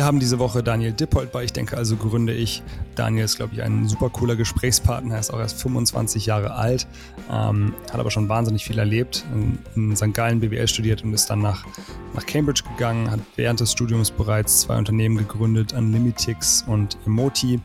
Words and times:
Wir 0.00 0.06
haben 0.06 0.18
diese 0.18 0.38
Woche 0.38 0.62
Daniel 0.62 0.92
Dippold 0.92 1.30
bei 1.30 1.44
Ich 1.44 1.52
denke 1.52 1.76
also 1.76 1.94
gründe 1.94 2.32
ich. 2.32 2.62
Daniel 2.94 3.26
ist, 3.26 3.36
glaube 3.36 3.52
ich, 3.52 3.62
ein 3.62 3.86
super 3.86 4.08
cooler 4.08 4.34
Gesprächspartner. 4.34 5.12
Er 5.12 5.20
ist 5.20 5.30
auch 5.30 5.38
erst 5.38 5.60
25 5.60 6.24
Jahre 6.24 6.54
alt, 6.54 6.86
ähm, 7.30 7.74
hat 7.92 8.00
aber 8.00 8.10
schon 8.10 8.26
wahnsinnig 8.26 8.64
viel 8.64 8.78
erlebt, 8.78 9.26
in, 9.34 9.58
in 9.76 9.94
St. 9.94 10.14
Gallen 10.14 10.40
BWL 10.40 10.66
studiert 10.68 11.04
und 11.04 11.12
ist 11.12 11.28
dann 11.28 11.42
nach, 11.42 11.66
nach 12.14 12.24
Cambridge 12.24 12.62
gegangen, 12.66 13.10
hat 13.10 13.20
während 13.36 13.60
des 13.60 13.72
Studiums 13.72 14.10
bereits 14.10 14.62
zwei 14.62 14.78
Unternehmen 14.78 15.18
gegründet, 15.18 15.74
Unlimitix 15.74 16.64
und 16.66 16.96
Emoti 17.04 17.60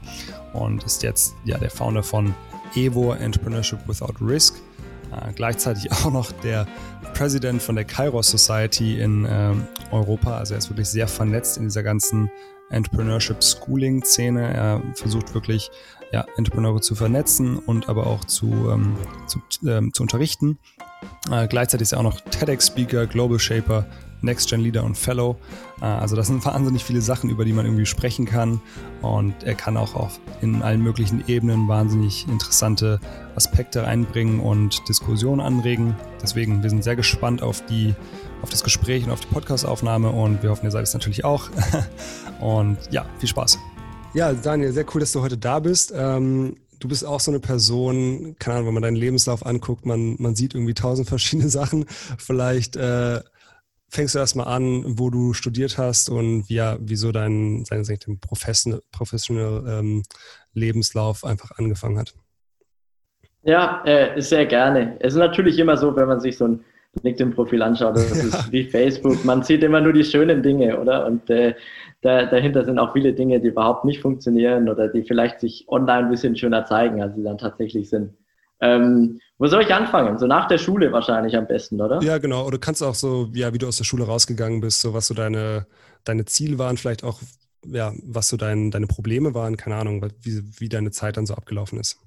und 0.52 0.84
ist 0.84 1.04
jetzt 1.04 1.36
ja, 1.46 1.58
der 1.58 1.72
Founder 1.72 2.04
von 2.04 2.36
Evo 2.76 3.14
Entrepreneurship 3.14 3.80
Without 3.88 4.16
Risk. 4.20 4.56
Äh, 5.14 5.32
gleichzeitig 5.34 5.90
auch 5.94 6.12
noch 6.12 6.34
der 6.34 6.68
President 7.14 7.62
von 7.62 7.76
der 7.76 7.86
Kairos 7.86 8.30
Society 8.30 9.00
in 9.00 9.24
äh, 9.24 9.54
Europa. 9.92 10.38
Also 10.38 10.54
er 10.54 10.58
ist 10.58 10.70
wirklich 10.70 10.90
sehr 10.90 11.08
vernetzt 11.08 11.58
in 11.58 11.64
dieser 11.64 11.84
ganzen 11.84 12.30
Entrepreneurship 12.70 13.44
Schooling 13.44 14.04
Szene. 14.04 14.54
Er 14.54 14.82
versucht 14.96 15.34
wirklich 15.34 15.70
ja, 16.12 16.26
Entrepreneure 16.38 16.82
zu 16.82 16.96
vernetzen 16.96 17.58
und 17.58 17.90
aber 17.90 18.08
auch 18.08 18.24
zu, 18.26 18.48
ähm, 18.72 18.96
zu, 19.28 19.40
ähm, 19.68 19.94
zu 19.94 20.04
unterrichten. 20.04 20.58
Äh, 21.32 21.48
gleichzeitig 21.48 21.84
ist 21.84 21.92
er 21.94 22.00
auch 22.00 22.04
noch 22.04 22.22
TEDx-Speaker, 22.22 23.08
Global 23.08 23.40
Shaper, 23.40 23.86
Next 24.22 24.50
Gen 24.50 24.62
Leader 24.62 24.84
und 24.84 24.98
Fellow. 24.98 25.38
Äh, 25.82 25.86
also 25.86 26.16
das 26.16 26.28
sind 26.28 26.44
wahnsinnig 26.46 26.84
viele 26.84 27.02
Sachen, 27.02 27.30
über 27.30 27.46
die 27.46 27.54
man 27.54 27.66
irgendwie 27.66 27.86
sprechen 27.86 28.26
kann. 28.26 28.62
Und 29.02 29.44
er 29.44 29.56
kann 29.56 29.78
auch 29.78 29.96
auf 29.96 30.20
in 30.42 30.62
allen 30.62 30.82
möglichen 30.82 31.24
Ebenen 31.28 31.68
wahnsinnig 31.68 32.28
interessante 32.28 33.00
Aspekte 33.36 33.86
einbringen 33.86 34.40
und 34.40 34.88
Diskussionen 34.88 35.42
anregen. 35.42 35.96
Deswegen, 36.22 36.64
wir 36.64 36.70
sind 36.70 36.84
sehr 36.84 36.96
gespannt 36.96 37.42
auf 37.42 37.66
die 37.66 37.94
auf 38.46 38.52
das 38.52 38.64
Gespräch 38.64 39.04
und 39.04 39.10
auf 39.10 39.22
die 39.22 39.28
Podcastaufnahme 39.34 40.12
und 40.12 40.44
wir 40.44 40.52
hoffen, 40.52 40.66
ihr 40.66 40.72
seid 40.72 40.84
es 40.84 40.94
natürlich 40.94 41.26
auch. 41.26 41.50
Und 42.40 42.78
ja, 42.92 43.04
viel 43.18 43.28
Spaß. 43.28 43.58
Ja, 44.14 44.34
Daniel, 44.34 44.72
sehr 44.72 44.86
cool, 44.94 45.00
dass 45.00 45.14
du 45.14 45.24
heute 45.24 45.36
da 45.36 45.58
bist. 45.60 45.92
Ähm, 45.98 46.56
du 46.80 46.88
bist 46.88 47.04
auch 47.04 47.20
so 47.20 47.32
eine 47.32 47.40
Person, 47.40 48.36
keine 48.38 48.58
Ahnung, 48.58 48.68
wenn 48.68 48.76
man 48.76 48.84
deinen 48.84 48.98
Lebenslauf 48.98 49.44
anguckt, 49.44 49.88
man, 49.88 50.16
man 50.20 50.36
sieht 50.36 50.54
irgendwie 50.54 50.76
tausend 50.76 51.10
verschiedene 51.10 51.50
Sachen. 51.50 51.86
Vielleicht 52.20 52.76
äh, 52.76 53.22
fängst 53.90 54.14
du 54.14 54.20
erstmal 54.20 54.48
an, 54.48 54.84
wo 55.00 55.10
du 55.10 55.34
studiert 55.34 55.80
hast 55.80 56.10
und 56.10 56.48
ja, 56.48 56.78
wieso 56.80 57.12
dein, 57.12 57.64
dein, 57.64 57.84
dein 57.84 58.20
Professional, 58.20 58.84
Professional 58.92 59.64
ähm, 59.68 60.04
Lebenslauf 60.54 61.26
einfach 61.26 61.58
angefangen 61.58 61.98
hat. 61.98 62.14
Ja, 63.42 63.84
äh, 63.86 64.22
sehr 64.22 64.46
gerne. 64.46 64.98
Es 65.00 65.14
ist 65.14 65.20
natürlich 65.20 65.58
immer 65.58 65.78
so, 65.78 65.96
wenn 65.96 66.08
man 66.08 66.20
sich 66.20 66.38
so 66.38 66.46
ein 66.46 66.64
LinkedIn-Profil 67.04 67.62
anschaut, 67.62 67.96
das 67.96 68.12
ist 68.12 68.52
wie 68.52 68.64
Facebook. 68.64 69.24
Man 69.26 69.44
sieht 69.44 69.64
immer 69.64 69.82
nur 69.82 69.94
die 69.94 70.04
schönen 70.04 70.42
Dinge, 70.42 70.80
oder? 70.80 71.06
Und 71.06 71.30
äh, 71.30 71.56
da, 72.02 72.26
dahinter 72.26 72.66
sind 72.66 72.80
auch 72.80 72.94
viele 72.94 73.14
Dinge, 73.14 73.40
die 73.40 73.48
überhaupt 73.48 73.86
nicht 73.86 74.02
funktionieren 74.02 74.70
oder 74.70 74.88
die 74.88 75.04
vielleicht 75.04 75.40
sich 75.40 75.66
online 75.68 76.06
ein 76.06 76.10
bisschen 76.10 76.36
schöner 76.36 76.66
zeigen, 76.66 77.02
als 77.02 77.16
sie 77.16 77.24
dann 77.24 77.38
tatsächlich 77.38 77.90
sind. 77.90 78.14
Ähm, 78.62 79.20
wo 79.38 79.48
soll 79.48 79.64
ich 79.64 79.74
anfangen? 79.74 80.18
So 80.18 80.28
nach 80.28 80.48
der 80.48 80.58
Schule 80.58 80.92
wahrscheinlich 80.92 81.36
am 81.36 81.48
besten, 81.48 81.82
oder? 81.82 82.02
Ja, 82.02 82.18
genau. 82.18 82.44
Oder 82.44 82.52
du 82.52 82.60
kannst 82.60 82.82
auch 82.82 82.96
so, 82.96 83.30
ja, 83.34 83.54
wie 83.54 83.58
du 83.58 83.68
aus 83.68 83.78
der 83.78 83.84
Schule 83.84 84.06
rausgegangen 84.06 84.62
bist, 84.62 84.82
so 84.82 84.94
was 84.94 85.08
so 85.08 85.14
deine, 85.14 85.68
deine 86.06 86.26
Ziele 86.26 86.58
waren, 86.58 86.78
vielleicht 86.78 87.04
auch, 87.04 87.20
ja, 87.66 87.94
was 88.04 88.30
so 88.30 88.38
dein, 88.38 88.72
deine 88.72 88.88
Probleme 88.88 89.34
waren, 89.34 89.58
keine 89.58 89.76
Ahnung, 89.76 90.06
wie, 90.22 90.44
wie 90.60 90.70
deine 90.70 90.92
Zeit 90.92 91.18
dann 91.18 91.26
so 91.26 91.34
abgelaufen 91.34 91.80
ist. 91.80 92.00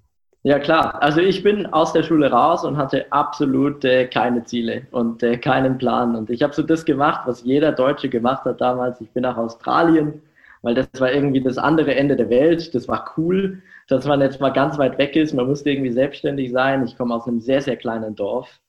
Ja, 0.45 0.59
klar. 0.59 1.03
Also 1.03 1.21
ich 1.21 1.43
bin 1.43 1.67
aus 1.67 1.93
der 1.93 2.03
Schule 2.03 2.31
raus 2.31 2.65
und 2.65 2.77
hatte 2.77 3.11
absolut 3.13 3.85
äh, 3.85 4.07
keine 4.07 4.45
Ziele 4.45 4.87
und 4.93 5.23
äh, 5.23 5.37
keinen 5.37 5.79
Plan. 5.79 6.15
Und 6.17 6.31
ich 6.31 6.43
habe 6.43 6.55
so 6.55 6.63
das 6.63 6.85
gemacht, 6.85 7.23
was 7.27 7.43
jeder 7.45 7.73
Deutsche 7.73 8.09
gemacht 8.09 8.45
hat 8.45 8.61
damals. 8.61 9.01
Ich 9.01 9.11
bin 9.11 9.23
nach 9.25 9.37
Australien, 9.37 10.23
weil 10.63 10.75
das 10.75 10.89
war 10.99 11.13
irgendwie 11.13 11.41
das 11.43 11.59
andere 11.59 11.95
Ende 11.97 12.17
der 12.17 12.31
Welt. 12.31 12.75
Das 12.75 12.89
war 12.89 13.13
cool 13.17 13.63
dass 13.91 14.05
man 14.07 14.21
jetzt 14.21 14.39
mal 14.39 14.51
ganz 14.51 14.77
weit 14.77 14.99
weg 14.99 15.17
ist. 15.17 15.33
Man 15.33 15.47
musste 15.47 15.71
irgendwie 15.71 15.91
selbstständig 15.93 16.53
sein. 16.53 16.85
Ich 16.85 16.99
komme 16.99 17.15
aus 17.15 17.27
einem 17.27 17.41
sehr, 17.41 17.63
sehr 17.63 17.77
kleinen 17.77 18.15
Dorf, 18.15 18.61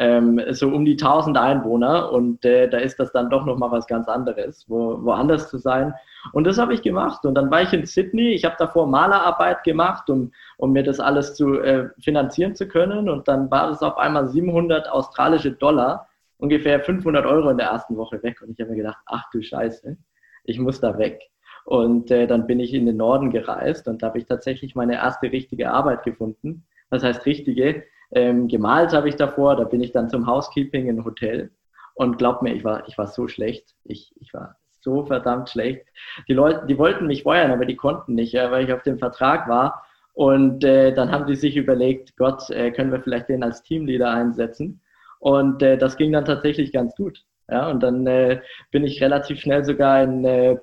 ähm, 0.00 0.40
so 0.52 0.68
um 0.68 0.86
die 0.86 0.96
1000 0.96 1.36
Einwohner 1.36 2.10
und 2.10 2.42
äh, 2.46 2.70
da 2.70 2.78
ist 2.78 2.98
das 2.98 3.12
dann 3.12 3.28
doch 3.28 3.44
nochmal 3.44 3.70
was 3.70 3.86
ganz 3.86 4.08
anderes, 4.08 4.64
wo, 4.66 5.04
woanders 5.04 5.50
zu 5.50 5.58
sein. 5.58 5.92
Und 6.32 6.44
das 6.46 6.56
habe 6.56 6.72
ich 6.72 6.80
gemacht. 6.80 7.26
Und 7.26 7.34
dann 7.34 7.50
war 7.50 7.60
ich 7.60 7.72
in 7.74 7.84
Sydney. 7.84 8.30
Ich 8.30 8.46
habe 8.46 8.56
davor 8.58 8.86
Malerarbeit 8.86 9.62
gemacht, 9.62 10.08
um, 10.08 10.32
um 10.56 10.72
mir 10.72 10.82
das 10.84 11.00
alles 11.00 11.34
zu 11.34 11.60
äh, 11.60 11.90
finanzieren 12.00 12.54
zu 12.54 12.66
können. 12.66 13.10
Und 13.10 13.28
dann 13.28 13.50
war 13.50 13.70
es 13.70 13.82
auf 13.82 13.98
einmal 13.98 14.26
700 14.26 14.88
australische 14.88 15.52
Dollar, 15.52 16.08
ungefähr 16.38 16.80
500 16.80 17.26
Euro 17.26 17.50
in 17.50 17.58
der 17.58 17.66
ersten 17.66 17.98
Woche 17.98 18.22
weg. 18.22 18.40
Und 18.40 18.52
ich 18.52 18.60
habe 18.60 18.70
mir 18.70 18.78
gedacht, 18.78 19.02
ach 19.04 19.24
du 19.32 19.42
Scheiße, 19.42 19.98
ich 20.44 20.58
muss 20.58 20.80
da 20.80 20.96
weg. 20.96 21.20
Und 21.66 22.10
äh, 22.10 22.26
dann 22.26 22.46
bin 22.46 22.58
ich 22.58 22.72
in 22.72 22.86
den 22.86 22.96
Norden 22.96 23.30
gereist 23.30 23.86
und 23.86 24.02
da 24.02 24.06
habe 24.06 24.18
ich 24.18 24.24
tatsächlich 24.24 24.74
meine 24.74 24.94
erste 24.94 25.30
richtige 25.30 25.70
Arbeit 25.70 26.04
gefunden. 26.04 26.64
Das 26.88 27.02
heißt 27.02 27.26
richtige. 27.26 27.84
Ähm, 28.12 28.48
gemalt 28.48 28.92
habe 28.92 29.08
ich 29.08 29.16
davor, 29.16 29.56
da 29.56 29.64
bin 29.64 29.80
ich 29.80 29.92
dann 29.92 30.08
zum 30.08 30.26
Housekeeping 30.26 30.88
in 30.88 30.98
ein 30.98 31.04
Hotel. 31.04 31.50
Und 31.94 32.18
glaub 32.18 32.42
mir, 32.42 32.54
ich 32.54 32.64
war, 32.64 32.86
ich 32.88 32.96
war 32.98 33.06
so 33.06 33.28
schlecht. 33.28 33.74
Ich, 33.84 34.14
ich 34.20 34.32
war 34.32 34.56
so 34.80 35.04
verdammt 35.04 35.50
schlecht. 35.50 35.86
Die 36.28 36.32
Leute, 36.32 36.66
die 36.66 36.78
wollten 36.78 37.06
mich 37.06 37.22
feuern, 37.24 37.50
aber 37.50 37.66
die 37.66 37.76
konnten 37.76 38.14
nicht, 38.14 38.32
ja, 38.32 38.50
weil 38.50 38.64
ich 38.64 38.72
auf 38.72 38.82
dem 38.82 38.98
Vertrag 38.98 39.48
war. 39.48 39.84
Und 40.14 40.64
äh, 40.64 40.92
dann 40.92 41.12
haben 41.12 41.26
die 41.26 41.36
sich 41.36 41.56
überlegt, 41.56 42.16
Gott, 42.16 42.50
äh, 42.50 42.70
können 42.72 42.92
wir 42.92 43.00
vielleicht 43.00 43.28
den 43.28 43.42
als 43.42 43.62
Teamleader 43.62 44.10
einsetzen? 44.10 44.80
Und 45.18 45.62
äh, 45.62 45.76
das 45.76 45.96
ging 45.96 46.12
dann 46.12 46.24
tatsächlich 46.24 46.72
ganz 46.72 46.94
gut. 46.96 47.24
Ja, 47.48 47.68
und 47.68 47.82
dann 47.82 48.06
äh, 48.06 48.40
bin 48.70 48.84
ich 48.84 49.02
relativ 49.02 49.40
schnell 49.40 49.64
sogar 49.64 50.02
in 50.02 50.24
äh, 50.24 50.56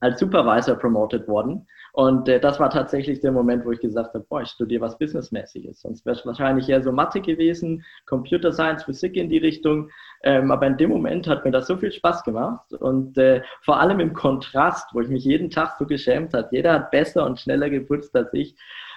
als 0.00 0.20
Supervisor 0.20 0.76
promoted 0.76 1.28
worden. 1.28 1.66
Und 1.96 2.28
äh, 2.28 2.38
das 2.38 2.60
war 2.60 2.68
tatsächlich 2.68 3.20
der 3.20 3.32
Moment, 3.32 3.64
wo 3.64 3.72
ich 3.72 3.80
gesagt 3.80 4.12
habe, 4.12 4.26
boah, 4.28 4.42
ich 4.42 4.50
studiere 4.50 4.82
was 4.82 4.98
Businessmäßiges. 4.98 5.80
Sonst 5.80 6.04
wäre 6.04 6.14
es 6.14 6.26
wahrscheinlich 6.26 6.68
eher 6.68 6.82
so 6.82 6.92
Mathe 6.92 7.22
gewesen, 7.22 7.86
Computer 8.04 8.52
Science, 8.52 8.84
Physik 8.84 9.16
in 9.16 9.30
die 9.30 9.38
Richtung. 9.38 9.88
Ähm, 10.22 10.50
aber 10.50 10.66
in 10.66 10.76
dem 10.76 10.90
Moment 10.90 11.26
hat 11.26 11.46
mir 11.46 11.52
das 11.52 11.66
so 11.66 11.78
viel 11.78 11.90
Spaß 11.90 12.22
gemacht. 12.24 12.70
Und 12.74 13.16
äh, 13.16 13.40
vor 13.62 13.80
allem 13.80 13.98
im 14.00 14.12
Kontrast, 14.12 14.90
wo 14.92 15.00
ich 15.00 15.08
mich 15.08 15.24
jeden 15.24 15.48
Tag 15.48 15.76
so 15.78 15.86
geschämt 15.86 16.34
habe, 16.34 16.48
jeder 16.50 16.74
hat 16.74 16.90
besser 16.90 17.24
und 17.24 17.40
schneller 17.40 17.70
geputzt 17.70 18.14
als 18.14 18.28
ich, 18.34 18.54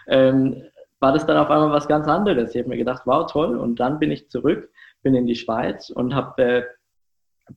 ähm, 0.07 0.61
war 0.99 1.13
das 1.13 1.25
dann 1.25 1.38
auf 1.38 1.49
einmal 1.49 1.71
was 1.71 1.88
ganz 1.88 2.05
anderes. 2.05 2.53
Ich 2.53 2.59
habe 2.59 2.67
mir 2.67 2.77
gedacht, 2.77 3.03
wow, 3.05 3.31
toll. 3.31 3.57
Und 3.57 3.79
dann 3.79 3.99
bin 3.99 4.11
ich 4.11 4.29
zurück, 4.29 4.69
bin 5.03 5.15
in 5.15 5.25
die 5.25 5.35
Schweiz 5.35 5.89
und 5.89 6.13
habe 6.13 6.43
äh, 6.43 6.63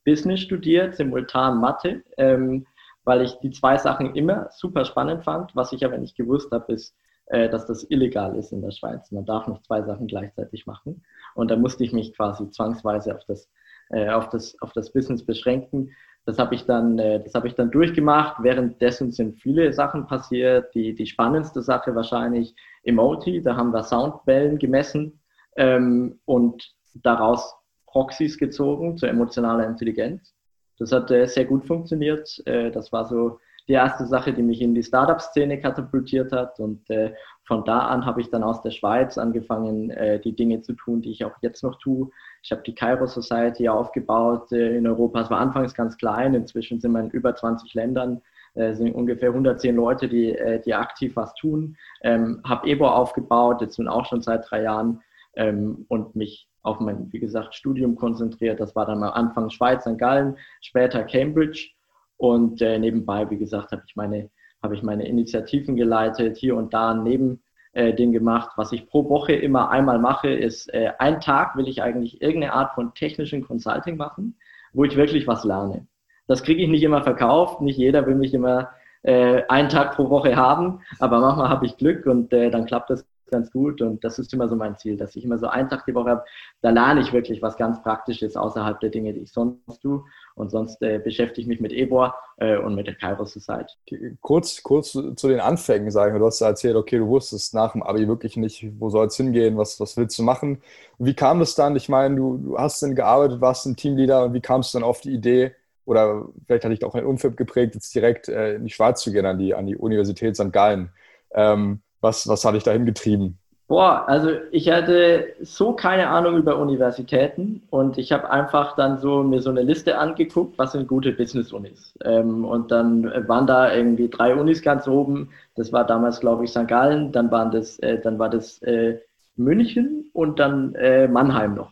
Business 0.05 0.39
studiert, 0.39 0.95
simultan 0.95 1.59
Mathe. 1.59 2.01
Ähm, 2.15 2.65
weil 3.05 3.21
ich 3.21 3.33
die 3.39 3.51
zwei 3.51 3.77
Sachen 3.77 4.15
immer 4.15 4.49
super 4.51 4.85
spannend 4.85 5.23
fand. 5.23 5.55
Was 5.55 5.73
ich 5.73 5.85
aber 5.85 5.97
nicht 5.97 6.15
gewusst 6.15 6.51
habe, 6.51 6.73
ist, 6.73 6.95
äh, 7.27 7.49
dass 7.49 7.65
das 7.65 7.89
illegal 7.89 8.35
ist 8.35 8.51
in 8.51 8.61
der 8.61 8.71
Schweiz. 8.71 9.11
Man 9.11 9.25
darf 9.25 9.47
nicht 9.47 9.65
zwei 9.65 9.81
Sachen 9.81 10.07
gleichzeitig 10.07 10.65
machen. 10.65 11.03
Und 11.35 11.51
da 11.51 11.55
musste 11.55 11.83
ich 11.83 11.93
mich 11.93 12.15
quasi 12.15 12.49
zwangsweise 12.49 13.15
auf 13.15 13.23
das, 13.25 13.49
äh, 13.89 14.09
auf 14.09 14.29
das, 14.29 14.55
auf 14.61 14.73
das 14.73 14.91
Business 14.91 15.25
beschränken. 15.25 15.91
Das 16.25 16.39
habe 16.39 16.55
ich 16.55 16.65
dann, 16.65 16.99
äh, 16.99 17.21
das 17.21 17.33
habe 17.33 17.47
ich 17.47 17.55
dann 17.55 17.71
durchgemacht. 17.71 18.41
Währenddessen 18.41 19.11
sind 19.11 19.41
viele 19.41 19.73
Sachen 19.73 20.07
passiert. 20.07 20.73
Die, 20.73 20.95
die 20.95 21.05
spannendste 21.05 21.61
Sache 21.61 21.95
wahrscheinlich 21.95 22.55
Emoti. 22.83 23.41
Da 23.41 23.55
haben 23.55 23.71
wir 23.71 23.83
Soundwellen 23.83 24.57
gemessen 24.57 25.19
ähm, 25.57 26.19
und 26.25 26.73
daraus 26.95 27.55
Proxys 27.87 28.37
gezogen 28.37 28.97
zur 28.97 29.09
emotionaler 29.09 29.67
Intelligenz. 29.67 30.33
Das 30.77 30.91
hat 30.91 31.11
äh, 31.11 31.25
sehr 31.27 31.45
gut 31.45 31.65
funktioniert. 31.65 32.41
Äh, 32.45 32.71
das 32.71 32.91
war 32.91 33.05
so 33.05 33.39
die 33.67 33.73
erste 33.73 34.05
Sache, 34.05 34.33
die 34.33 34.43
mich 34.43 34.61
in 34.61 34.75
die 34.75 34.83
Startup-Szene 34.83 35.59
katapultiert 35.61 36.31
hat. 36.31 36.59
Und 36.59 36.89
äh, 36.89 37.13
von 37.45 37.63
da 37.63 37.79
an 37.79 38.05
habe 38.05 38.21
ich 38.21 38.29
dann 38.29 38.43
aus 38.43 38.61
der 38.61 38.71
Schweiz 38.71 39.17
angefangen, 39.17 39.89
äh, 39.91 40.19
die 40.19 40.35
Dinge 40.35 40.61
zu 40.61 40.73
tun, 40.73 41.01
die 41.01 41.11
ich 41.11 41.23
auch 41.23 41.35
jetzt 41.41 41.63
noch 41.63 41.77
tue. 41.79 42.09
Ich 42.41 42.51
habe 42.51 42.63
die 42.63 42.75
Cairo 42.75 43.07
Society 43.07 43.69
aufgebaut 43.69 44.51
äh, 44.51 44.77
in 44.77 44.87
Europa. 44.87 45.21
Es 45.21 45.29
war 45.29 45.39
anfangs 45.39 45.73
ganz 45.73 45.97
klein. 45.97 46.33
Inzwischen 46.33 46.79
sind 46.81 46.91
wir 46.91 46.99
in 46.99 47.09
über 47.09 47.35
20 47.35 47.73
Ländern. 47.73 48.21
Es 48.55 48.77
sind 48.77 48.93
ungefähr 48.93 49.29
110 49.29 49.75
Leute, 49.75 50.07
die, 50.07 50.37
die 50.63 50.75
aktiv 50.75 51.15
was 51.15 51.33
tun. 51.33 51.75
Ähm, 52.03 52.39
habe 52.43 52.67
Ebo 52.67 52.87
aufgebaut, 52.87 53.61
jetzt 53.61 53.79
nun 53.79 53.87
auch 53.87 54.05
schon 54.05 54.21
seit 54.21 54.47
drei 54.47 54.61
Jahren 54.61 55.01
ähm, 55.35 55.87
und 55.89 56.15
mich 56.15 56.47
auf 56.63 56.79
mein, 56.79 57.11
wie 57.11 57.19
gesagt, 57.19 57.53
Studium 57.53 57.95
konzentriert. 57.95 58.59
Das 58.59 58.75
war 58.75 58.85
dann 58.85 59.03
am 59.03 59.13
Anfang 59.13 59.49
Schweiz, 59.49 59.83
St. 59.83 59.97
Gallen, 59.97 60.37
später 60.61 61.03
Cambridge. 61.03 61.69
Und 62.17 62.61
äh, 62.61 62.79
nebenbei, 62.79 63.29
wie 63.29 63.37
gesagt, 63.37 63.71
habe 63.71 63.83
ich, 63.85 63.95
meine, 63.95 64.29
hab 64.61 64.71
ich 64.71 64.81
meine 64.81 65.07
Initiativen 65.07 65.75
geleitet, 65.75 66.37
hier 66.37 66.55
und 66.55 66.73
da 66.73 66.93
neben 66.93 67.43
äh, 67.73 67.93
Ding 67.93 68.13
gemacht. 68.13 68.51
Was 68.55 68.71
ich 68.71 68.87
pro 68.87 69.09
Woche 69.09 69.33
immer 69.33 69.69
einmal 69.69 69.99
mache, 69.99 70.29
ist, 70.29 70.73
äh, 70.73 70.91
einen 70.99 71.19
Tag 71.19 71.57
will 71.57 71.67
ich 71.67 71.83
eigentlich 71.83 72.21
irgendeine 72.21 72.53
Art 72.53 72.73
von 72.73 72.93
technischen 72.93 73.45
Consulting 73.45 73.97
machen, 73.97 74.37
wo 74.71 74.85
ich 74.85 74.95
wirklich 74.95 75.27
was 75.27 75.43
lerne. 75.43 75.85
Das 76.27 76.43
kriege 76.43 76.63
ich 76.63 76.69
nicht 76.69 76.83
immer 76.83 77.03
verkauft. 77.03 77.61
Nicht 77.61 77.77
jeder 77.77 78.05
will 78.07 78.15
mich 78.15 78.33
immer 78.33 78.69
äh, 79.01 79.43
einen 79.49 79.67
Tag 79.69 79.95
pro 79.95 80.09
Woche 80.09 80.35
haben, 80.37 80.79
aber 80.99 81.19
manchmal 81.19 81.49
habe 81.49 81.65
ich 81.65 81.75
Glück 81.75 82.05
und 82.05 82.31
äh, 82.31 82.49
dann 82.49 82.65
klappt 82.65 82.89
das 82.89 83.05
ganz 83.33 83.51
gut 83.51 83.81
und 83.81 84.03
das 84.03 84.19
ist 84.19 84.33
immer 84.33 84.47
so 84.47 84.55
mein 84.55 84.77
Ziel, 84.77 84.95
dass 84.95 85.15
ich 85.15 85.25
immer 85.25 85.37
so 85.37 85.47
einen 85.47 85.67
Tag 85.69 85.85
die 85.85 85.95
Woche 85.95 86.11
habe, 86.11 86.23
da 86.61 86.69
lerne 86.69 87.01
ich 87.01 87.11
wirklich 87.11 87.41
was 87.41 87.57
ganz 87.57 87.81
Praktisches 87.83 88.37
außerhalb 88.37 88.79
der 88.79 88.91
Dinge, 88.91 89.13
die 89.13 89.21
ich 89.21 89.31
sonst 89.33 89.81
tue 89.81 90.03
und 90.35 90.51
sonst 90.51 90.81
äh, 90.81 90.99
beschäftige 90.99 91.41
ich 91.41 91.47
mich 91.47 91.59
mit 91.59 91.73
Ebor 91.73 92.15
äh, 92.37 92.57
und 92.57 92.75
mit 92.75 92.87
der 92.87 92.95
Cairo 92.95 93.25
Society. 93.25 93.73
Kurz, 94.21 94.63
kurz 94.63 94.91
zu 94.91 95.27
den 95.27 95.39
Anfängen 95.39 95.91
sagen, 95.91 96.17
du 96.17 96.25
hast 96.25 96.41
erzählt, 96.41 96.75
okay, 96.75 96.99
du 96.99 97.07
wusstest 97.07 97.53
nach 97.53 97.73
dem 97.73 97.83
Abi 97.83 98.07
wirklich 98.07 98.37
nicht, 98.37 98.65
wo 98.79 98.89
soll 98.89 99.07
es 99.07 99.17
hingehen, 99.17 99.57
was, 99.57 99.79
was 99.79 99.97
willst 99.97 100.17
du 100.17 100.23
machen. 100.23 100.61
wie 100.97 101.13
kam 101.13 101.39
das 101.39 101.55
dann? 101.55 101.75
Ich 101.75 101.89
meine, 101.89 102.15
du, 102.15 102.37
du 102.37 102.57
hast 102.57 102.81
dann 102.81 102.95
gearbeitet, 102.95 103.41
warst 103.41 103.65
ein 103.65 103.75
Teamleader 103.75 104.25
und 104.25 104.33
wie 104.33 104.41
kamst 104.41 104.73
du 104.73 104.79
dann 104.79 104.87
auf 104.87 105.01
die 105.01 105.11
Idee, 105.11 105.53
oder 105.85 106.27
vielleicht 106.45 106.63
hatte 106.63 106.73
ich 106.73 106.83
auch 106.83 106.95
ein 106.95 107.05
Unfit 107.05 107.35
geprägt, 107.37 107.75
jetzt 107.75 107.93
direkt 107.93 108.29
äh, 108.29 108.55
in 108.55 108.63
die 108.65 108.71
Schweiz 108.71 109.01
zu 109.01 109.11
gehen, 109.11 109.25
an 109.25 109.37
die, 109.37 109.53
an 109.53 109.67
die 109.67 109.75
Universität 109.75 110.35
St. 110.35 110.51
Gallen. 110.51 110.91
Ähm, 111.33 111.81
was, 112.03 112.27
was 112.27 112.45
hat 112.45 112.55
dich 112.55 112.63
dahin 112.63 112.85
getrieben? 112.85 113.39
Boah, 113.67 114.03
also 114.07 114.29
ich 114.51 114.69
hatte 114.69 115.33
so 115.41 115.73
keine 115.73 116.09
Ahnung 116.09 116.37
über 116.37 116.59
Universitäten 116.59 117.63
und 117.69 117.97
ich 117.97 118.11
habe 118.11 118.29
einfach 118.29 118.75
dann 118.75 118.99
so 118.99 119.23
mir 119.23 119.41
so 119.41 119.49
eine 119.49 119.63
Liste 119.63 119.97
angeguckt, 119.97 120.59
was 120.59 120.73
sind 120.73 120.87
gute 120.87 121.13
Business-Unis. 121.13 121.97
Ähm, 122.03 122.43
und 122.43 122.71
dann 122.71 123.05
waren 123.27 123.47
da 123.47 123.73
irgendwie 123.73 124.09
drei 124.09 124.35
Unis 124.35 124.61
ganz 124.61 124.87
oben. 124.87 125.29
Das 125.55 125.71
war 125.71 125.85
damals, 125.85 126.19
glaube 126.19 126.43
ich, 126.43 126.51
St. 126.51 126.67
Gallen, 126.67 127.13
dann 127.13 127.31
waren 127.31 127.51
das, 127.51 127.79
äh, 127.79 127.99
dann 127.99 128.19
war 128.19 128.29
das 128.29 128.61
äh, 128.63 128.99
München 129.37 130.09
und 130.13 130.39
dann 130.39 130.75
äh, 130.75 131.07
Mannheim 131.07 131.55
noch. 131.55 131.71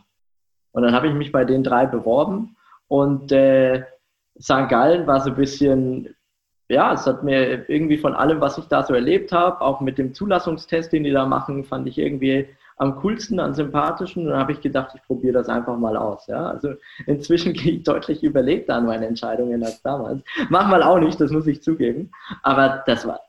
Und 0.72 0.82
dann 0.82 0.94
habe 0.94 1.08
ich 1.08 1.14
mich 1.14 1.30
bei 1.30 1.44
den 1.44 1.62
drei 1.62 1.84
beworben 1.86 2.56
und 2.88 3.30
äh, 3.32 3.84
St. 4.40 4.68
Gallen 4.68 5.06
war 5.06 5.20
so 5.20 5.30
ein 5.30 5.36
bisschen, 5.36 6.14
ja, 6.68 6.92
es 6.92 7.06
hat 7.06 7.22
mir 7.22 7.68
irgendwie 7.68 7.98
von 7.98 8.14
allem, 8.14 8.40
was 8.40 8.58
ich 8.58 8.66
da 8.66 8.82
so 8.82 8.94
erlebt 8.94 9.32
habe, 9.32 9.60
auch 9.60 9.80
mit 9.80 9.98
dem 9.98 10.14
Zulassungstest, 10.14 10.92
den 10.92 11.04
die 11.04 11.10
da 11.10 11.26
machen, 11.26 11.64
fand 11.64 11.86
ich 11.86 11.98
irgendwie 11.98 12.48
am 12.82 12.96
coolsten, 12.96 13.40
am 13.40 13.54
sympathischen. 13.54 14.24
Und 14.24 14.30
dann 14.30 14.40
habe 14.40 14.52
ich 14.52 14.60
gedacht, 14.60 14.92
ich 14.94 15.02
probiere 15.02 15.34
das 15.34 15.48
einfach 15.48 15.76
mal 15.76 15.96
aus. 15.96 16.26
Ja? 16.26 16.46
Also 16.46 16.74
inzwischen 17.06 17.52
gehe 17.54 17.72
ich 17.72 17.84
deutlich 17.84 18.22
überlegter 18.22 18.74
an 18.74 18.86
meine 18.86 19.06
Entscheidungen 19.06 19.62
als 19.62 19.82
damals. 19.82 20.22
Manchmal 20.50 20.82
auch 20.82 20.98
nicht, 20.98 21.20
das 21.20 21.30
muss 21.30 21.46
ich 21.46 21.62
zugeben. 21.62 22.10
Aber 22.42 22.82
das 22.86 23.06
war 23.06 23.20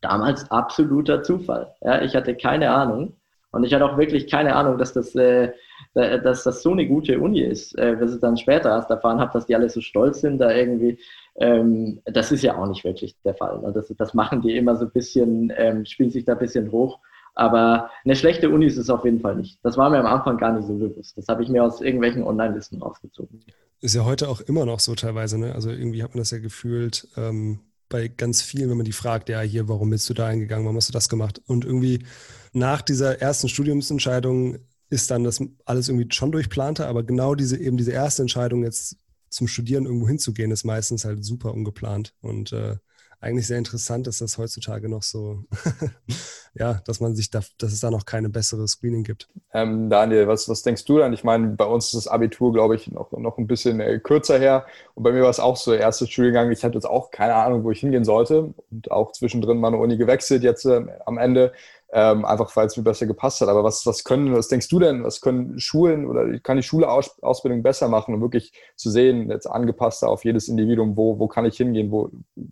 damals 0.00 0.50
absoluter 0.50 1.22
Zufall. 1.22 1.74
Ja? 1.82 2.02
Ich 2.02 2.14
hatte 2.14 2.34
keine 2.34 2.70
Ahnung. 2.70 3.14
Und 3.50 3.64
ich 3.64 3.72
hatte 3.72 3.86
auch 3.86 3.96
wirklich 3.96 4.30
keine 4.30 4.54
Ahnung, 4.54 4.76
dass 4.76 4.92
das, 4.92 5.14
äh, 5.14 5.52
dass 5.94 6.44
das 6.44 6.62
so 6.62 6.72
eine 6.72 6.86
gute 6.86 7.18
Uni 7.18 7.40
ist. 7.40 7.78
Äh, 7.78 7.96
bis 7.98 8.14
ich 8.14 8.20
dann 8.20 8.36
später 8.36 8.68
erst 8.68 8.90
erfahren 8.90 9.20
habe, 9.20 9.32
dass 9.32 9.46
die 9.46 9.54
alle 9.56 9.70
so 9.70 9.80
stolz 9.80 10.20
sind, 10.20 10.38
da 10.38 10.50
irgendwie. 10.50 10.98
Ähm, 11.40 12.00
das 12.04 12.32
ist 12.32 12.42
ja 12.42 12.56
auch 12.56 12.66
nicht 12.66 12.84
wirklich 12.84 13.16
der 13.24 13.34
Fall. 13.34 13.60
Ne? 13.60 13.72
Das, 13.72 13.92
das 13.96 14.14
machen 14.14 14.42
die 14.42 14.56
immer 14.56 14.76
so 14.76 14.86
ein 14.86 14.90
bisschen, 14.90 15.52
ähm, 15.56 15.84
spielen 15.84 16.10
sich 16.10 16.24
da 16.24 16.32
ein 16.32 16.38
bisschen 16.38 16.72
hoch. 16.72 16.98
Aber 17.34 17.90
eine 18.04 18.16
schlechte 18.16 18.50
Uni 18.50 18.66
ist 18.66 18.78
es 18.78 18.90
auf 18.90 19.04
jeden 19.04 19.20
Fall 19.20 19.36
nicht. 19.36 19.60
Das 19.62 19.76
war 19.76 19.88
mir 19.90 19.98
am 19.98 20.06
Anfang 20.06 20.38
gar 20.38 20.52
nicht 20.52 20.66
so 20.66 20.74
bewusst. 20.74 21.16
Das 21.16 21.28
habe 21.28 21.44
ich 21.44 21.48
mir 21.48 21.62
aus 21.62 21.80
irgendwelchen 21.80 22.24
Online-Listen 22.24 22.82
rausgezogen. 22.82 23.40
Ist 23.80 23.94
ja 23.94 24.04
heute 24.04 24.28
auch 24.28 24.40
immer 24.40 24.66
noch 24.66 24.80
so 24.80 24.96
teilweise. 24.96 25.38
Ne? 25.38 25.54
Also 25.54 25.70
irgendwie 25.70 26.02
hat 26.02 26.14
man 26.14 26.18
das 26.18 26.32
ja 26.32 26.38
gefühlt 26.38 27.06
ähm, 27.16 27.60
bei 27.88 28.08
ganz 28.08 28.42
vielen, 28.42 28.68
wenn 28.70 28.76
man 28.76 28.86
die 28.86 28.92
fragt, 28.92 29.28
ja, 29.28 29.40
hier, 29.40 29.68
warum 29.68 29.90
bist 29.90 30.10
du 30.10 30.14
da 30.14 30.26
eingegangen, 30.26 30.64
warum 30.64 30.76
hast 30.76 30.88
du 30.88 30.92
das 30.92 31.08
gemacht? 31.08 31.40
Und 31.46 31.64
irgendwie 31.64 32.04
nach 32.52 32.82
dieser 32.82 33.20
ersten 33.20 33.48
Studiumsentscheidung 33.48 34.58
ist 34.90 35.10
dann 35.10 35.22
das 35.22 35.40
alles 35.64 35.88
irgendwie 35.88 36.08
schon 36.10 36.32
durchplanter, 36.32 36.88
aber 36.88 37.04
genau 37.04 37.36
diese 37.36 37.56
eben 37.56 37.76
diese 37.76 37.92
erste 37.92 38.22
Entscheidung 38.22 38.64
jetzt 38.64 38.96
zum 39.30 39.48
Studieren 39.48 39.86
irgendwo 39.86 40.08
hinzugehen, 40.08 40.50
ist 40.50 40.64
meistens 40.64 41.04
halt 41.04 41.24
super 41.24 41.52
ungeplant 41.54 42.14
und 42.20 42.52
äh, 42.52 42.76
eigentlich 43.20 43.48
sehr 43.48 43.58
interessant 43.58 44.06
ist 44.06 44.20
das 44.20 44.38
heutzutage 44.38 44.88
noch 44.88 45.02
so, 45.02 45.42
ja, 46.54 46.80
dass 46.86 47.00
man 47.00 47.16
sich 47.16 47.30
da, 47.30 47.40
dass 47.58 47.72
es 47.72 47.80
da 47.80 47.90
noch 47.90 48.06
keine 48.06 48.28
bessere 48.28 48.68
Screening 48.68 49.02
gibt. 49.02 49.28
Ähm, 49.52 49.90
Daniel, 49.90 50.28
was, 50.28 50.48
was 50.48 50.62
denkst 50.62 50.84
du 50.84 50.98
dann? 50.98 51.12
Ich 51.12 51.24
meine, 51.24 51.48
bei 51.48 51.64
uns 51.64 51.86
ist 51.86 51.94
das 51.94 52.08
Abitur, 52.08 52.52
glaube 52.52 52.76
ich, 52.76 52.88
noch, 52.92 53.10
noch 53.12 53.38
ein 53.38 53.48
bisschen 53.48 53.80
äh, 53.80 53.98
kürzer 53.98 54.38
her. 54.38 54.66
Und 54.94 55.02
bei 55.02 55.10
mir 55.10 55.22
war 55.22 55.30
es 55.30 55.40
auch 55.40 55.56
so, 55.56 55.72
erster 55.72 56.06
Studiengang. 56.06 56.52
Ich 56.52 56.62
hatte 56.62 56.74
jetzt 56.74 56.84
auch 56.84 57.10
keine 57.10 57.34
Ahnung, 57.34 57.64
wo 57.64 57.72
ich 57.72 57.80
hingehen 57.80 58.04
sollte. 58.04 58.54
Und 58.70 58.90
auch 58.92 59.10
zwischendrin 59.10 59.58
meine 59.58 59.78
Uni 59.78 59.96
gewechselt, 59.96 60.44
jetzt 60.44 60.64
äh, 60.64 60.86
am 61.04 61.18
Ende 61.18 61.52
ähm, 61.92 62.24
einfach 62.24 62.54
weil 62.54 62.66
es 62.66 62.76
mir 62.76 62.82
besser 62.82 63.06
gepasst 63.06 63.40
hat. 63.40 63.48
Aber 63.48 63.64
was, 63.64 63.86
was 63.86 64.04
können, 64.04 64.34
was 64.34 64.48
denkst 64.48 64.68
du 64.68 64.78
denn, 64.78 65.04
was 65.04 65.20
können 65.20 65.58
Schulen 65.58 66.06
oder 66.06 66.38
kann 66.40 66.56
die 66.56 66.62
Schule 66.62 66.90
Aus, 66.90 67.18
Ausbildung 67.22 67.62
besser 67.62 67.88
machen, 67.88 68.14
um 68.14 68.20
wirklich 68.20 68.52
zu 68.76 68.90
sehen, 68.90 69.30
jetzt 69.30 69.46
angepasster 69.46 70.08
auf 70.08 70.24
jedes 70.24 70.48
Individuum, 70.48 70.96
wo, 70.96 71.18
wo 71.18 71.28
kann 71.28 71.46
ich 71.46 71.56
hingehen, 71.56 71.90
wo 71.90 72.10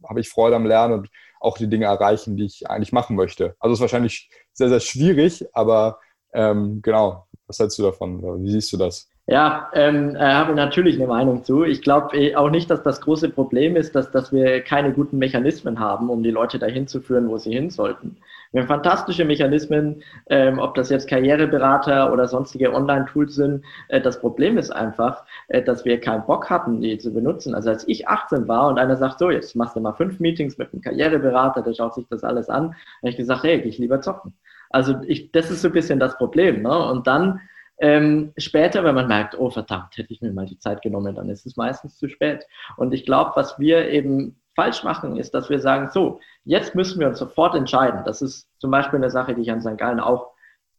habe 0.09 0.21
ich 0.21 0.29
Freude 0.29 0.56
am 0.56 0.67
Lernen 0.67 0.94
und 0.94 1.11
auch 1.41 1.59
die 1.59 1.69
Dinge 1.69 1.87
erreichen, 1.87 2.37
die 2.37 2.47
ich 2.47 2.69
eigentlich 2.71 2.93
machen 2.93 3.17
möchte. 3.17 3.56
Also 3.59 3.75
ist 3.75 3.81
wahrscheinlich 3.81 4.31
sehr, 4.53 4.69
sehr 4.69 4.81
schwierig, 4.81 5.47
aber 5.53 5.99
ähm, 6.33 6.81
genau, 6.83 7.27
was 7.47 7.59
hältst 7.59 7.79
du 7.79 7.83
davon? 7.83 8.23
Wie 8.43 8.50
siehst 8.50 8.73
du 8.73 8.77
das? 8.77 9.09
Ja, 9.28 9.70
ähm, 9.73 10.14
äh, 10.14 10.20
habe 10.20 10.55
natürlich 10.55 10.96
eine 10.96 11.08
Meinung 11.08 11.43
zu. 11.43 11.64
Ich 11.64 11.82
glaube 11.82 12.17
äh, 12.17 12.37
auch 12.37 12.49
nicht, 12.49 12.70
dass 12.70 12.84
das 12.84 13.00
große 13.00 13.28
Problem 13.31 13.75
ist, 13.75 13.96
dass, 13.96 14.12
dass 14.12 14.32
wir 14.32 14.61
keine 14.61 14.93
guten 14.93 15.19
Mechanismen 15.19 15.81
haben, 15.81 16.11
um 16.11 16.23
die 16.23 16.31
Leute 16.31 16.61
dahin 16.61 16.87
zu 16.87 17.00
führen, 17.00 17.28
wo 17.28 17.37
sie 17.37 17.52
hin 17.52 17.70
sollten. 17.70 18.19
Wir 18.52 18.61
haben 18.61 18.69
fantastische 18.69 19.25
Mechanismen, 19.25 20.05
ähm, 20.31 20.61
ob 20.61 20.76
das 20.76 20.90
jetzt 20.90 21.08
Karriereberater 21.08 22.12
oder 22.12 22.28
sonstige 22.28 22.73
Online-Tools 22.73 23.34
sind. 23.34 23.64
Äh, 23.88 24.00
das 24.00 24.20
Problem 24.20 24.58
ist 24.58 24.70
einfach, 24.70 25.25
äh, 25.49 25.61
dass 25.61 25.84
wir 25.84 26.00
keinen 26.00 26.25
Bock 26.25 26.49
hatten, 26.49 26.81
die 26.81 26.96
zu 26.99 27.12
benutzen. 27.12 27.56
Also 27.56 27.70
als 27.70 27.87
ich 27.88 28.06
18 28.06 28.46
war 28.46 28.69
und 28.69 28.78
einer 28.78 28.96
sagt, 28.96 29.19
so, 29.19 29.31
jetzt 29.32 29.56
machst 29.56 29.75
du 29.75 29.81
mal 29.81 29.94
fünf 29.94 30.20
Meetings 30.20 30.56
mit 30.56 30.73
einem 30.73 30.82
Karriereberater, 30.82 31.62
der 31.62 31.75
schaut 31.75 31.94
sich 31.94 32.06
das 32.08 32.23
alles 32.23 32.49
an, 32.49 32.76
habe 33.02 33.11
ich 33.11 33.17
gesagt, 33.17 33.43
hey, 33.43 33.61
ich 33.62 33.78
lieber 33.78 34.00
zocken. 34.00 34.34
Also 34.70 34.94
ich, 35.05 35.32
das 35.32 35.50
ist 35.50 35.62
so 35.62 35.69
ein 35.69 35.75
bisschen 35.75 35.99
das 35.99 36.17
Problem. 36.17 36.62
Ne? 36.62 36.90
Und 36.90 37.08
dann 37.08 37.40
ähm, 37.78 38.32
später, 38.38 38.84
wenn 38.84 38.94
man 38.94 39.08
merkt, 39.08 39.38
oh 39.38 39.50
verdammt, 39.50 39.96
hätte 39.96 40.12
ich 40.12 40.23
mir 40.23 40.32
mal 40.32 40.46
die 40.46 40.58
Zeit 40.58 40.82
genommen, 40.82 41.14
dann 41.14 41.28
ist 41.28 41.46
es 41.46 41.56
meistens 41.56 41.99
zu 41.99 42.08
spät. 42.08 42.46
Und 42.76 42.94
ich 42.94 43.05
glaube, 43.05 43.32
was 43.34 43.58
wir 43.58 43.90
eben 43.90 44.40
falsch 44.55 44.82
machen, 44.82 45.17
ist, 45.17 45.34
dass 45.34 45.50
wir 45.50 45.61
sagen, 45.61 45.90
so, 45.93 46.20
jetzt 46.44 46.75
müssen 46.75 46.99
wir 46.99 47.08
uns 47.08 47.19
sofort 47.19 47.55
entscheiden. 47.55 48.02
Das 48.05 48.23
ist 48.23 48.49
zum 48.58 48.70
Beispiel 48.70 48.99
eine 48.99 49.11
Sache, 49.11 49.34
die 49.34 49.43
ich 49.43 49.52
an 49.52 49.61
St. 49.61 49.76
Gallen 49.76 50.00
auch 50.00 50.32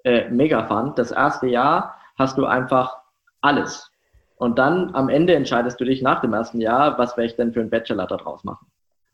äh, 0.04 0.28
mega 0.30 0.66
fand. 0.66 0.98
Das 0.98 1.12
erste 1.12 1.48
Jahr 1.48 1.96
hast 2.18 2.38
du 2.38 2.46
einfach 2.46 2.98
alles. 3.42 3.92
Und 4.38 4.58
dann 4.58 4.94
am 4.96 5.10
Ende 5.10 5.36
entscheidest 5.36 5.80
du 5.80 5.86
dich 5.86 6.02
nach 6.02 6.22
dem 6.22 6.34
ersten 6.34 6.62
Jahr, 6.62 6.98
was 6.98 7.16
werde 7.18 7.28
ich 7.28 7.36
denn 7.36 7.54
für 7.54 7.62
einen 7.62 7.70
Bachelor 7.70 8.08
daraus 8.08 8.44
machen. 8.44 8.68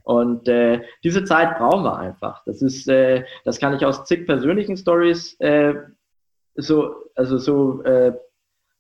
Und 0.04 0.50
äh, 0.50 0.82
diese 1.04 1.24
Zeit 1.24 1.58
brauchen 1.58 1.84
wir 1.84 1.98
einfach. 1.98 2.44
Das 2.46 2.62
ist, 2.62 2.88
äh, 2.90 3.24
das 3.46 3.60
kann 3.60 3.74
ich 3.74 3.86
aus 3.86 4.04
zig 4.06 4.26
persönlichen 4.26 4.76
Stories 4.76 5.40
äh, 5.40 5.76
so, 6.56 6.96
also 7.16 7.38
so 7.38 7.84
äh, 7.84 8.14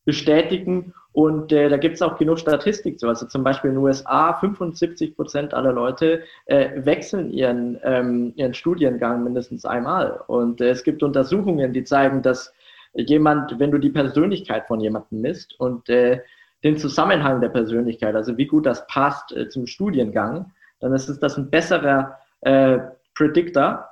bestätigen. 0.05 0.93
Und 1.11 1.51
äh, 1.51 1.69
da 1.69 1.77
gibt 1.77 1.95
es 1.95 2.01
auch 2.01 2.17
genug 2.17 2.39
Statistik 2.39 2.99
zu. 2.99 3.07
Also 3.07 3.27
zum 3.27 3.43
Beispiel 3.43 3.69
in 3.69 3.75
den 3.75 3.83
USA 3.83 4.33
75 4.33 5.15
Prozent 5.15 5.53
aller 5.53 5.71
Leute 5.71 6.23
äh, 6.47 6.71
wechseln 6.83 7.29
ihren, 7.29 7.79
ähm, 7.83 8.33
ihren 8.35 8.53
Studiengang 8.55 9.23
mindestens 9.23 9.63
einmal. 9.63 10.21
Und 10.27 10.59
äh, 10.59 10.69
es 10.69 10.83
gibt 10.83 11.03
Untersuchungen, 11.03 11.71
die 11.71 11.83
zeigen, 11.83 12.23
dass 12.23 12.51
jemand, 12.93 13.59
wenn 13.59 13.71
du 13.71 13.77
die 13.77 13.89
Persönlichkeit 13.89 14.67
von 14.67 14.79
jemandem 14.79 15.21
misst 15.21 15.59
und 15.59 15.87
äh, 15.89 16.21
den 16.63 16.77
Zusammenhang 16.77 17.41
der 17.41 17.49
Persönlichkeit, 17.49 18.15
also 18.15 18.37
wie 18.37 18.47
gut 18.47 18.65
das 18.65 18.87
passt 18.87 19.35
äh, 19.35 19.49
zum 19.49 19.67
Studiengang, 19.67 20.51
dann 20.79 20.93
ist 20.93 21.09
es 21.09 21.19
das 21.19 21.37
ein 21.37 21.49
besserer 21.49 22.17
äh, 22.41 22.79
Predictor 23.15 23.87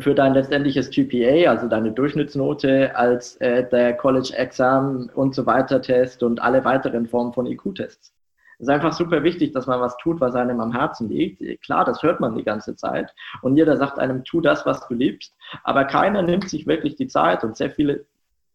für 0.00 0.14
dein 0.14 0.34
letztendliches 0.34 0.90
GPA, 0.90 1.50
also 1.50 1.68
deine 1.68 1.92
Durchschnittsnote, 1.92 2.96
als 2.96 3.36
äh, 3.36 3.68
der 3.68 3.94
College-Exam 3.94 5.10
und 5.14 5.34
so 5.34 5.46
weiter 5.46 5.80
Test 5.80 6.22
und 6.22 6.42
alle 6.42 6.64
weiteren 6.64 7.06
Formen 7.06 7.32
von 7.32 7.46
IQ-Tests. 7.46 8.12
Es 8.58 8.68
ist 8.68 8.68
einfach 8.68 8.92
super 8.92 9.22
wichtig, 9.22 9.52
dass 9.52 9.66
man 9.66 9.80
was 9.80 9.96
tut, 9.98 10.20
was 10.20 10.34
einem 10.34 10.60
am 10.60 10.72
Herzen 10.72 11.08
liegt. 11.08 11.42
Klar, 11.62 11.84
das 11.84 12.02
hört 12.02 12.20
man 12.20 12.36
die 12.36 12.44
ganze 12.44 12.76
Zeit. 12.76 13.12
Und 13.42 13.56
jeder 13.56 13.76
sagt 13.76 13.98
einem, 13.98 14.24
tu 14.24 14.40
das, 14.40 14.64
was 14.64 14.86
du 14.86 14.94
liebst. 14.94 15.34
Aber 15.64 15.84
keiner 15.84 16.22
nimmt 16.22 16.48
sich 16.48 16.66
wirklich 16.66 16.96
die 16.96 17.08
Zeit. 17.08 17.44
Und 17.44 17.56
sehr 17.56 17.70
viele, 17.70 18.04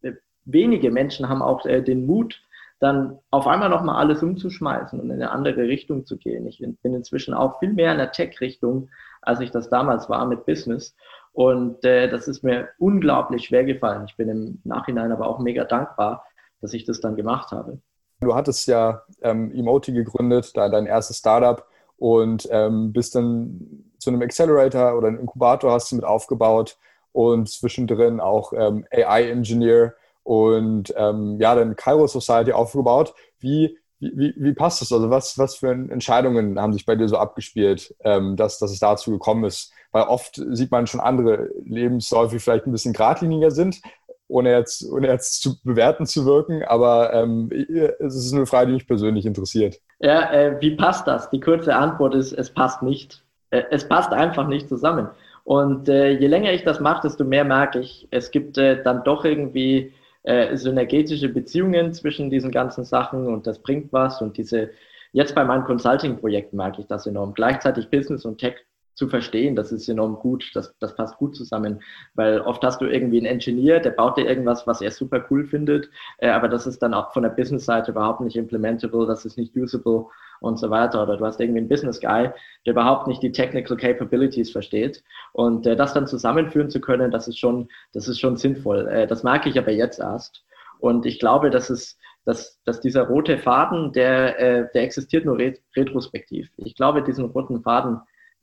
äh, 0.02 0.12
wenige 0.44 0.90
Menschen 0.90 1.28
haben 1.28 1.42
auch 1.42 1.64
äh, 1.66 1.82
den 1.82 2.06
Mut, 2.06 2.40
dann 2.80 3.18
auf 3.30 3.46
einmal 3.46 3.68
nochmal 3.68 3.96
alles 3.96 4.22
umzuschmeißen 4.22 4.98
und 4.98 5.10
in 5.10 5.16
eine 5.16 5.30
andere 5.30 5.62
Richtung 5.64 6.06
zu 6.06 6.16
gehen. 6.16 6.46
Ich 6.46 6.58
bin 6.58 6.94
inzwischen 6.94 7.34
auch 7.34 7.58
viel 7.58 7.74
mehr 7.74 7.92
in 7.92 7.98
der 7.98 8.10
Tech-Richtung, 8.10 8.88
als 9.20 9.40
ich 9.40 9.50
das 9.50 9.68
damals 9.68 10.08
war 10.08 10.26
mit 10.26 10.46
Business. 10.46 10.96
Und 11.32 11.84
äh, 11.84 12.08
das 12.08 12.28
ist 12.28 12.42
mir 12.42 12.68
unglaublich 12.78 13.46
schwer 13.46 13.64
gefallen. 13.64 14.06
Ich 14.08 14.16
bin 14.16 14.28
im 14.28 14.60
Nachhinein 14.64 15.12
aber 15.12 15.28
auch 15.28 15.38
mega 15.38 15.64
dankbar, 15.64 16.24
dass 16.60 16.74
ich 16.74 16.84
das 16.84 17.00
dann 17.00 17.16
gemacht 17.16 17.52
habe. 17.52 17.78
Du 18.20 18.34
hattest 18.34 18.66
ja 18.66 19.02
ähm, 19.22 19.50
Emoti 19.54 19.92
gegründet, 19.92 20.56
dein 20.56 20.86
erstes 20.86 21.18
Startup 21.18 21.64
und 21.96 22.48
ähm, 22.50 22.92
bist 22.92 23.14
dann 23.14 23.84
zu 23.98 24.10
einem 24.10 24.22
Accelerator 24.22 24.96
oder 24.96 25.08
einem 25.08 25.20
Inkubator 25.20 25.72
hast 25.72 25.92
du 25.92 25.96
mit 25.96 26.04
aufgebaut 26.04 26.76
und 27.12 27.48
zwischendrin 27.48 28.20
auch 28.20 28.52
ähm, 28.52 28.84
AI-Engineer 28.90 29.94
und 30.22 30.92
ähm, 30.96 31.38
ja, 31.40 31.54
dann 31.54 31.76
Cairo 31.76 32.06
Society 32.06 32.52
aufgebaut. 32.52 33.14
Wie, 33.38 33.78
wie, 33.98 34.34
wie 34.36 34.52
passt 34.52 34.80
das? 34.80 34.92
Also 34.92 35.10
was, 35.10 35.38
was 35.38 35.56
für 35.56 35.70
Entscheidungen 35.70 36.60
haben 36.60 36.72
sich 36.72 36.86
bei 36.86 36.96
dir 36.96 37.08
so 37.08 37.16
abgespielt, 37.16 37.94
ähm, 38.00 38.36
dass, 38.36 38.58
dass 38.58 38.70
es 38.70 38.78
dazu 38.78 39.10
gekommen 39.10 39.44
ist? 39.44 39.72
Weil 39.92 40.04
oft 40.04 40.40
sieht 40.50 40.70
man 40.70 40.86
schon 40.86 41.00
andere 41.00 41.50
Lebensläufe, 41.64 42.36
die 42.36 42.40
vielleicht 42.40 42.66
ein 42.66 42.72
bisschen 42.72 42.92
geradliniger 42.92 43.50
sind, 43.50 43.80
ohne 44.28 44.52
jetzt, 44.52 44.88
ohne 44.90 45.08
jetzt 45.08 45.42
zu 45.42 45.60
bewerten 45.62 46.06
zu 46.06 46.24
wirken, 46.24 46.62
aber 46.64 47.12
ähm, 47.12 47.50
es 47.98 48.14
ist 48.14 48.32
eine 48.32 48.46
Frage, 48.46 48.68
die 48.68 48.74
mich 48.74 48.86
persönlich 48.86 49.26
interessiert. 49.26 49.80
Ja, 49.98 50.32
äh, 50.32 50.60
wie 50.60 50.76
passt 50.76 51.06
das? 51.06 51.30
Die 51.30 51.40
kurze 51.40 51.74
Antwort 51.74 52.14
ist, 52.14 52.32
es 52.32 52.50
passt 52.50 52.82
nicht. 52.82 53.22
Äh, 53.50 53.64
es 53.70 53.86
passt 53.86 54.12
einfach 54.12 54.46
nicht 54.46 54.68
zusammen. 54.68 55.08
Und 55.44 55.88
äh, 55.88 56.10
je 56.12 56.26
länger 56.28 56.52
ich 56.52 56.64
das 56.64 56.80
mache, 56.80 57.02
desto 57.02 57.24
mehr 57.24 57.44
merke 57.44 57.80
ich, 57.80 58.06
es 58.10 58.30
gibt 58.30 58.56
äh, 58.56 58.82
dann 58.82 59.02
doch 59.04 59.24
irgendwie 59.24 59.92
äh, 60.22 60.56
synergetische 60.56 61.28
Beziehungen 61.28 61.92
zwischen 61.92 62.30
diesen 62.30 62.50
ganzen 62.50 62.84
Sachen 62.84 63.26
und 63.26 63.46
das 63.46 63.58
bringt 63.58 63.92
was. 63.92 64.22
Und 64.22 64.36
diese, 64.36 64.70
jetzt 65.12 65.34
bei 65.34 65.44
meinen 65.44 65.64
Consulting-Projekten 65.64 66.56
merke 66.56 66.82
ich 66.82 66.86
das 66.86 67.06
enorm. 67.06 67.34
Gleichzeitig 67.34 67.90
Business 67.90 68.24
und 68.24 68.38
Tech 68.38 68.56
zu 68.94 69.08
verstehen, 69.08 69.56
das 69.56 69.72
ist 69.72 69.88
enorm 69.88 70.16
gut, 70.16 70.50
das, 70.54 70.74
das 70.78 70.94
passt 70.94 71.16
gut 71.16 71.34
zusammen, 71.36 71.82
weil 72.14 72.40
oft 72.40 72.62
hast 72.62 72.80
du 72.80 72.86
irgendwie 72.86 73.18
einen 73.18 73.26
Engineer, 73.26 73.80
der 73.80 73.90
baut 73.90 74.18
dir 74.18 74.26
irgendwas, 74.26 74.66
was 74.66 74.80
er 74.80 74.90
super 74.90 75.24
cool 75.30 75.46
findet, 75.46 75.88
äh, 76.18 76.28
aber 76.28 76.48
das 76.48 76.66
ist 76.66 76.82
dann 76.82 76.94
auch 76.94 77.12
von 77.12 77.22
der 77.22 77.30
Business-Seite 77.30 77.92
überhaupt 77.92 78.20
nicht 78.20 78.36
implementable, 78.36 79.06
das 79.06 79.24
ist 79.24 79.38
nicht 79.38 79.56
usable 79.56 80.06
und 80.40 80.58
so 80.58 80.70
weiter. 80.70 81.02
Oder 81.02 81.16
du 81.16 81.24
hast 81.24 81.40
irgendwie 81.40 81.58
einen 81.58 81.68
Business 81.68 82.00
Guy, 82.00 82.30
der 82.66 82.72
überhaupt 82.72 83.06
nicht 83.06 83.22
die 83.22 83.32
Technical 83.32 83.76
Capabilities 83.76 84.50
versteht. 84.50 85.02
Und 85.32 85.66
äh, 85.66 85.76
das 85.76 85.94
dann 85.94 86.06
zusammenführen 86.06 86.70
zu 86.70 86.80
können, 86.80 87.10
das 87.10 87.28
ist 87.28 87.38
schon, 87.38 87.68
das 87.92 88.08
ist 88.08 88.18
schon 88.18 88.36
sinnvoll. 88.36 88.88
Äh, 88.88 89.06
das 89.06 89.22
merke 89.22 89.48
ich 89.48 89.58
aber 89.58 89.70
jetzt 89.70 90.00
erst. 90.00 90.44
Und 90.80 91.06
ich 91.06 91.18
glaube, 91.18 91.50
dass 91.50 91.70
es, 91.70 91.98
dass, 92.24 92.60
dass 92.64 92.80
dieser 92.80 93.06
rote 93.06 93.38
Faden, 93.38 93.92
der, 93.92 94.38
äh, 94.38 94.68
der 94.72 94.82
existiert 94.82 95.24
nur 95.24 95.38
ret 95.38 95.60
retrospektiv. 95.76 96.50
Ich 96.56 96.74
glaube, 96.74 97.02
diesen 97.02 97.26
roten 97.26 97.62
Faden 97.62 98.00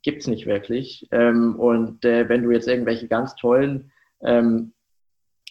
gibt 0.08 0.22
es 0.22 0.26
nicht 0.26 0.46
wirklich. 0.46 1.06
Ähm, 1.10 1.56
und 1.56 2.02
äh, 2.02 2.30
wenn 2.30 2.42
du 2.42 2.50
jetzt 2.50 2.66
irgendwelche 2.66 3.08
ganz 3.08 3.36
tollen 3.36 3.90
ähm, 4.22 4.72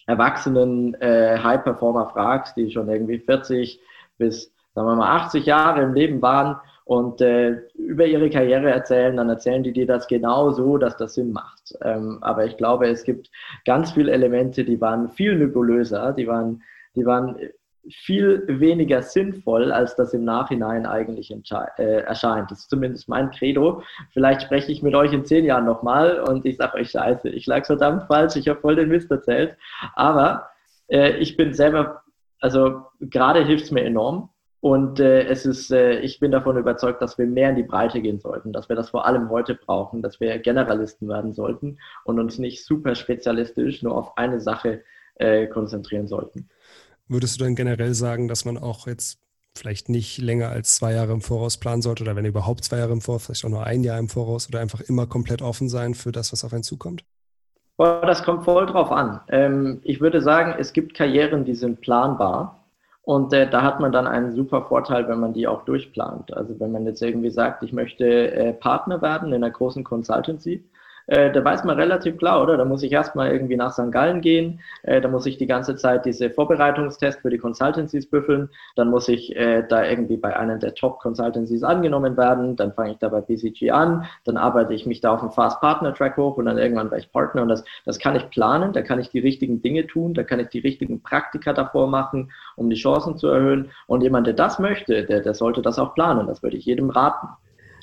erwachsenen 0.08 0.94
äh, 0.94 1.38
High-Performer 1.38 2.08
fragst, 2.08 2.56
die 2.56 2.68
schon 2.72 2.88
irgendwie 2.88 3.20
40 3.20 3.80
bis 4.18 4.52
sagen 4.74 4.88
wir 4.88 4.96
mal, 4.96 5.16
80 5.16 5.46
Jahre 5.46 5.82
im 5.82 5.94
Leben 5.94 6.20
waren 6.22 6.56
und 6.84 7.20
äh, 7.20 7.60
über 7.74 8.04
ihre 8.04 8.30
Karriere 8.30 8.70
erzählen, 8.70 9.16
dann 9.16 9.28
erzählen 9.28 9.62
die 9.62 9.72
dir 9.72 9.86
das 9.86 10.08
genau 10.08 10.50
so, 10.50 10.76
dass 10.76 10.96
das 10.96 11.14
Sinn 11.14 11.30
macht. 11.30 11.76
Ähm, 11.82 12.18
aber 12.20 12.44
ich 12.44 12.56
glaube, 12.56 12.88
es 12.88 13.04
gibt 13.04 13.30
ganz 13.64 13.92
viele 13.92 14.10
Elemente, 14.10 14.64
die 14.64 14.80
waren 14.80 15.08
viel 15.08 15.36
nebulöser, 15.36 16.12
die 16.14 16.26
waren, 16.26 16.64
die 16.96 17.06
waren 17.06 17.36
viel 17.90 18.44
weniger 18.48 19.02
sinnvoll, 19.02 19.72
als 19.72 19.96
das 19.96 20.12
im 20.12 20.24
Nachhinein 20.24 20.86
eigentlich 20.86 21.30
äh, 21.30 21.82
erscheint. 21.82 22.50
Das 22.50 22.60
ist 22.60 22.70
zumindest 22.70 23.08
mein 23.08 23.30
Credo. 23.30 23.82
Vielleicht 24.12 24.42
spreche 24.42 24.72
ich 24.72 24.82
mit 24.82 24.94
euch 24.94 25.12
in 25.12 25.24
zehn 25.24 25.44
Jahren 25.44 25.64
nochmal 25.64 26.20
und 26.20 26.44
ich 26.44 26.56
sage 26.56 26.78
euch 26.78 26.90
Scheiße, 26.90 27.28
ich 27.28 27.46
lag 27.46 27.64
verdammt 27.64 28.04
falsch, 28.04 28.36
ich 28.36 28.48
habe 28.48 28.60
voll 28.60 28.76
den 28.76 28.88
Mist 28.88 29.10
erzählt. 29.10 29.56
Aber 29.94 30.48
äh, 30.88 31.16
ich 31.18 31.36
bin 31.36 31.54
selber, 31.54 32.02
also 32.40 32.82
gerade 33.00 33.44
hilft 33.44 33.64
es 33.64 33.70
mir 33.70 33.84
enorm, 33.84 34.30
und 34.60 34.98
äh, 34.98 35.22
es 35.26 35.46
ist, 35.46 35.70
äh, 35.70 36.00
ich 36.00 36.18
bin 36.18 36.32
davon 36.32 36.56
überzeugt, 36.56 37.00
dass 37.00 37.16
wir 37.16 37.26
mehr 37.26 37.50
in 37.50 37.56
die 37.56 37.62
Breite 37.62 38.00
gehen 38.00 38.18
sollten, 38.18 38.52
dass 38.52 38.68
wir 38.68 38.74
das 38.74 38.90
vor 38.90 39.06
allem 39.06 39.30
heute 39.30 39.54
brauchen, 39.54 40.02
dass 40.02 40.18
wir 40.18 40.36
Generalisten 40.38 41.08
werden 41.08 41.32
sollten 41.32 41.78
und 42.04 42.18
uns 42.18 42.38
nicht 42.38 42.64
super 42.64 42.96
spezialistisch 42.96 43.82
nur 43.82 43.96
auf 43.96 44.18
eine 44.18 44.40
Sache 44.40 44.82
äh, 45.14 45.46
konzentrieren 45.46 46.08
sollten. 46.08 46.48
Würdest 47.08 47.38
du 47.40 47.44
dann 47.44 47.54
generell 47.54 47.94
sagen, 47.94 48.28
dass 48.28 48.44
man 48.44 48.58
auch 48.58 48.86
jetzt 48.86 49.18
vielleicht 49.56 49.88
nicht 49.88 50.18
länger 50.18 50.50
als 50.50 50.76
zwei 50.76 50.92
Jahre 50.92 51.12
im 51.12 51.20
Voraus 51.20 51.58
planen 51.58 51.82
sollte 51.82 52.04
oder 52.04 52.16
wenn 52.16 52.24
überhaupt 52.24 52.64
zwei 52.64 52.78
Jahre 52.78 52.92
im 52.92 53.00
Voraus, 53.00 53.26
vielleicht 53.26 53.44
auch 53.44 53.50
nur 53.50 53.64
ein 53.64 53.82
Jahr 53.82 53.98
im 53.98 54.08
Voraus 54.08 54.48
oder 54.48 54.60
einfach 54.60 54.80
immer 54.80 55.06
komplett 55.06 55.42
offen 55.42 55.68
sein 55.68 55.94
für 55.94 56.12
das, 56.12 56.32
was 56.32 56.44
auf 56.44 56.52
einen 56.52 56.62
zukommt? 56.62 57.04
Das 57.78 58.24
kommt 58.24 58.44
voll 58.44 58.66
drauf 58.66 58.90
an. 58.90 59.20
Ähm, 59.28 59.80
ich 59.84 60.00
würde 60.00 60.20
sagen, 60.20 60.54
es 60.58 60.72
gibt 60.72 60.94
Karrieren, 60.94 61.44
die 61.44 61.54
sind 61.54 61.80
planbar 61.80 62.64
und 63.02 63.32
äh, 63.32 63.48
da 63.48 63.62
hat 63.62 63.78
man 63.80 63.92
dann 63.92 64.06
einen 64.06 64.34
super 64.34 64.62
Vorteil, 64.64 65.08
wenn 65.08 65.20
man 65.20 65.32
die 65.32 65.46
auch 65.46 65.64
durchplant. 65.64 66.36
Also 66.36 66.58
wenn 66.58 66.72
man 66.72 66.86
jetzt 66.86 67.02
irgendwie 67.02 67.30
sagt, 67.30 67.62
ich 67.62 67.72
möchte 67.72 68.32
äh, 68.32 68.52
Partner 68.52 69.00
werden 69.00 69.28
in 69.28 69.42
einer 69.42 69.50
großen 69.52 69.84
Consultancy, 69.84 70.64
äh, 71.08 71.32
da 71.32 71.44
weiß 71.44 71.64
man 71.64 71.76
relativ 71.76 72.18
klar, 72.18 72.42
oder? 72.42 72.56
Da 72.56 72.64
muss 72.64 72.82
ich 72.82 72.92
erstmal 72.92 73.32
irgendwie 73.32 73.56
nach 73.56 73.72
St. 73.72 73.90
Gallen 73.90 74.20
gehen, 74.20 74.60
äh, 74.82 75.00
da 75.00 75.08
muss 75.08 75.26
ich 75.26 75.38
die 75.38 75.46
ganze 75.46 75.74
Zeit 75.76 76.04
diese 76.04 76.30
Vorbereitungstests 76.30 77.22
für 77.22 77.30
die 77.30 77.38
Consultancies 77.38 78.08
büffeln, 78.08 78.50
dann 78.76 78.90
muss 78.90 79.08
ich 79.08 79.34
äh, 79.34 79.64
da 79.66 79.84
irgendwie 79.84 80.18
bei 80.18 80.36
einer 80.36 80.58
der 80.58 80.74
Top-Consultancies 80.74 81.62
angenommen 81.62 82.16
werden, 82.16 82.56
dann 82.56 82.72
fange 82.74 82.92
ich 82.92 82.98
da 82.98 83.08
bei 83.08 83.22
BCG 83.22 83.70
an, 83.70 84.04
dann 84.24 84.36
arbeite 84.36 84.74
ich 84.74 84.84
mich 84.84 85.00
da 85.00 85.14
auf 85.14 85.20
dem 85.20 85.30
Fast-Partner-Track 85.30 86.18
hoch 86.18 86.36
und 86.36 86.44
dann 86.44 86.58
irgendwann 86.58 86.90
werde 86.90 87.02
ich 87.02 87.10
Partner. 87.10 87.42
Und 87.42 87.48
das, 87.48 87.64
das 87.86 87.98
kann 87.98 88.14
ich 88.14 88.28
planen, 88.28 88.72
da 88.72 88.82
kann 88.82 89.00
ich 89.00 89.08
die 89.08 89.18
richtigen 89.18 89.62
Dinge 89.62 89.86
tun, 89.86 90.12
da 90.12 90.22
kann 90.22 90.40
ich 90.40 90.48
die 90.48 90.60
richtigen 90.60 91.02
Praktika 91.02 91.54
davor 91.54 91.88
machen, 91.88 92.30
um 92.56 92.68
die 92.68 92.76
Chancen 92.76 93.16
zu 93.16 93.28
erhöhen. 93.28 93.70
Und 93.86 94.02
jemand, 94.02 94.26
der 94.26 94.34
das 94.34 94.58
möchte, 94.58 95.04
der, 95.04 95.20
der 95.20 95.34
sollte 95.34 95.62
das 95.62 95.78
auch 95.78 95.94
planen, 95.94 96.26
das 96.26 96.42
würde 96.42 96.58
ich 96.58 96.66
jedem 96.66 96.90
raten. 96.90 97.28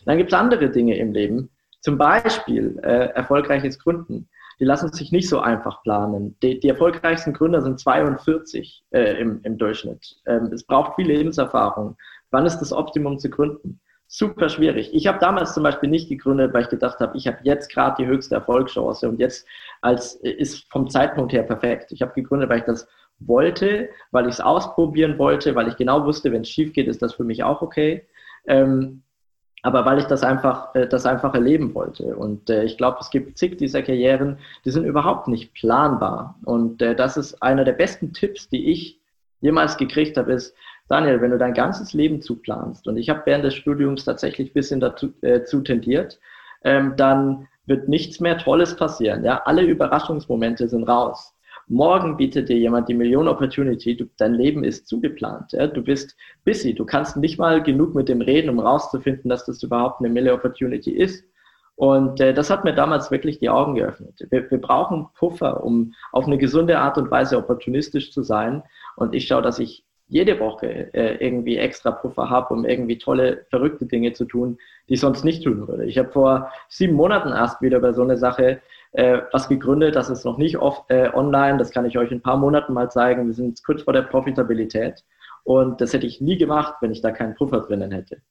Dann 0.05 0.17
gibt 0.19 0.31
es 0.31 0.37
andere 0.37 0.69
Dinge 0.69 0.95
im 0.97 1.11
Leben, 1.11 1.49
zum 1.85 1.99
Beispiel 1.99 2.79
äh, 2.81 3.09
erfolgreiches 3.13 3.77
Gründen. 3.77 4.27
Die 4.59 4.65
lassen 4.65 4.91
sich 4.91 5.11
nicht 5.11 5.29
so 5.29 5.39
einfach 5.39 5.83
planen. 5.83 6.35
Die, 6.41 6.59
die 6.59 6.69
erfolgreichsten 6.69 7.31
Gründer 7.31 7.61
sind 7.61 7.79
42 7.79 8.85
äh, 8.89 9.21
im, 9.21 9.39
im 9.43 9.59
Durchschnitt. 9.59 10.15
Ähm, 10.25 10.49
es 10.51 10.63
braucht 10.63 10.95
viel 10.95 11.05
Lebenserfahrung. 11.05 11.95
Wann 12.31 12.47
ist 12.47 12.57
das 12.57 12.73
Optimum 12.73 13.19
zu 13.19 13.29
gründen? 13.29 13.79
Super 14.07 14.49
schwierig. 14.49 14.95
Ich 14.95 15.05
habe 15.05 15.19
damals 15.19 15.53
zum 15.53 15.61
Beispiel 15.61 15.87
nicht 15.87 16.09
gegründet, 16.09 16.55
weil 16.55 16.63
ich 16.63 16.69
gedacht 16.69 16.99
habe, 16.99 17.15
ich 17.15 17.27
habe 17.27 17.37
jetzt 17.43 17.71
gerade 17.71 18.01
die 18.01 18.07
höchste 18.07 18.33
Erfolgschance 18.33 19.07
und 19.07 19.19
jetzt 19.19 19.47
als 19.81 20.15
ist 20.15 20.65
vom 20.71 20.89
Zeitpunkt 20.89 21.33
her 21.33 21.43
perfekt. 21.43 21.91
Ich 21.91 22.01
habe 22.01 22.13
gegründet, 22.13 22.49
weil 22.49 22.59
ich 22.59 22.65
das 22.65 22.87
wollte, 23.19 23.89
weil 24.09 24.25
ich 24.25 24.33
es 24.33 24.41
ausprobieren 24.41 25.19
wollte, 25.19 25.53
weil 25.53 25.67
ich 25.67 25.77
genau 25.77 26.03
wusste, 26.03 26.31
wenn 26.31 26.41
es 26.41 26.49
schief 26.49 26.73
geht, 26.73 26.87
ist 26.87 27.03
das 27.03 27.13
für 27.13 27.23
mich 27.23 27.43
auch 27.43 27.61
okay. 27.61 28.07
Ähm, 28.47 29.03
aber 29.65 29.83
weil 29.83 29.97
ich 29.97 30.05
das 30.05 30.21
einfach, 30.21 30.75
äh, 30.75 30.87
das 30.87 31.07
einfach 31.07 31.33
erleben 31.33 31.73
wollte. 31.73 32.15
Und 32.15 32.51
äh, 32.51 32.63
ich 32.63 32.77
glaube, 32.77 32.99
es 33.01 33.09
gibt 33.09 33.35
zig 33.35 33.57
dieser 33.57 33.81
Karrieren, 33.81 34.37
die 34.63 34.69
sind 34.69 34.85
überhaupt 34.85 35.27
nicht 35.27 35.55
planbar. 35.55 36.35
Und 36.45 36.83
äh, 36.83 36.95
das 36.95 37.17
ist 37.17 37.41
einer 37.41 37.63
der 37.63 37.73
besten 37.73 38.13
Tipps, 38.13 38.47
die 38.47 38.71
ich 38.71 39.01
jemals 39.41 39.77
gekriegt 39.77 40.17
habe, 40.17 40.33
ist, 40.33 40.55
Daniel, 40.87 41.19
wenn 41.19 41.31
du 41.31 41.39
dein 41.39 41.55
ganzes 41.55 41.93
Leben 41.93 42.21
zuplanst, 42.21 42.87
und 42.87 42.97
ich 42.97 43.09
habe 43.09 43.23
während 43.25 43.43
des 43.43 43.55
Studiums 43.55 44.05
tatsächlich 44.05 44.51
ein 44.51 44.53
bisschen 44.53 44.79
dazu 44.79 45.11
äh, 45.21 45.41
tendiert, 45.41 46.19
ähm, 46.63 46.93
dann 46.95 47.47
wird 47.65 47.89
nichts 47.89 48.19
mehr 48.19 48.37
Tolles 48.37 48.75
passieren. 48.75 49.25
Ja? 49.25 49.41
Alle 49.45 49.63
Überraschungsmomente 49.63 50.69
sind 50.69 50.83
raus. 50.83 51.33
Morgen 51.67 52.17
bietet 52.17 52.49
dir 52.49 52.57
jemand 52.57 52.89
die 52.89 52.93
Million 52.93 53.27
Opportunity, 53.27 53.97
du, 53.97 54.05
dein 54.17 54.35
Leben 54.35 54.63
ist 54.63 54.87
zugeplant. 54.87 55.51
Ja? 55.53 55.67
Du 55.67 55.81
bist 55.81 56.15
busy, 56.43 56.73
du 56.75 56.85
kannst 56.85 57.17
nicht 57.17 57.39
mal 57.39 57.63
genug 57.63 57.95
mit 57.95 58.07
dem 58.07 58.21
reden, 58.21 58.49
um 58.49 58.59
rauszufinden, 58.59 59.29
dass 59.29 59.45
das 59.45 59.63
überhaupt 59.63 59.99
eine 59.99 60.09
Million 60.09 60.35
Opportunity 60.35 60.91
ist. 60.91 61.25
Und 61.75 62.21
äh, 62.21 62.33
das 62.33 62.49
hat 62.49 62.63
mir 62.63 62.73
damals 62.73 63.11
wirklich 63.11 63.39
die 63.39 63.49
Augen 63.49 63.75
geöffnet. 63.75 64.25
Wir, 64.29 64.49
wir 64.49 64.61
brauchen 64.61 65.07
Puffer, 65.15 65.63
um 65.63 65.93
auf 66.11 66.25
eine 66.25 66.37
gesunde 66.37 66.79
Art 66.79 66.97
und 66.97 67.11
Weise 67.11 67.37
opportunistisch 67.37 68.11
zu 68.11 68.23
sein. 68.23 68.63
Und 68.95 69.13
ich 69.13 69.27
schaue, 69.27 69.41
dass 69.41 69.59
ich 69.59 69.83
jede 70.07 70.39
Woche 70.39 70.93
äh, 70.93 71.15
irgendwie 71.15 71.57
extra 71.57 71.91
Puffer 71.91 72.29
habe, 72.29 72.53
um 72.53 72.63
irgendwie 72.63 72.97
tolle, 72.97 73.45
verrückte 73.49 73.87
Dinge 73.87 74.13
zu 74.13 74.25
tun, 74.25 74.57
die 74.87 74.93
ich 74.93 74.99
sonst 74.99 75.25
nicht 75.25 75.43
tun 75.43 75.67
würde. 75.67 75.85
Ich 75.85 75.97
habe 75.97 76.11
vor 76.11 76.51
sieben 76.69 76.93
Monaten 76.93 77.29
erst 77.29 77.61
wieder 77.61 77.79
bei 77.79 77.91
so 77.91 78.03
einer 78.03 78.17
Sache 78.17 78.61
äh, 78.95 79.21
was 79.31 79.47
gegründet. 79.47 79.95
Das 79.95 80.09
ist 80.09 80.25
noch 80.25 80.37
nicht 80.37 80.57
off, 80.57 80.83
äh, 80.89 81.09
online. 81.13 81.57
Das 81.57 81.71
kann 81.71 81.85
ich 81.85 81.97
euch 81.97 82.11
in 82.11 82.17
ein 82.17 82.23
paar 82.23 82.37
Monaten 82.37 82.73
mal 82.73 82.89
zeigen. 82.89 83.27
Wir 83.27 83.33
sind 83.33 83.63
kurz 83.63 83.83
vor 83.83 83.93
der 83.93 84.03
Profitabilität. 84.03 85.03
Und 85.43 85.79
das 85.81 85.93
hätte 85.93 86.07
ich 86.07 86.21
nie 86.21 86.37
gemacht, 86.37 86.75
wenn 86.81 86.91
ich 86.91 87.01
da 87.01 87.11
keinen 87.11 87.35
Puffer 87.35 87.61
drinnen 87.61 87.91
hätte. 87.91 88.21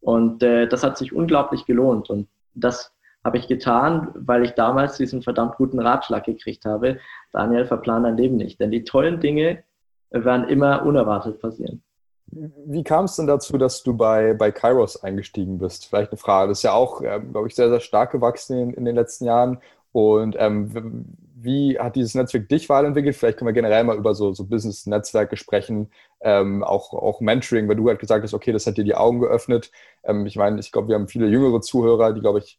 Und 0.00 0.42
äh, 0.42 0.66
das 0.66 0.82
hat 0.82 0.98
sich 0.98 1.14
unglaublich 1.14 1.66
gelohnt. 1.66 2.10
Und 2.10 2.28
das 2.54 2.92
habe 3.24 3.38
ich 3.38 3.48
getan, 3.48 4.08
weil 4.14 4.44
ich 4.44 4.52
damals 4.52 4.96
diesen 4.96 5.22
verdammt 5.22 5.56
guten 5.56 5.80
Ratschlag 5.80 6.24
gekriegt 6.24 6.64
habe. 6.64 6.98
Daniel, 7.32 7.64
verplan 7.64 8.02
dein 8.02 8.16
Leben 8.16 8.36
nicht. 8.36 8.60
Denn 8.60 8.70
die 8.70 8.84
tollen 8.84 9.20
Dinge 9.20 9.62
werden 10.10 10.48
immer 10.48 10.84
unerwartet 10.84 11.40
passieren. 11.40 11.82
Wie 12.26 12.82
kam 12.82 13.04
es 13.04 13.16
denn 13.16 13.26
dazu, 13.26 13.58
dass 13.58 13.82
du 13.82 13.96
bei, 13.96 14.34
bei 14.34 14.50
Kairos 14.50 15.02
eingestiegen 15.02 15.58
bist? 15.58 15.86
Vielleicht 15.86 16.10
eine 16.10 16.18
Frage. 16.18 16.48
Das 16.48 16.58
ist 16.58 16.64
ja 16.64 16.72
auch, 16.72 17.00
ähm, 17.02 17.30
glaube 17.32 17.48
ich, 17.48 17.54
sehr, 17.54 17.68
sehr 17.68 17.80
stark 17.80 18.10
gewachsen 18.10 18.58
in, 18.58 18.70
in 18.74 18.84
den 18.84 18.96
letzten 18.96 19.26
Jahren. 19.26 19.58
Und 19.94 20.34
ähm, 20.40 21.06
wie 21.36 21.78
hat 21.78 21.94
dieses 21.94 22.16
Netzwerk 22.16 22.48
dich 22.48 22.68
weiterentwickelt? 22.68 23.14
Vielleicht 23.14 23.38
können 23.38 23.46
wir 23.46 23.52
generell 23.52 23.84
mal 23.84 23.96
über 23.96 24.12
so, 24.12 24.32
so 24.32 24.44
Business-Netzwerke 24.44 25.36
sprechen, 25.36 25.92
ähm, 26.20 26.64
auch, 26.64 26.92
auch 26.92 27.20
Mentoring, 27.20 27.68
weil 27.68 27.76
du 27.76 27.86
halt 27.86 28.00
gesagt 28.00 28.24
hast, 28.24 28.34
okay, 28.34 28.50
das 28.50 28.66
hat 28.66 28.76
dir 28.76 28.82
die 28.82 28.96
Augen 28.96 29.20
geöffnet. 29.20 29.70
Ähm, 30.02 30.26
ich 30.26 30.34
meine, 30.34 30.58
ich 30.58 30.72
glaube, 30.72 30.88
wir 30.88 30.96
haben 30.96 31.06
viele 31.06 31.28
jüngere 31.28 31.60
Zuhörer, 31.60 32.12
die, 32.12 32.20
glaube 32.20 32.40
ich, 32.40 32.58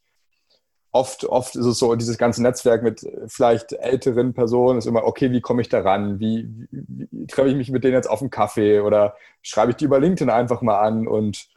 oft, 0.94 1.26
oft 1.26 1.58
ist 1.58 1.66
es 1.66 1.78
so, 1.78 1.94
dieses 1.96 2.18
ganze 2.18 2.42
Netzwerk 2.42 2.84
mit 2.84 3.06
vielleicht 3.28 3.74
älteren 3.74 4.34
Personen 4.34 4.78
ist 4.78 4.86
immer, 4.86 5.04
okay, 5.04 5.30
wie 5.34 5.42
komme 5.42 5.62
ich 5.62 5.68
da 5.68 5.82
ran? 5.82 6.22
Wie, 6.22 6.48
wie, 6.72 7.08
wie 7.12 7.28
treffe 7.28 7.50
ich 7.50 7.56
mich 7.58 7.70
mit 7.70 7.84
denen 7.84 7.96
jetzt 7.96 8.10
auf 8.10 8.22
einen 8.22 8.30
Kaffee 8.30 8.80
oder 8.80 9.18
schreibe 9.42 9.72
ich 9.72 9.76
die 9.76 9.86
über 9.86 10.00
LinkedIn 10.00 10.30
einfach 10.30 10.62
mal 10.62 10.80
an 10.80 11.06
und 11.06 11.50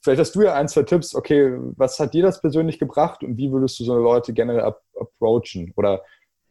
Vielleicht 0.00 0.20
hast 0.20 0.34
du 0.34 0.42
ja 0.42 0.54
ein, 0.54 0.68
zwei 0.68 0.82
Tipps, 0.82 1.14
okay, 1.14 1.56
was 1.76 1.98
hat 1.98 2.14
dir 2.14 2.22
das 2.22 2.40
persönlich 2.40 2.78
gebracht 2.78 3.22
und 3.22 3.36
wie 3.36 3.50
würdest 3.50 3.78
du 3.80 3.84
so 3.84 3.96
Leute 3.96 4.32
generell 4.32 4.62
ap 4.62 4.80
approachen? 4.98 5.72
Oder 5.76 6.02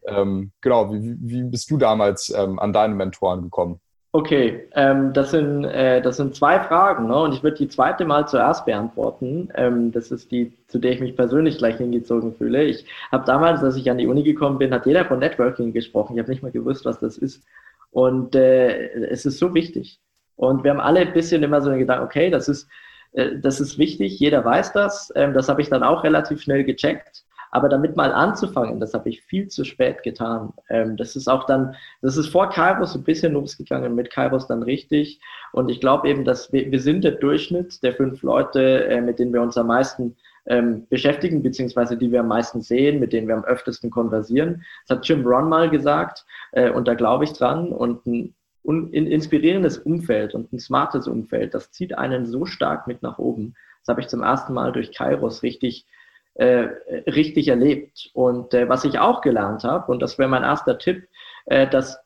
ähm, 0.08 0.52
genau, 0.62 0.92
wie, 0.94 1.18
wie, 1.20 1.44
bist 1.44 1.70
du 1.72 1.78
damals 1.78 2.30
ähm, 2.30 2.60
an 2.60 2.74
deine 2.74 2.94
Mentoren 2.94 3.42
gekommen? 3.42 3.80
Okay, 4.12 4.70
ähm, 4.76 5.12
das, 5.12 5.32
sind, 5.32 5.66
äh, 5.66 6.02
das 6.02 6.16
sind 6.16 6.36
zwei 6.36 6.62
Fragen 6.62 7.08
ne? 7.08 7.18
und 7.18 7.34
ich 7.34 7.44
würde 7.44 7.58
die 7.58 7.68
zweite 7.68 8.06
mal 8.06 8.26
zuerst 8.28 8.66
beantworten. 8.66 9.50
Ähm, 9.56 9.92
das 9.92 10.10
ist 10.10 10.32
die, 10.32 10.54
zu 10.68 10.80
der 10.80 10.94
ich 10.94 11.02
mich 11.02 11.18
persönlich 11.18 11.58
gleich 11.58 11.78
hingezogen 11.78 12.34
fühle. 12.34 12.64
Ich 12.64 12.86
habe 13.12 13.26
damals, 13.26 13.62
als 13.62 13.76
ich 13.76 13.92
an 13.92 13.98
die 13.98 14.08
Uni 14.08 14.24
gekommen 14.24 14.58
bin, 14.58 14.74
hat 14.74 14.86
jeder 14.86 15.04
von 15.04 15.20
Networking 15.20 15.74
gesprochen. 15.74 16.14
Ich 16.14 16.20
habe 16.20 16.32
nicht 16.32 16.44
mal 16.44 16.52
gewusst, 16.52 16.86
was 16.86 17.00
das 17.00 17.18
ist. 17.18 17.44
Und 17.92 18.36
äh, 18.36 18.88
es 19.10 19.26
ist 19.26 19.38
so 19.38 19.54
wichtig. 19.54 20.00
Und 20.38 20.64
wir 20.64 20.72
haben 20.72 20.80
alle 20.80 21.02
ein 21.02 21.14
bisschen 21.14 21.44
immer 21.44 21.62
so 21.62 21.72
gedacht, 21.72 22.02
okay, 22.02 22.30
das 22.30 22.48
ist, 22.48 22.70
äh, 23.16 23.40
das 23.40 23.60
ist 23.60 23.78
wichtig, 23.78 24.20
jeder 24.20 24.44
weiß 24.46 24.74
das. 24.74 25.12
Ähm, 25.16 25.34
das 25.34 25.50
habe 25.50 25.62
ich 25.62 25.70
dann 25.70 25.84
auch 25.84 26.04
relativ 26.04 26.42
schnell 26.42 26.64
gecheckt. 26.64 27.24
Aber 27.52 27.70
damit 27.70 27.96
mal 27.96 28.12
anzufangen, 28.12 28.82
das 28.82 28.94
habe 28.94 29.08
ich 29.08 29.22
viel 29.22 29.48
zu 29.48 29.64
spät 29.64 30.04
getan. 30.04 30.52
Ähm, 30.70 30.98
das 30.98 31.16
ist 31.16 31.30
auch 31.30 31.46
dann, 31.46 31.76
das 32.02 32.18
ist 32.18 32.28
vor 32.28 32.50
Kairos 32.50 32.96
ein 32.96 33.04
bisschen 33.04 33.32
losgegangen, 33.32 33.96
mit 33.96 34.12
Kairos 34.12 34.48
dann 34.48 34.62
richtig. 34.62 35.22
Und 35.54 35.70
ich 35.70 35.80
glaube 35.80 36.10
eben, 36.10 36.26
dass 36.26 36.52
wir, 36.52 36.70
wir 36.70 36.82
sind 36.82 37.06
der 37.06 37.12
Durchschnitt 37.12 37.82
der 37.82 37.94
fünf 37.94 38.24
Leute, 38.24 38.86
äh, 38.88 39.00
mit 39.00 39.20
denen 39.20 39.34
wir 39.34 39.42
uns 39.42 39.58
am 39.58 39.68
meisten 39.68 40.18
ähm, 40.48 40.86
beschäftigen, 40.90 41.42
beziehungsweise 41.42 41.98
die 41.98 42.12
wir 42.12 42.20
am 42.20 42.28
meisten 42.28 42.62
sehen, 42.62 43.00
mit 43.00 43.14
denen 43.14 43.28
wir 43.28 43.36
am 43.36 43.46
öftesten 43.46 43.90
konversieren. 43.90 44.64
Das 44.86 44.98
hat 44.98 45.08
Jim 45.08 45.26
Ron 45.26 45.48
mal 45.48 45.70
gesagt 45.70 46.26
äh, 46.52 46.70
und 46.70 46.90
da 46.90 46.94
glaube 46.94 47.24
ich 47.24 47.32
dran. 47.32 47.72
Und 47.72 48.06
ein 48.68 49.08
inspirierendes 49.08 49.78
Umfeld 49.78 50.34
und 50.34 50.52
ein 50.52 50.60
smartes 50.60 51.08
Umfeld, 51.08 51.54
das 51.54 51.72
zieht 51.72 51.98
einen 51.98 52.26
so 52.26 52.46
stark 52.46 52.88
mit 52.88 53.04
nach 53.04 53.20
oben. 53.20 53.56
Das 53.82 53.94
habe 53.94 54.02
ich 54.02 54.08
zum 54.08 54.24
ersten 54.24 54.54
Mal 54.54 54.72
durch 54.72 54.92
Kairos 54.92 55.44
richtig 55.44 55.86
äh, 56.36 56.68
richtig 57.08 57.48
erlebt. 57.48 58.10
Und 58.14 58.54
äh, 58.54 58.68
was 58.68 58.84
ich 58.84 59.00
auch 59.00 59.22
gelernt 59.22 59.64
habe, 59.64 59.92
und 59.92 60.02
das 60.02 60.18
wäre 60.18 60.30
mein 60.30 60.44
erster 60.44 60.78
Tipp, 60.78 61.08
äh, 61.46 61.68
dass 61.68 61.98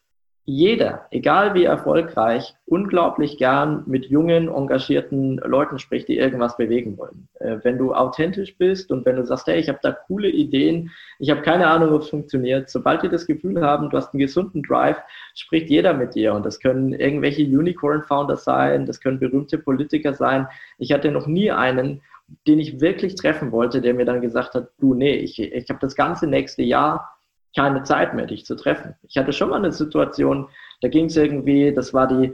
jeder, 0.45 1.05
egal 1.11 1.53
wie 1.53 1.65
erfolgreich, 1.65 2.55
unglaublich 2.65 3.37
gern 3.37 3.83
mit 3.85 4.07
jungen, 4.07 4.47
engagierten 4.47 5.37
Leuten 5.37 5.77
spricht, 5.77 6.07
die 6.07 6.17
irgendwas 6.17 6.57
bewegen 6.57 6.97
wollen. 6.97 7.27
Äh, 7.39 7.57
wenn 7.63 7.77
du 7.77 7.93
authentisch 7.93 8.57
bist 8.57 8.91
und 8.91 9.05
wenn 9.05 9.17
du 9.17 9.25
sagst, 9.25 9.45
hey, 9.45 9.59
ich 9.59 9.69
habe 9.69 9.79
da 9.83 9.91
coole 9.91 10.27
Ideen, 10.27 10.89
ich 11.19 11.29
habe 11.29 11.43
keine 11.43 11.67
Ahnung, 11.67 11.93
ob 11.93 12.01
es 12.01 12.09
funktioniert, 12.09 12.69
sobald 12.69 13.03
die 13.03 13.09
das 13.09 13.27
Gefühl 13.27 13.61
haben, 13.61 13.89
du 13.91 13.97
hast 13.97 14.13
einen 14.13 14.21
gesunden 14.21 14.63
Drive, 14.63 14.97
spricht 15.35 15.69
jeder 15.69 15.93
mit 15.93 16.15
dir. 16.15 16.33
Und 16.33 16.45
das 16.45 16.59
können 16.59 16.93
irgendwelche 16.93 17.43
Unicorn-Founders 17.43 18.43
sein, 18.43 18.87
das 18.87 19.01
können 19.01 19.19
berühmte 19.19 19.59
Politiker 19.59 20.15
sein. 20.15 20.47
Ich 20.79 20.91
hatte 20.91 21.11
noch 21.11 21.27
nie 21.27 21.51
einen, 21.51 22.01
den 22.47 22.59
ich 22.59 22.81
wirklich 22.81 23.15
treffen 23.15 23.51
wollte, 23.51 23.81
der 23.81 23.93
mir 23.93 24.05
dann 24.05 24.21
gesagt 24.21 24.55
hat, 24.55 24.69
du, 24.79 24.95
nee, 24.95 25.15
ich, 25.15 25.39
ich 25.39 25.69
habe 25.69 25.79
das 25.79 25.95
ganze 25.95 26.25
nächste 26.25 26.63
Jahr 26.63 27.18
keine 27.55 27.83
Zeit 27.83 28.13
mehr, 28.13 28.25
dich 28.25 28.45
zu 28.45 28.55
treffen. 28.55 28.95
Ich 29.07 29.17
hatte 29.17 29.33
schon 29.33 29.49
mal 29.49 29.57
eine 29.57 29.71
Situation, 29.71 30.47
da 30.81 30.87
ging 30.87 31.05
es 31.05 31.17
irgendwie, 31.17 31.73
das 31.73 31.93
war 31.93 32.07
die 32.07 32.33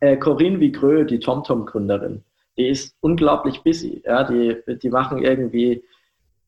äh, 0.00 0.16
Corinne 0.16 0.60
Vigreux, 0.60 1.06
die 1.06 1.20
TomTom-Gründerin. 1.20 2.22
Die 2.56 2.68
ist 2.68 2.96
unglaublich 3.00 3.62
busy. 3.62 4.02
Ja? 4.04 4.24
Die, 4.24 4.56
die 4.66 4.90
machen 4.90 5.22
irgendwie 5.22 5.82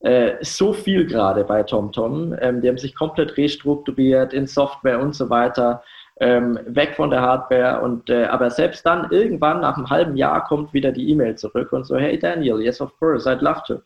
äh, 0.01 0.37
so 0.43 0.73
viel 0.73 1.07
gerade 1.07 1.45
bei 1.45 1.63
TomTom. 1.63 2.37
Ähm, 2.41 2.61
die 2.61 2.69
haben 2.69 2.79
sich 2.79 2.95
komplett 2.95 3.37
restrukturiert 3.37 4.33
in 4.33 4.47
Software 4.47 5.01
und 5.01 5.15
so 5.15 5.31
weiter 5.31 5.83
ähm, 6.21 6.59
weg 6.67 6.95
von 6.97 7.11
der 7.11 7.23
Hardware. 7.23 7.81
Und 7.81 8.11
äh, 8.11 8.25
aber 8.25 8.51
selbst 8.51 8.85
dann 8.85 9.11
irgendwann 9.11 9.61
nach 9.61 9.77
einem 9.77 9.91
halben 9.91 10.17
Jahr 10.17 10.45
kommt 10.45 10.73
wieder 10.73 10.93
die 10.93 11.11
E-Mail 11.11 11.37
zurück 11.37 11.73
und 11.73 11.85
so, 11.85 11.97
hey 11.97 12.19
Daniel, 12.19 12.61
yes 12.61 12.81
of 12.81 12.97
course, 12.99 13.29
I'd 13.29 13.41
love 13.41 13.63
to. 13.67 13.81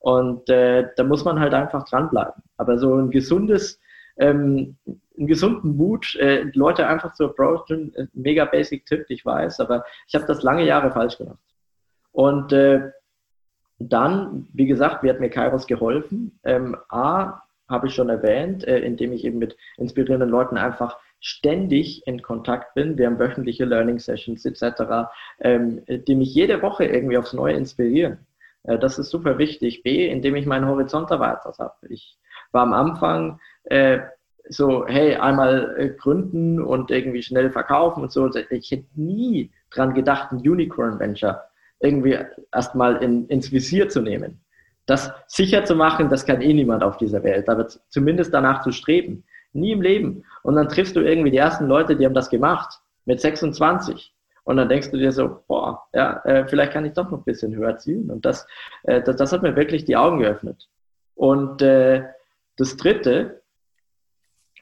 Und 0.00 0.48
äh, 0.48 0.88
da 0.96 1.04
muss 1.04 1.24
man 1.24 1.40
halt 1.40 1.54
einfach 1.54 1.84
dranbleiben. 1.84 2.42
Aber 2.56 2.78
so 2.78 2.94
ein 2.94 3.10
gesundes, 3.10 3.80
ähm, 4.16 4.76
einen 5.16 5.26
gesunden 5.26 5.76
Mut, 5.76 6.14
äh, 6.16 6.42
Leute 6.54 6.86
einfach 6.86 7.14
zu 7.14 7.26
approachen, 7.26 7.92
mega 8.12 8.44
basic 8.44 8.86
Tipp, 8.86 9.06
ich 9.08 9.24
weiß, 9.26 9.60
aber 9.60 9.84
ich 10.06 10.14
habe 10.14 10.26
das 10.26 10.42
lange 10.42 10.64
Jahre 10.64 10.92
falsch 10.92 11.18
gemacht. 11.18 11.38
Und 12.12 12.52
äh, 12.52 12.90
dann, 13.78 14.48
wie 14.52 14.66
gesagt, 14.66 15.02
wie 15.02 15.10
hat 15.10 15.20
mir 15.20 15.30
Kairos 15.30 15.66
geholfen? 15.66 16.38
Ähm, 16.44 16.76
A, 16.88 17.42
habe 17.68 17.86
ich 17.86 17.94
schon 17.94 18.08
erwähnt, 18.08 18.66
äh, 18.66 18.78
indem 18.80 19.12
ich 19.12 19.24
eben 19.24 19.38
mit 19.38 19.56
inspirierenden 19.76 20.30
Leuten 20.30 20.56
einfach 20.56 20.98
ständig 21.20 22.06
in 22.06 22.22
Kontakt 22.22 22.74
bin. 22.74 22.96
Wir 22.96 23.06
haben 23.06 23.18
wöchentliche 23.18 23.64
Learning 23.64 23.98
Sessions 23.98 24.44
etc., 24.44 25.10
ähm, 25.40 25.82
die 25.86 26.14
mich 26.14 26.34
jede 26.34 26.62
Woche 26.62 26.84
irgendwie 26.84 27.18
aufs 27.18 27.32
Neue 27.32 27.54
inspirieren. 27.54 28.18
Äh, 28.68 28.78
das 28.78 28.98
ist 28.98 29.10
super 29.10 29.38
wichtig. 29.38 29.82
B, 29.82 30.06
indem 30.08 30.36
ich 30.36 30.46
meinen 30.46 30.66
Horizont 30.66 31.10
erweitert 31.10 31.58
habe. 31.58 31.74
Ich 31.88 32.18
war 32.52 32.62
am 32.62 32.72
Anfang 32.72 33.40
äh, 33.64 34.00
so, 34.48 34.86
hey, 34.86 35.16
einmal 35.16 35.74
äh, 35.78 35.88
gründen 35.90 36.60
und 36.60 36.90
irgendwie 36.90 37.22
schnell 37.22 37.50
verkaufen 37.50 38.02
und 38.02 38.12
so. 38.12 38.30
Ich 38.50 38.70
hätte 38.70 38.86
nie 38.94 39.50
dran 39.70 39.94
gedacht, 39.94 40.32
ein 40.32 40.38
Unicorn 40.38 40.98
Venture 40.98 41.42
irgendwie 41.80 42.18
erstmal 42.52 42.96
in, 42.96 43.26
ins 43.28 43.52
Visier 43.52 43.88
zu 43.88 44.00
nehmen. 44.00 44.40
Das 44.86 45.12
sicher 45.26 45.64
zu 45.64 45.76
machen, 45.76 46.08
das 46.08 46.24
kann 46.24 46.40
eh 46.40 46.52
niemand 46.52 46.82
auf 46.82 46.96
dieser 46.96 47.22
Welt, 47.22 47.48
aber 47.48 47.68
zumindest 47.68 48.32
danach 48.32 48.62
zu 48.62 48.72
streben. 48.72 49.24
Nie 49.52 49.72
im 49.72 49.82
Leben. 49.82 50.24
Und 50.42 50.56
dann 50.56 50.68
triffst 50.68 50.96
du 50.96 51.00
irgendwie 51.00 51.30
die 51.30 51.36
ersten 51.36 51.66
Leute, 51.66 51.94
die 51.94 52.04
haben 52.04 52.14
das 52.14 52.30
gemacht, 52.30 52.80
mit 53.04 53.20
26. 53.20 54.14
Und 54.48 54.56
dann 54.56 54.70
denkst 54.70 54.90
du 54.90 54.96
dir 54.96 55.12
so, 55.12 55.42
boah, 55.46 55.82
ja, 55.92 56.22
äh, 56.24 56.48
vielleicht 56.48 56.72
kann 56.72 56.86
ich 56.86 56.94
doch 56.94 57.10
noch 57.10 57.18
ein 57.18 57.24
bisschen 57.24 57.54
höher 57.54 57.76
zielen. 57.76 58.10
Und 58.10 58.24
das, 58.24 58.46
äh, 58.84 59.02
das, 59.02 59.16
das, 59.16 59.30
hat 59.30 59.42
mir 59.42 59.54
wirklich 59.56 59.84
die 59.84 59.98
Augen 59.98 60.20
geöffnet. 60.20 60.70
Und 61.14 61.60
äh, 61.60 62.04
das 62.56 62.78
Dritte, 62.78 63.42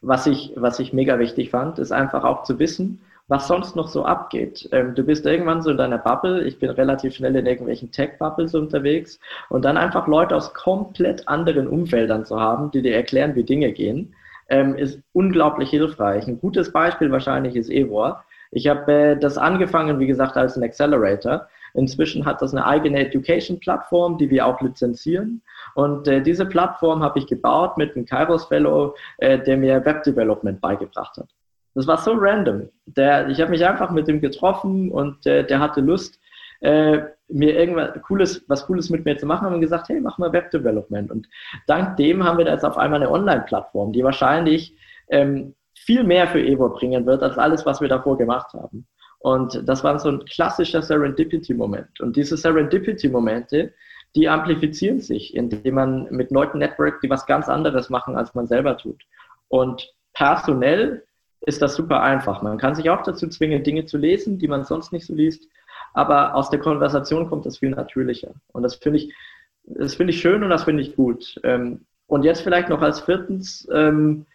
was 0.02 0.26
ich, 0.26 0.52
was 0.56 0.80
ich 0.80 0.92
mega 0.92 1.20
wichtig 1.20 1.50
fand, 1.50 1.78
ist 1.78 1.92
einfach 1.92 2.24
auch 2.24 2.42
zu 2.42 2.58
wissen, 2.58 3.00
was 3.28 3.46
sonst 3.46 3.76
noch 3.76 3.86
so 3.86 4.04
abgeht. 4.04 4.68
Ähm, 4.72 4.96
du 4.96 5.04
bist 5.04 5.24
irgendwann 5.24 5.62
so 5.62 5.70
in 5.70 5.76
deiner 5.76 5.98
Bubble, 5.98 6.42
ich 6.42 6.58
bin 6.58 6.70
relativ 6.70 7.14
schnell 7.14 7.36
in 7.36 7.46
irgendwelchen 7.46 7.92
Tech-Bubbles 7.92 8.56
unterwegs 8.56 9.20
und 9.50 9.64
dann 9.64 9.76
einfach 9.76 10.08
Leute 10.08 10.34
aus 10.34 10.52
komplett 10.52 11.28
anderen 11.28 11.68
Umfeldern 11.68 12.24
zu 12.24 12.40
haben, 12.40 12.72
die 12.72 12.82
dir 12.82 12.96
erklären, 12.96 13.36
wie 13.36 13.44
Dinge 13.44 13.70
gehen 13.70 14.16
ähm, 14.48 14.76
ist 14.76 15.00
unglaublich 15.12 15.70
hilfreich. 15.70 16.26
Ein 16.26 16.40
gutes 16.40 16.72
Beispiel 16.72 17.10
wahrscheinlich 17.10 17.56
ist 17.56 17.70
Evor. 17.70 18.24
Ich 18.56 18.66
habe 18.68 18.90
äh, 18.90 19.18
das 19.18 19.36
angefangen, 19.36 19.98
wie 19.98 20.06
gesagt, 20.06 20.34
als 20.38 20.56
ein 20.56 20.62
Accelerator. 20.62 21.46
Inzwischen 21.74 22.24
hat 22.24 22.40
das 22.40 22.54
eine 22.54 22.64
eigene 22.64 23.00
Education-Plattform, 23.00 24.16
die 24.16 24.30
wir 24.30 24.46
auch 24.46 24.62
lizenzieren. 24.62 25.42
Und 25.74 26.08
äh, 26.08 26.22
diese 26.22 26.46
Plattform 26.46 27.02
habe 27.02 27.18
ich 27.18 27.26
gebaut 27.26 27.76
mit 27.76 27.94
einem 27.94 28.06
Kairos 28.06 28.46
Fellow, 28.46 28.94
äh, 29.18 29.38
der 29.38 29.58
mir 29.58 29.84
Web 29.84 30.04
Development 30.04 30.58
beigebracht 30.58 31.18
hat. 31.18 31.28
Das 31.74 31.86
war 31.86 31.98
so 31.98 32.14
random. 32.14 32.70
Der, 32.86 33.28
ich 33.28 33.42
habe 33.42 33.50
mich 33.50 33.62
einfach 33.62 33.90
mit 33.90 34.08
ihm 34.08 34.22
getroffen 34.22 34.90
und 34.90 35.26
äh, 35.26 35.46
der 35.46 35.60
hatte 35.60 35.82
Lust, 35.82 36.18
äh, 36.62 37.00
mir 37.28 37.58
irgendwas 37.58 38.00
Cooles, 38.04 38.42
was 38.48 38.64
Cooles 38.64 38.88
mit 38.88 39.04
mir 39.04 39.18
zu 39.18 39.26
machen, 39.26 39.52
wir 39.52 39.60
gesagt, 39.60 39.90
hey, 39.90 40.00
mach 40.00 40.16
mal 40.16 40.32
Web 40.32 40.50
Development. 40.50 41.10
Und 41.10 41.28
dank 41.66 41.98
dem 41.98 42.24
haben 42.24 42.38
wir 42.38 42.46
jetzt 42.46 42.64
auf 42.64 42.78
einmal 42.78 43.02
eine 43.02 43.10
Online-Plattform, 43.10 43.92
die 43.92 44.02
wahrscheinlich 44.02 44.74
ähm, 45.10 45.54
viel 45.76 46.04
mehr 46.04 46.26
für 46.28 46.40
Evo 46.40 46.68
bringen 46.70 47.06
wird, 47.06 47.22
als 47.22 47.38
alles, 47.38 47.66
was 47.66 47.80
wir 47.80 47.88
davor 47.88 48.18
gemacht 48.18 48.52
haben. 48.54 48.86
Und 49.18 49.62
das 49.68 49.82
war 49.84 49.98
so 49.98 50.10
ein 50.10 50.24
klassischer 50.24 50.82
Serendipity-Moment. 50.82 52.00
Und 52.00 52.16
diese 52.16 52.36
Serendipity-Momente, 52.36 53.72
die 54.14 54.28
amplifizieren 54.28 55.00
sich, 55.00 55.34
indem 55.34 55.74
man 55.74 56.08
mit 56.10 56.30
Leuten 56.30 56.58
networkt, 56.58 57.02
die 57.02 57.10
was 57.10 57.26
ganz 57.26 57.48
anderes 57.48 57.90
machen, 57.90 58.16
als 58.16 58.34
man 58.34 58.46
selber 58.46 58.76
tut. 58.76 59.02
Und 59.48 59.92
personell 60.12 61.04
ist 61.40 61.62
das 61.62 61.74
super 61.74 62.02
einfach. 62.02 62.42
Man 62.42 62.58
kann 62.58 62.74
sich 62.74 62.88
auch 62.90 63.02
dazu 63.02 63.28
zwingen, 63.28 63.62
Dinge 63.62 63.84
zu 63.84 63.98
lesen, 63.98 64.38
die 64.38 64.48
man 64.48 64.64
sonst 64.64 64.92
nicht 64.92 65.06
so 65.06 65.14
liest 65.14 65.46
aber 65.96 66.34
aus 66.34 66.50
der 66.50 66.58
Konversation 66.60 67.26
kommt 67.26 67.46
das 67.46 67.58
viel 67.58 67.70
natürlicher. 67.70 68.34
Und 68.52 68.62
das 68.62 68.74
finde 68.74 68.98
ich, 68.98 69.14
das 69.64 69.94
finde 69.94 70.12
ich 70.12 70.20
schön 70.20 70.44
und 70.44 70.50
das 70.50 70.64
finde 70.64 70.82
ich 70.82 70.94
gut. 70.94 71.40
Ähm, 71.42 71.86
und 72.06 72.22
jetzt 72.22 72.42
vielleicht 72.42 72.68
noch 72.68 72.82
als 72.82 73.00
viertens, 73.00 73.66
ähm, 73.72 74.26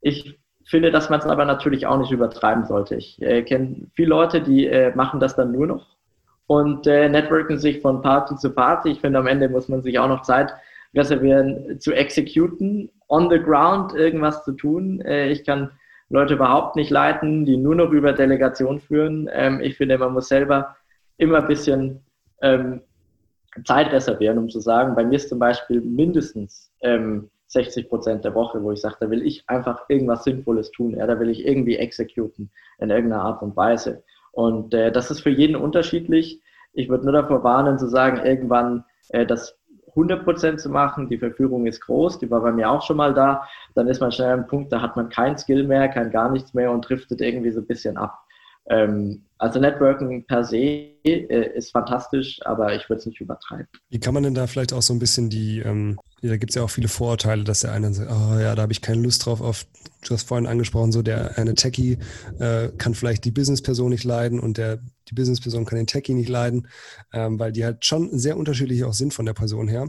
ich 0.00 0.38
finde, 0.70 0.90
dass 0.90 1.10
man 1.10 1.20
es 1.20 1.26
aber 1.26 1.44
natürlich 1.44 1.86
auch 1.86 1.98
nicht 1.98 2.12
übertreiben 2.12 2.64
sollte. 2.64 2.96
Ich 2.96 3.20
äh, 3.22 3.42
kenne 3.42 3.88
viele 3.94 4.10
Leute, 4.10 4.40
die 4.40 4.66
äh, 4.66 4.94
machen 4.94 5.20
das 5.20 5.36
dann 5.36 5.52
nur 5.52 5.66
noch 5.66 5.86
und 6.46 6.86
äh, 6.86 7.08
networken 7.08 7.58
sich 7.58 7.80
von 7.80 8.02
Party 8.02 8.36
zu 8.36 8.50
Party. 8.50 8.90
Ich 8.90 9.00
finde, 9.00 9.18
am 9.18 9.26
Ende 9.26 9.48
muss 9.48 9.68
man 9.68 9.82
sich 9.82 9.98
auch 9.98 10.08
noch 10.08 10.22
Zeit 10.22 10.52
reservieren, 10.94 11.78
zu 11.80 11.92
exekuten, 11.92 12.90
on 13.08 13.30
the 13.30 13.38
ground 13.38 13.94
irgendwas 13.94 14.44
zu 14.44 14.52
tun. 14.52 15.00
Äh, 15.02 15.30
ich 15.30 15.44
kann 15.44 15.70
Leute 16.08 16.34
überhaupt 16.34 16.74
nicht 16.74 16.90
leiten, 16.90 17.44
die 17.44 17.56
nur 17.56 17.76
noch 17.76 17.90
über 17.92 18.12
Delegation 18.12 18.80
führen. 18.80 19.28
Ähm, 19.32 19.60
ich 19.60 19.76
finde, 19.76 19.96
man 19.98 20.12
muss 20.12 20.28
selber 20.28 20.76
immer 21.18 21.38
ein 21.38 21.46
bisschen 21.46 22.00
ähm, 22.42 22.80
Zeit 23.64 23.92
reservieren, 23.92 24.38
um 24.38 24.48
zu 24.48 24.60
sagen, 24.60 24.94
bei 24.94 25.04
mir 25.04 25.16
ist 25.16 25.28
zum 25.28 25.38
Beispiel 25.38 25.80
mindestens 25.80 26.72
ähm, 26.82 27.30
60 27.50 27.88
Prozent 27.88 28.24
der 28.24 28.34
Woche, 28.34 28.62
wo 28.62 28.70
ich 28.70 28.80
sage, 28.80 28.96
da 29.00 29.10
will 29.10 29.22
ich 29.22 29.48
einfach 29.48 29.84
irgendwas 29.88 30.24
Sinnvolles 30.24 30.70
tun, 30.70 30.96
ja, 30.96 31.06
da 31.06 31.18
will 31.18 31.28
ich 31.28 31.44
irgendwie 31.44 31.76
exekuten 31.76 32.50
in 32.78 32.90
irgendeiner 32.90 33.22
Art 33.22 33.42
und 33.42 33.56
Weise. 33.56 34.04
Und 34.32 34.72
äh, 34.72 34.92
das 34.92 35.10
ist 35.10 35.20
für 35.20 35.30
jeden 35.30 35.56
unterschiedlich. 35.56 36.40
Ich 36.72 36.88
würde 36.88 37.04
nur 37.04 37.12
davor 37.12 37.42
warnen, 37.42 37.78
zu 37.78 37.88
sagen, 37.88 38.24
irgendwann 38.24 38.84
äh, 39.08 39.26
das 39.26 39.58
100% 39.96 40.58
zu 40.58 40.70
machen. 40.70 41.08
Die 41.08 41.18
Verführung 41.18 41.66
ist 41.66 41.80
groß, 41.80 42.20
die 42.20 42.30
war 42.30 42.40
bei 42.40 42.52
mir 42.52 42.70
auch 42.70 42.82
schon 42.82 42.96
mal 42.96 43.12
da. 43.12 43.48
Dann 43.74 43.88
ist 43.88 44.00
man 44.00 44.12
schnell 44.12 44.32
am 44.32 44.46
Punkt, 44.46 44.72
da 44.72 44.80
hat 44.80 44.94
man 44.94 45.08
kein 45.08 45.36
Skill 45.36 45.64
mehr, 45.64 45.88
kein 45.88 46.12
gar 46.12 46.30
nichts 46.30 46.54
mehr 46.54 46.70
und 46.70 46.88
driftet 46.88 47.20
irgendwie 47.20 47.50
so 47.50 47.60
ein 47.60 47.66
bisschen 47.66 47.96
ab. 47.96 48.20
Ähm, 48.68 49.24
also 49.38 49.58
Networking 49.58 50.26
per 50.26 50.44
se 50.44 50.58
äh, 51.02 51.56
ist 51.56 51.72
fantastisch, 51.72 52.40
aber 52.44 52.74
ich 52.74 52.88
würde 52.90 53.00
es 53.00 53.06
nicht 53.06 53.20
übertreiben. 53.20 53.66
Wie 53.88 53.98
kann 53.98 54.12
man 54.12 54.22
denn 54.22 54.34
da 54.34 54.46
vielleicht 54.46 54.74
auch 54.74 54.82
so 54.82 54.92
ein 54.92 54.98
bisschen 54.98 55.30
die, 55.30 55.60
ähm, 55.60 55.98
da 56.20 56.36
gibt 56.36 56.50
es 56.50 56.56
ja 56.56 56.62
auch 56.62 56.70
viele 56.70 56.88
Vorurteile, 56.88 57.42
dass 57.42 57.60
der 57.60 57.72
eine 57.72 57.92
sagt, 57.94 58.10
oh 58.10 58.38
ja, 58.38 58.54
da 58.54 58.62
habe 58.62 58.72
ich 58.72 58.82
keine 58.82 59.02
Lust 59.02 59.24
drauf, 59.24 59.40
auf, 59.40 59.66
du 60.06 60.12
hast 60.12 60.28
vorhin 60.28 60.46
angesprochen, 60.46 60.92
so 60.92 61.00
der 61.00 61.38
eine 61.38 61.54
Techie 61.54 61.98
äh, 62.38 62.68
kann 62.76 62.94
vielleicht 62.94 63.24
die 63.24 63.30
Businessperson 63.30 63.88
nicht 63.88 64.04
leiden 64.04 64.38
und 64.38 64.58
der, 64.58 64.80
die 65.08 65.14
Businessperson 65.14 65.64
kann 65.64 65.78
den 65.78 65.86
Techie 65.86 66.14
nicht 66.14 66.28
leiden, 66.28 66.68
ähm, 67.14 67.38
weil 67.38 67.52
die 67.52 67.64
halt 67.64 67.86
schon 67.86 68.18
sehr 68.18 68.36
unterschiedlich 68.36 68.84
auch 68.84 68.92
sind 68.92 69.14
von 69.14 69.24
der 69.24 69.34
Person 69.34 69.68
her. 69.68 69.88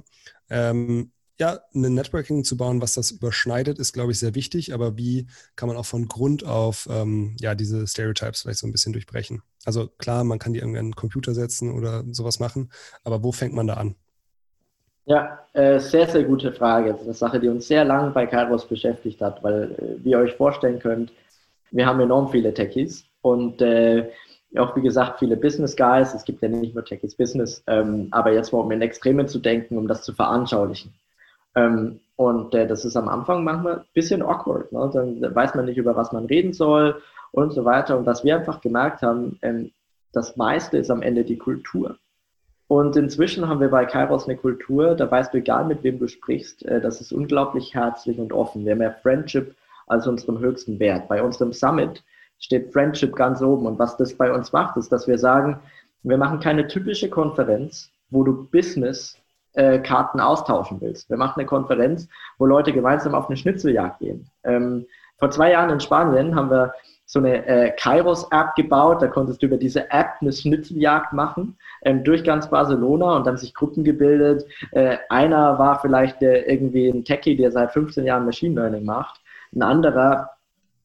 Ähm, 0.50 1.12
ja, 1.42 1.60
ein 1.74 1.96
Networking 1.96 2.44
zu 2.44 2.56
bauen, 2.56 2.84
was 2.84 2.94
das 2.94 3.10
überschneidet, 3.10 3.80
ist, 3.80 3.94
glaube 3.94 4.12
ich, 4.12 4.20
sehr 4.20 4.36
wichtig. 4.36 4.76
Aber 4.76 4.96
wie 4.96 5.26
kann 5.56 5.68
man 5.68 5.76
auch 5.76 5.88
von 5.88 6.08
Grund 6.08 6.46
auf 6.46 6.88
ähm, 6.92 7.36
ja, 7.40 7.56
diese 7.56 7.88
Stereotypes 7.88 8.44
vielleicht 8.44 8.60
so 8.60 8.68
ein 8.68 8.72
bisschen 8.72 8.94
durchbrechen? 8.94 9.42
Also 9.66 9.88
klar, 9.98 10.24
man 10.24 10.38
kann 10.38 10.54
die 10.54 10.60
irgendwie 10.60 10.78
an 10.78 10.90
den 10.90 10.96
Computer 10.96 11.34
setzen 11.34 11.72
oder 11.72 12.04
sowas 12.12 12.40
machen, 12.40 12.72
aber 13.04 13.24
wo 13.24 13.32
fängt 13.32 13.56
man 13.56 13.66
da 13.66 13.74
an? 13.74 13.96
Ja, 15.06 15.40
äh, 15.54 15.80
sehr, 15.80 16.08
sehr 16.08 16.26
gute 16.26 16.54
Frage. 16.54 16.92
Das 16.92 17.02
ist 17.02 17.08
eine 17.08 17.14
Sache, 17.16 17.40
die 17.40 17.48
uns 17.48 17.68
sehr 17.68 17.86
lange 17.86 18.12
bei 18.12 18.28
Kairos 18.28 18.68
beschäftigt 18.68 19.20
hat, 19.20 19.44
weil, 19.44 19.72
äh, 19.72 20.06
wie 20.06 20.12
ihr 20.12 20.20
euch 20.20 20.36
vorstellen 20.36 20.78
könnt, 20.78 21.12
wir 21.72 21.88
haben 21.88 22.00
enorm 22.02 22.30
viele 22.30 22.54
Techies 22.54 23.04
und 23.22 23.64
äh, 23.64 24.12
auch 24.58 24.76
wie 24.76 24.82
gesagt 24.82 25.18
viele 25.18 25.38
Business 25.38 25.76
Guys. 25.76 26.14
Es 26.14 26.24
gibt 26.24 26.44
ja 26.44 26.50
nicht 26.50 26.76
nur 26.76 26.86
Techies 26.86 27.16
Business, 27.16 27.64
ähm, 27.66 28.10
aber 28.12 28.32
jetzt 28.32 28.54
mal 28.54 28.60
um 28.60 28.70
in 28.70 28.84
Extremen 28.84 29.28
zu 29.28 29.40
denken, 29.40 29.80
um 29.80 29.88
das 29.88 30.04
zu 30.04 30.14
veranschaulichen. 30.14 30.94
Ähm, 31.56 32.00
und 32.16 32.54
äh, 32.54 32.68
das 32.68 32.86
ist 32.86 32.96
am 32.96 33.10
Anfang 33.10 33.44
manchmal 33.44 33.80
ein 33.80 33.86
bisschen 33.94 34.22
awkward. 34.22 34.72
Ne? 34.72 34.90
Dann 34.94 35.36
weiß 35.36 35.56
man 35.56 35.66
nicht, 35.66 35.78
über 35.78 35.96
was 35.96 36.12
man 36.12 36.26
reden 36.26 36.54
soll 36.54 37.02
und 37.32 37.52
so 37.52 37.66
weiter. 37.66 37.98
Und 37.98 38.06
was 38.06 38.24
wir 38.24 38.36
einfach 38.36 38.62
gemerkt 38.62 39.02
haben, 39.02 39.40
ähm, 39.42 39.72
das 40.14 40.38
meiste 40.38 40.78
ist 40.78 40.92
am 40.92 41.02
Ende 41.02 41.24
die 41.24 41.38
Kultur. 41.38 41.98
Und 42.68 42.96
inzwischen 42.96 43.50
haben 43.50 43.60
wir 43.60 43.70
bei 43.70 43.86
Kairos 43.86 44.30
eine 44.30 44.38
Kultur, 44.38 44.96
da 44.96 45.10
weißt 45.10 45.34
du, 45.34 45.40
egal 45.40 45.66
mit 45.66 45.84
wem 45.84 46.00
du 46.00 46.08
sprichst, 46.08 46.66
äh, 46.66 46.80
das 46.80 47.02
ist 47.02 47.12
unglaublich 47.12 47.74
herzlich 47.74 48.18
und 48.18 48.32
offen. 48.32 48.66
Wir 48.66 48.74
haben 48.74 48.82
ja 48.82 48.92
Friendship 48.92 49.56
als 49.88 50.08
unseren 50.08 50.40
höchsten 50.40 50.80
Wert. 50.80 51.10
Bei 51.10 51.22
unserem 51.22 51.52
Summit 51.52 52.02
steht 52.40 52.72
Friendship 52.72 53.16
ganz 53.16 53.42
oben. 53.42 53.66
Und 53.66 53.80
was 53.80 53.98
das 53.98 54.14
bei 54.14 54.32
uns 54.32 54.54
macht, 54.54 54.78
ist, 54.78 54.92
dass 54.92 55.08
wir 55.08 55.18
sagen, 55.18 55.60
wir 56.04 56.18
machen 56.18 56.40
keine 56.40 56.68
typische 56.68 57.10
Konferenz, 57.10 57.90
wo 58.10 58.24
du 58.24 58.48
Business 58.50 59.18
äh, 59.54 59.80
Karten 59.80 60.20
austauschen 60.20 60.80
willst. 60.82 61.10
Wir 61.10 61.18
machen 61.18 61.40
eine 61.40 61.46
Konferenz, 61.46 62.08
wo 62.38 62.46
Leute 62.46 62.74
gemeinsam 62.74 63.16
auf 63.16 63.28
eine 63.28 63.38
Schnitzeljagd 63.38 64.00
gehen. 64.00 64.30
Ähm, 64.44 64.86
vor 65.18 65.30
zwei 65.32 65.52
Jahren 65.52 65.70
in 65.70 65.80
Spanien 65.80 66.36
haben 66.36 66.50
wir 66.50 66.74
so 67.06 67.20
eine 67.20 67.46
äh, 67.46 67.72
Kairos-App 67.72 68.56
gebaut. 68.56 69.02
Da 69.02 69.08
konntest 69.08 69.42
du 69.42 69.48
über 69.48 69.58
diese 69.58 69.92
App 69.92 70.14
eine 70.22 70.32
Schnitzeljagd 70.32 71.12
machen 71.12 71.58
ähm, 71.84 72.04
durch 72.06 72.24
ganz 72.24 72.50
Barcelona 72.50 73.18
und 73.18 73.28
dann 73.28 73.38
sich 73.38 73.54
Gruppen 73.54 73.84
gebildet. 73.84 74.46
Äh, 74.72 74.98
einer 75.10 75.60
war 75.60 75.80
vielleicht 75.82 76.22
der, 76.22 76.50
irgendwie 76.50 76.88
ein 76.88 77.04
Techie, 77.04 77.36
der 77.36 77.52
seit 77.52 77.74
15 77.74 78.06
Jahren 78.06 78.26
Machine 78.26 78.56
Learning 78.56 78.86
macht. 78.86 79.20
Ein 79.54 79.62
anderer 79.62 80.30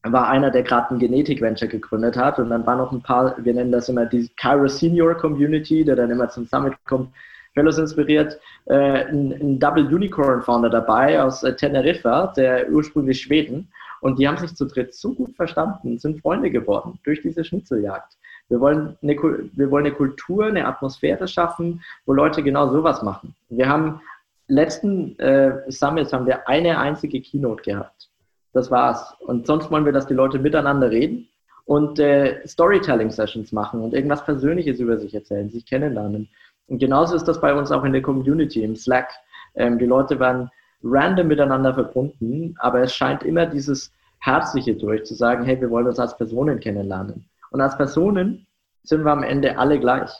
war 0.03 0.27
einer, 0.27 0.51
der 0.51 0.63
gerade 0.63 0.93
ein 0.93 0.99
Genetik-Venture 0.99 1.69
gegründet 1.69 2.17
hat. 2.17 2.39
Und 2.39 2.49
dann 2.49 2.65
waren 2.65 2.79
noch 2.79 2.91
ein 2.91 3.01
paar, 3.01 3.35
wir 3.37 3.53
nennen 3.53 3.71
das 3.71 3.87
immer 3.87 4.05
die 4.05 4.29
Kairos 4.35 4.79
Senior 4.79 5.15
Community, 5.15 5.85
der 5.85 5.95
dann 5.95 6.11
immer 6.11 6.27
zum 6.27 6.45
Summit 6.45 6.73
kommt 6.85 7.09
Fellows 7.57 7.79
inspiriert, 7.79 8.39
äh, 8.65 9.05
ein, 9.05 9.31
ein, 9.33 9.59
Double 9.59 9.83
Unicorn 9.87 10.43
Founder 10.43 10.69
dabei 10.69 11.19
aus 11.23 11.41
äh, 11.41 11.55
Teneriffa, 11.55 12.27
der 12.37 12.69
ursprünglich 12.69 13.19
Schweden. 13.19 13.69
Und 14.01 14.19
die 14.19 14.27
haben 14.27 14.37
sich 14.37 14.53
zu 14.53 14.65
dritt 14.65 14.93
so 14.93 15.11
gut 15.11 15.35
verstanden, 15.35 15.97
sind 15.97 16.21
Freunde 16.21 16.51
geworden 16.51 16.99
durch 17.03 17.23
diese 17.23 17.43
Schnitzeljagd. 17.43 18.13
Wir 18.47 18.59
wollen, 18.59 18.95
eine, 19.01 19.15
wir 19.15 19.71
wollen 19.71 19.87
eine 19.87 19.95
Kultur, 19.95 20.45
eine 20.45 20.67
Atmosphäre 20.67 21.27
schaffen, 21.27 21.81
wo 22.05 22.13
Leute 22.13 22.43
genau 22.43 22.71
sowas 22.71 23.01
machen. 23.01 23.33
Wir 23.49 23.67
haben 23.67 24.01
letzten 24.47 25.17
äh, 25.17 25.63
Summits 25.71 26.13
haben 26.13 26.27
wir 26.27 26.47
eine 26.47 26.77
einzige 26.77 27.19
Keynote 27.21 27.63
gehabt. 27.63 28.07
Das 28.53 28.69
war's. 28.69 29.15
Und 29.19 29.47
sonst 29.47 29.71
wollen 29.71 29.85
wir, 29.85 29.91
dass 29.91 30.05
die 30.05 30.13
Leute 30.13 30.37
miteinander 30.37 30.91
reden 30.91 31.27
und 31.65 31.97
äh, 31.97 32.47
Storytelling-Sessions 32.47 33.51
machen 33.51 33.81
und 33.81 33.95
irgendwas 33.95 34.23
Persönliches 34.23 34.79
über 34.79 34.97
sich 34.97 35.13
erzählen, 35.15 35.49
sich 35.49 35.65
kennenlernen. 35.65 36.29
Und 36.67 36.79
genauso 36.79 37.15
ist 37.15 37.27
das 37.27 37.39
bei 37.39 37.53
uns 37.53 37.71
auch 37.71 37.83
in 37.83 37.93
der 37.93 38.01
Community, 38.01 38.63
im 38.63 38.75
Slack. 38.75 39.09
Ähm, 39.55 39.79
die 39.79 39.85
Leute 39.85 40.19
werden 40.19 40.49
random 40.83 41.27
miteinander 41.27 41.73
verbunden, 41.73 42.55
aber 42.59 42.81
es 42.81 42.93
scheint 42.93 43.23
immer 43.23 43.45
dieses 43.45 43.91
Herzliche 44.19 44.75
durch, 44.75 45.05
zu 45.05 45.15
sagen, 45.15 45.45
hey, 45.45 45.59
wir 45.59 45.69
wollen 45.69 45.87
uns 45.87 45.99
als 45.99 46.17
Personen 46.17 46.59
kennenlernen. 46.59 47.25
Und 47.51 47.61
als 47.61 47.77
Personen 47.77 48.45
sind 48.83 49.03
wir 49.03 49.11
am 49.11 49.23
Ende 49.23 49.57
alle 49.57 49.79
gleich. 49.79 50.11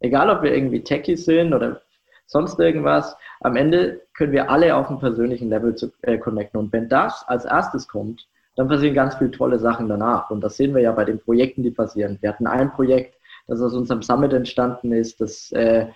Egal, 0.00 0.30
ob 0.30 0.42
wir 0.42 0.54
irgendwie 0.54 0.82
Techies 0.82 1.24
sind 1.24 1.54
oder 1.54 1.80
sonst 2.26 2.58
irgendwas, 2.58 3.16
am 3.40 3.56
Ende 3.56 4.00
können 4.14 4.32
wir 4.32 4.50
alle 4.50 4.74
auf 4.74 4.88
einem 4.88 4.98
persönlichen 4.98 5.48
Level 5.48 5.74
zu, 5.74 5.92
äh, 6.02 6.18
connecten. 6.18 6.58
Und 6.58 6.72
wenn 6.72 6.88
das 6.88 7.24
als 7.28 7.44
erstes 7.44 7.86
kommt, 7.88 8.26
dann 8.56 8.68
passieren 8.68 8.94
ganz 8.94 9.14
viele 9.14 9.30
tolle 9.30 9.58
Sachen 9.58 9.88
danach. 9.88 10.30
Und 10.30 10.42
das 10.42 10.56
sehen 10.56 10.74
wir 10.74 10.82
ja 10.82 10.92
bei 10.92 11.04
den 11.04 11.20
Projekten, 11.20 11.62
die 11.62 11.70
passieren. 11.70 12.18
Wir 12.20 12.30
hatten 12.30 12.46
ein 12.46 12.72
Projekt, 12.72 13.16
das 13.46 13.60
aus 13.60 13.74
unserem 13.74 14.02
Summit 14.02 14.32
entstanden 14.32 14.92
ist, 14.92 15.20
das 15.20 15.52
äh, 15.52 15.88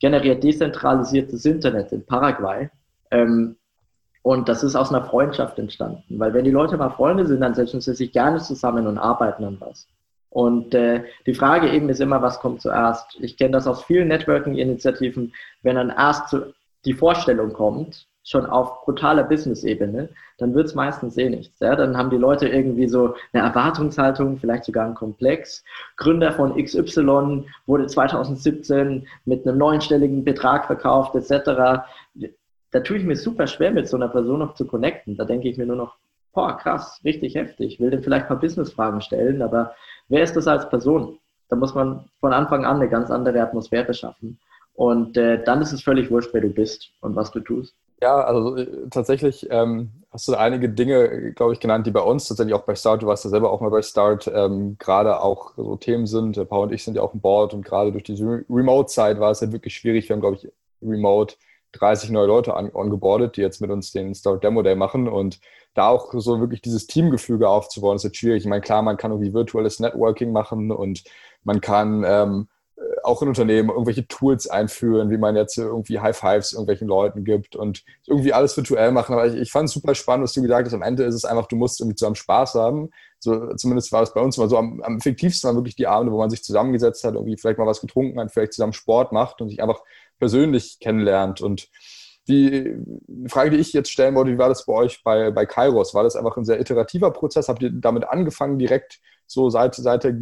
generiert 0.00 0.42
dezentralisiertes 0.42 1.44
Internet 1.44 1.92
in 1.92 2.04
Paraguay. 2.04 2.68
Ähm, 3.10 3.56
und 4.22 4.48
das 4.48 4.62
ist 4.62 4.76
aus 4.76 4.92
einer 4.92 5.04
Freundschaft 5.04 5.58
entstanden, 5.58 6.18
weil 6.18 6.32
wenn 6.32 6.44
die 6.44 6.52
Leute 6.52 6.76
mal 6.76 6.90
Freunde 6.90 7.26
sind, 7.26 7.40
dann 7.40 7.54
setzen 7.54 7.80
sie 7.80 7.94
sich 7.94 8.12
gerne 8.12 8.38
zusammen 8.38 8.86
und 8.86 8.98
arbeiten 8.98 9.44
an 9.44 9.56
was. 9.60 9.88
Und 10.30 10.74
äh, 10.74 11.04
die 11.26 11.34
Frage 11.34 11.70
eben 11.70 11.88
ist 11.88 12.00
immer, 12.00 12.22
was 12.22 12.40
kommt 12.40 12.62
zuerst? 12.62 13.18
Ich 13.20 13.36
kenne 13.36 13.50
das 13.50 13.66
aus 13.66 13.84
vielen 13.84 14.08
Networking-Initiativen, 14.08 15.34
wenn 15.62 15.76
dann 15.76 15.90
erst 15.90 16.36
die 16.84 16.94
Vorstellung 16.94 17.52
kommt, 17.52 18.06
schon 18.24 18.46
auf 18.46 18.84
brutaler 18.84 19.24
Business-Ebene, 19.24 20.08
dann 20.38 20.54
wird 20.54 20.66
es 20.66 20.74
meistens 20.74 21.16
eh 21.18 21.28
nichts. 21.28 21.58
Ja? 21.60 21.74
Dann 21.76 21.96
haben 21.96 22.10
die 22.10 22.16
Leute 22.16 22.48
irgendwie 22.48 22.88
so 22.88 23.14
eine 23.32 23.42
Erwartungshaltung, 23.42 24.38
vielleicht 24.38 24.64
sogar 24.64 24.86
ein 24.86 24.94
Komplex. 24.94 25.64
Gründer 25.96 26.32
von 26.32 26.56
XY 26.56 27.46
wurde 27.66 27.86
2017 27.86 29.06
mit 29.24 29.46
einem 29.46 29.58
neunstelligen 29.58 30.24
Betrag 30.24 30.66
verkauft, 30.66 31.14
etc. 31.14 31.82
Da 32.70 32.80
tue 32.80 32.96
ich 32.96 33.04
mir 33.04 33.16
super 33.16 33.46
schwer, 33.46 33.72
mit 33.72 33.88
so 33.88 33.96
einer 33.96 34.08
Person 34.08 34.38
noch 34.38 34.54
zu 34.54 34.66
connecten. 34.66 35.16
Da 35.16 35.24
denke 35.24 35.48
ich 35.48 35.58
mir 35.58 35.66
nur 35.66 35.76
noch, 35.76 35.96
boah, 36.32 36.56
krass, 36.56 37.00
richtig 37.04 37.34
heftig. 37.34 37.74
Ich 37.74 37.80
will 37.80 37.90
dem 37.90 38.02
vielleicht 38.02 38.24
ein 38.24 38.28
paar 38.28 38.40
Business-Fragen 38.40 39.00
stellen, 39.00 39.42
aber 39.42 39.74
wer 40.08 40.22
ist 40.22 40.36
das 40.36 40.46
als 40.46 40.68
Person? 40.68 41.18
Da 41.48 41.56
muss 41.56 41.74
man 41.74 42.08
von 42.20 42.32
Anfang 42.32 42.64
an 42.64 42.76
eine 42.76 42.88
ganz 42.88 43.10
andere 43.10 43.42
Atmosphäre 43.42 43.92
schaffen. 43.92 44.38
Und 44.74 45.18
äh, 45.18 45.42
dann 45.44 45.60
ist 45.60 45.72
es 45.72 45.82
völlig 45.82 46.10
wurscht, 46.10 46.30
wer 46.32 46.40
du 46.40 46.48
bist 46.48 46.92
und 47.00 47.14
was 47.14 47.30
du 47.30 47.40
tust. 47.40 47.74
Ja, 48.02 48.20
also 48.24 48.56
äh, 48.56 48.88
tatsächlich 48.90 49.46
ähm, 49.50 49.92
hast 50.10 50.26
du 50.26 50.34
einige 50.34 50.68
Dinge, 50.68 51.32
glaube 51.34 51.52
ich, 51.52 51.60
genannt, 51.60 51.86
die 51.86 51.92
bei 51.92 52.00
uns 52.00 52.26
tatsächlich 52.26 52.52
auch 52.52 52.64
bei 52.64 52.74
Start, 52.74 53.02
du 53.02 53.06
warst 53.06 53.22
ja 53.24 53.30
selber 53.30 53.52
auch 53.52 53.60
mal 53.60 53.70
bei 53.70 53.80
Start, 53.82 54.28
ähm, 54.34 54.76
gerade 54.80 55.20
auch 55.20 55.52
so 55.56 55.76
Themen 55.76 56.06
sind. 56.08 56.34
Paul 56.48 56.66
und 56.66 56.72
ich 56.72 56.82
sind 56.82 56.96
ja 56.96 57.02
auch 57.02 57.14
ein 57.14 57.20
Board 57.20 57.54
und 57.54 57.64
gerade 57.64 57.92
durch 57.92 58.02
diese 58.02 58.44
Remote-Zeit 58.50 59.20
war 59.20 59.30
es 59.30 59.40
ja 59.40 59.52
wirklich 59.52 59.74
schwierig. 59.76 60.08
Wir 60.08 60.14
haben, 60.14 60.20
glaube 60.20 60.36
ich, 60.36 60.50
Remote 60.82 61.36
30 61.72 62.10
neue 62.10 62.26
Leute 62.26 62.54
ongeboardet, 62.56 63.36
die 63.36 63.40
jetzt 63.40 63.60
mit 63.60 63.70
uns 63.70 63.92
den 63.92 64.14
Start 64.16 64.42
Demo 64.42 64.62
Day 64.62 64.74
machen 64.74 65.06
und 65.08 65.38
da 65.74 65.88
auch 65.88 66.12
so 66.12 66.40
wirklich 66.40 66.60
dieses 66.60 66.88
Teamgefüge 66.88 67.48
aufzubauen, 67.48 67.96
ist 67.96 68.02
jetzt 68.02 68.16
schwierig. 68.18 68.42
Ich 68.42 68.48
meine, 68.48 68.62
klar, 68.62 68.82
man 68.82 68.96
kann 68.96 69.12
irgendwie 69.12 69.32
virtuelles 69.32 69.78
Networking 69.80 70.32
machen 70.32 70.72
und 70.72 71.04
man 71.44 71.60
kann 71.60 72.02
ähm, 72.04 72.48
auch 73.02 73.22
in 73.22 73.28
Unternehmen 73.28 73.70
irgendwelche 73.70 74.06
Tools 74.06 74.48
einführen, 74.48 75.10
wie 75.10 75.18
man 75.18 75.36
jetzt 75.36 75.58
irgendwie 75.58 76.00
High 76.00 76.16
Fives 76.16 76.52
irgendwelchen 76.52 76.88
Leuten 76.88 77.24
gibt 77.24 77.56
und 77.56 77.84
irgendwie 78.06 78.32
alles 78.32 78.56
virtuell 78.56 78.92
machen. 78.92 79.14
Aber 79.14 79.26
ich, 79.26 79.34
ich 79.34 79.50
fand 79.50 79.68
es 79.68 79.74
super 79.74 79.94
spannend, 79.94 80.24
was 80.24 80.32
du 80.32 80.42
gesagt 80.42 80.66
hast. 80.66 80.74
Am 80.74 80.82
Ende 80.82 81.04
ist 81.04 81.14
es 81.14 81.24
einfach, 81.24 81.46
du 81.46 81.56
musst 81.56 81.80
irgendwie 81.80 81.96
zusammen 81.96 82.16
Spaß 82.16 82.54
haben. 82.54 82.90
So, 83.18 83.54
zumindest 83.54 83.92
war 83.92 84.02
es 84.02 84.12
bei 84.12 84.20
uns 84.20 84.36
immer 84.36 84.48
so. 84.48 84.56
Am, 84.56 84.82
am 84.82 84.98
effektivsten 84.98 85.48
waren 85.48 85.56
wirklich 85.56 85.76
die 85.76 85.86
Abende, 85.86 86.12
wo 86.12 86.18
man 86.18 86.30
sich 86.30 86.42
zusammengesetzt 86.42 87.04
hat, 87.04 87.14
irgendwie 87.14 87.36
vielleicht 87.36 87.58
mal 87.58 87.66
was 87.66 87.80
getrunken 87.80 88.20
hat, 88.20 88.32
vielleicht 88.32 88.52
zusammen 88.52 88.72
Sport 88.72 89.12
macht 89.12 89.40
und 89.40 89.48
sich 89.48 89.62
einfach 89.62 89.80
persönlich 90.18 90.78
kennenlernt. 90.80 91.40
Und 91.40 91.68
die 92.28 92.76
Frage, 93.26 93.50
die 93.50 93.56
ich 93.56 93.72
jetzt 93.72 93.90
stellen 93.90 94.14
wollte, 94.14 94.32
wie 94.32 94.38
war 94.38 94.48
das 94.48 94.64
bei 94.64 94.72
euch 94.72 95.02
bei, 95.02 95.30
bei 95.30 95.46
Kairos? 95.46 95.94
War 95.94 96.04
das 96.04 96.16
einfach 96.16 96.36
ein 96.36 96.44
sehr 96.44 96.60
iterativer 96.60 97.10
Prozess? 97.10 97.48
Habt 97.48 97.62
ihr 97.62 97.70
damit 97.72 98.08
angefangen, 98.08 98.58
direkt 98.58 99.00
so 99.32 99.50
seit, 99.50 99.74
seit 99.74 100.04
der 100.04 100.14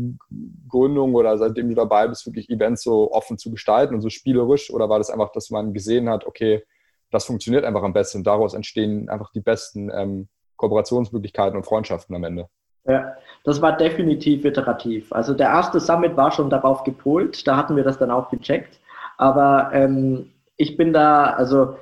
Gründung 0.69 1.15
oder 1.15 1.37
seitdem 1.39 1.69
du 1.69 1.75
dabei 1.75 2.09
bist, 2.09 2.27
wirklich 2.27 2.49
Events 2.49 2.83
so 2.83 3.11
offen 3.13 3.39
zu 3.39 3.51
gestalten 3.51 3.95
und 3.95 4.01
so 4.01 4.09
spielerisch? 4.09 4.73
Oder 4.73 4.89
war 4.89 4.99
das 4.99 5.11
einfach, 5.11 5.33
dass 5.33 5.51
man 5.51 5.73
gesehen 5.73 6.09
hat, 6.09 6.27
okay, 6.27 6.63
das 7.11 7.25
funktioniert 7.25 7.65
einfach 7.65 7.83
am 7.83 7.93
besten 7.93 8.19
und 8.19 8.27
daraus 8.27 8.55
entstehen 8.55 9.09
einfach 9.09 9.33
die 9.33 9.41
besten 9.41 9.91
ähm, 9.93 10.29
Kooperationsmöglichkeiten 10.57 11.57
und 11.57 11.65
Freundschaften 11.65 12.15
am 12.15 12.25
Ende? 12.25 12.47
Ja, 12.87 13.15
das 13.45 13.61
war 13.61 13.77
definitiv 13.77 14.45
iterativ. 14.45 15.13
Also 15.13 15.35
der 15.35 15.49
erste 15.49 15.81
Summit 15.81 16.17
war 16.17 16.31
schon 16.31 16.51
darauf 16.51 16.85
gepolt, 16.85 17.47
da 17.47 17.57
hatten 17.57 17.77
wir 17.77 17.85
das 17.85 17.99
dann 17.99 18.11
auch 18.11 18.31
gecheckt. 18.31 18.79
Aber 19.19 19.71
ähm, 19.73 20.31
ich 20.57 20.77
bin 20.77 20.93
da, 20.93 21.25
also 21.25 21.77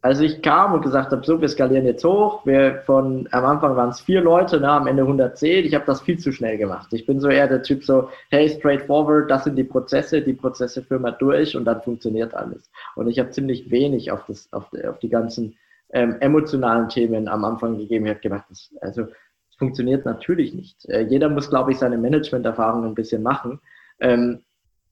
als 0.00 0.20
ich 0.20 0.42
kam 0.42 0.74
und 0.74 0.82
gesagt 0.82 1.10
habe, 1.10 1.24
so, 1.24 1.40
wir 1.40 1.48
skalieren 1.48 1.84
jetzt 1.84 2.04
hoch, 2.04 2.46
wir 2.46 2.82
von, 2.86 3.28
am 3.32 3.44
Anfang 3.44 3.74
waren 3.74 3.88
es 3.90 4.00
vier 4.00 4.20
Leute, 4.20 4.60
ne, 4.60 4.70
am 4.70 4.86
Ende 4.86 5.02
110, 5.02 5.64
ich 5.64 5.74
habe 5.74 5.86
das 5.86 6.02
viel 6.02 6.18
zu 6.18 6.30
schnell 6.32 6.56
gemacht. 6.56 6.92
Ich 6.92 7.04
bin 7.04 7.18
so 7.18 7.28
eher 7.28 7.48
der 7.48 7.62
Typ 7.62 7.82
so, 7.84 8.08
hey, 8.30 8.48
straightforward, 8.48 9.28
das 9.28 9.44
sind 9.44 9.56
die 9.56 9.64
Prozesse, 9.64 10.22
die 10.22 10.34
Prozesse 10.34 10.82
führen 10.82 11.02
wir 11.02 11.12
durch 11.12 11.56
und 11.56 11.64
dann 11.64 11.82
funktioniert 11.82 12.32
alles. 12.34 12.70
Und 12.94 13.08
ich 13.08 13.18
habe 13.18 13.30
ziemlich 13.30 13.70
wenig 13.70 14.12
auf, 14.12 14.24
das, 14.26 14.52
auf, 14.52 14.70
die, 14.70 14.84
auf 14.86 15.00
die 15.00 15.08
ganzen 15.08 15.56
ähm, 15.90 16.16
emotionalen 16.20 16.88
Themen 16.88 17.26
am 17.26 17.44
Anfang 17.44 17.76
gegeben. 17.76 18.06
Ich 18.06 18.10
habe 18.10 18.20
gedacht, 18.20 18.44
das, 18.48 18.72
also, 18.80 19.02
das 19.02 19.56
funktioniert 19.58 20.04
natürlich 20.04 20.54
nicht. 20.54 20.88
Äh, 20.88 21.02
jeder 21.02 21.28
muss, 21.28 21.50
glaube 21.50 21.72
ich, 21.72 21.78
seine 21.78 21.98
Management-Erfahrung 21.98 22.84
ein 22.84 22.94
bisschen 22.94 23.22
machen. 23.22 23.60
Ähm, 23.98 24.42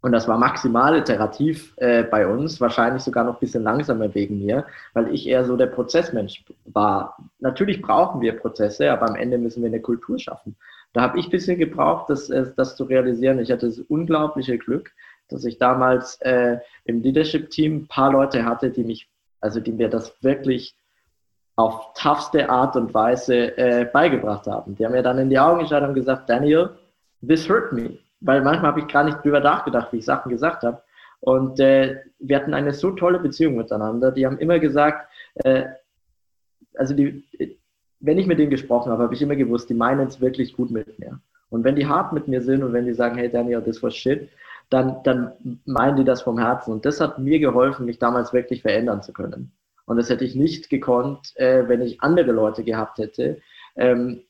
und 0.03 0.13
das 0.13 0.29
war 0.29 0.39
maximal 0.39 0.97
iterativ 0.97 1.73
äh, 1.77 2.05
bei 2.05 2.27
uns, 2.27 2.61
wahrscheinlich 2.61 3.03
sogar 3.03 3.25
noch 3.25 3.35
ein 3.35 3.41
bisschen 3.41 3.63
langsamer 3.63 4.15
wegen 4.15 4.45
mir, 4.45 4.67
weil 4.93 5.13
ich 5.13 5.27
eher 5.27 5.45
so 5.45 5.57
der 5.57 5.67
Prozessmensch 5.67 6.45
war. 6.67 7.17
Natürlich 7.41 7.83
brauchen 7.83 8.21
wir 8.21 8.39
Prozesse, 8.39 8.93
aber 8.93 9.09
am 9.09 9.17
Ende 9.17 9.39
müssen 9.39 9.63
wir 9.63 9.69
eine 9.69 9.81
Kultur 9.81 10.19
schaffen. 10.19 10.57
Da 10.93 11.03
habe 11.03 11.19
ich 11.19 11.27
ein 11.27 11.31
bisschen 11.31 11.59
gebraucht, 11.59 12.11
das, 12.11 12.31
äh, 12.31 12.47
das 12.57 12.77
zu 12.77 12.85
realisieren. 12.85 13.41
Ich 13.41 13.51
hatte 13.51 13.67
das 13.67 13.81
unglaubliche 13.81 14.59
Glück, 14.59 14.93
dass 15.29 15.45
ich 15.45 15.59
damals 15.59 16.21
äh, 16.21 16.59
im 16.85 17.03
Leadership-Team 17.03 17.77
ein 17.77 17.87
paar 17.89 18.13
Leute 18.13 18.45
hatte, 18.45 18.71
die 18.71 18.85
mich, 18.85 19.09
also 19.41 19.61
die 19.61 19.73
mir 19.73 19.89
das 19.89 20.15
wirklich 20.23 20.77
auf 21.57 21.95
toughste 21.95 22.51
Art 22.51 22.77
und 22.77 22.93
Weise 22.93 23.57
äh, 23.57 23.87
beigebracht 23.87 24.47
haben. 24.47 24.77
Die 24.77 24.85
haben 24.85 24.93
mir 24.93 25.03
dann 25.03 25.19
in 25.19 25.31
die 25.31 25.39
Augen 25.39 25.61
geschaut 25.61 25.83
und 25.83 25.95
gesagt, 25.95 26.29
Daniel, 26.29 26.71
this 27.27 27.49
hurt 27.49 27.73
me 27.73 27.99
weil 28.21 28.43
manchmal 28.43 28.71
habe 28.71 28.81
ich 28.81 28.89
gar 28.89 29.05
nicht 29.05 29.23
drüber 29.23 29.41
nachgedacht, 29.41 29.93
wie 29.93 29.99
ich 29.99 30.05
Sachen 30.05 30.31
gesagt 30.31 30.63
habe. 30.63 30.83
Und 31.21 31.61
äh, 31.61 32.01
wir 32.19 32.37
hatten 32.37 32.55
eine 32.55 32.73
so 32.73 32.91
tolle 32.93 33.19
Beziehung 33.19 33.57
miteinander. 33.57 34.13
Die 34.13 34.27
haben 34.27 34.39
immer 34.39 34.59
gesagt, 34.59 35.09
äh, 35.35 35.65
also 36.75 36.95
die, 36.95 37.25
wenn 38.01 38.19
ich 38.19 38.27
mit 38.27 38.39
denen 38.39 38.51
gesprochen 38.51 38.93
habe, 38.93 39.03
habe 39.03 39.15
ich 39.15 39.23
immer 39.23 39.37
gewusst, 39.37 39.69
die 39.71 39.75
meinen 39.75 40.07
es 40.07 40.21
wirklich 40.21 40.55
gut 40.55 40.71
mit 40.71 40.99
mir. 40.99 41.21
Und 41.49 41.65
wenn 41.65 41.77
die 41.77 41.87
hart 41.87 42.13
mit 42.13 42.29
mir 42.29 42.43
sind 42.43 42.63
und 42.63 42.73
wenn 42.73 42.87
die 42.87 42.93
sagen, 42.93 43.17
hey 43.17 43.31
Daniel, 43.31 43.63
das 43.63 43.83
war 43.83 43.91
shit, 43.91 44.29
dann, 44.69 45.03
dann 45.05 45.33
meinen 45.65 45.97
die 45.97 46.05
das 46.05 46.23
vom 46.23 46.39
Herzen. 46.39 46.73
Und 46.73 46.85
das 46.85 47.01
hat 47.01 47.19
mir 47.19 47.39
geholfen, 47.39 47.87
mich 47.87 47.99
damals 47.99 48.33
wirklich 48.33 48.63
verändern 48.63 49.03
zu 49.03 49.13
können. 49.13 49.53
Und 49.87 49.97
das 49.97 50.11
hätte 50.11 50.25
ich 50.25 50.35
nicht 50.35 50.69
gekonnt, 50.69 51.33
äh, 51.37 51.69
wenn 51.69 51.81
ich 51.81 52.03
andere 52.03 52.33
Leute 52.33 52.65
gehabt 52.65 52.99
hätte, 52.99 53.41
ähm, 53.77 54.23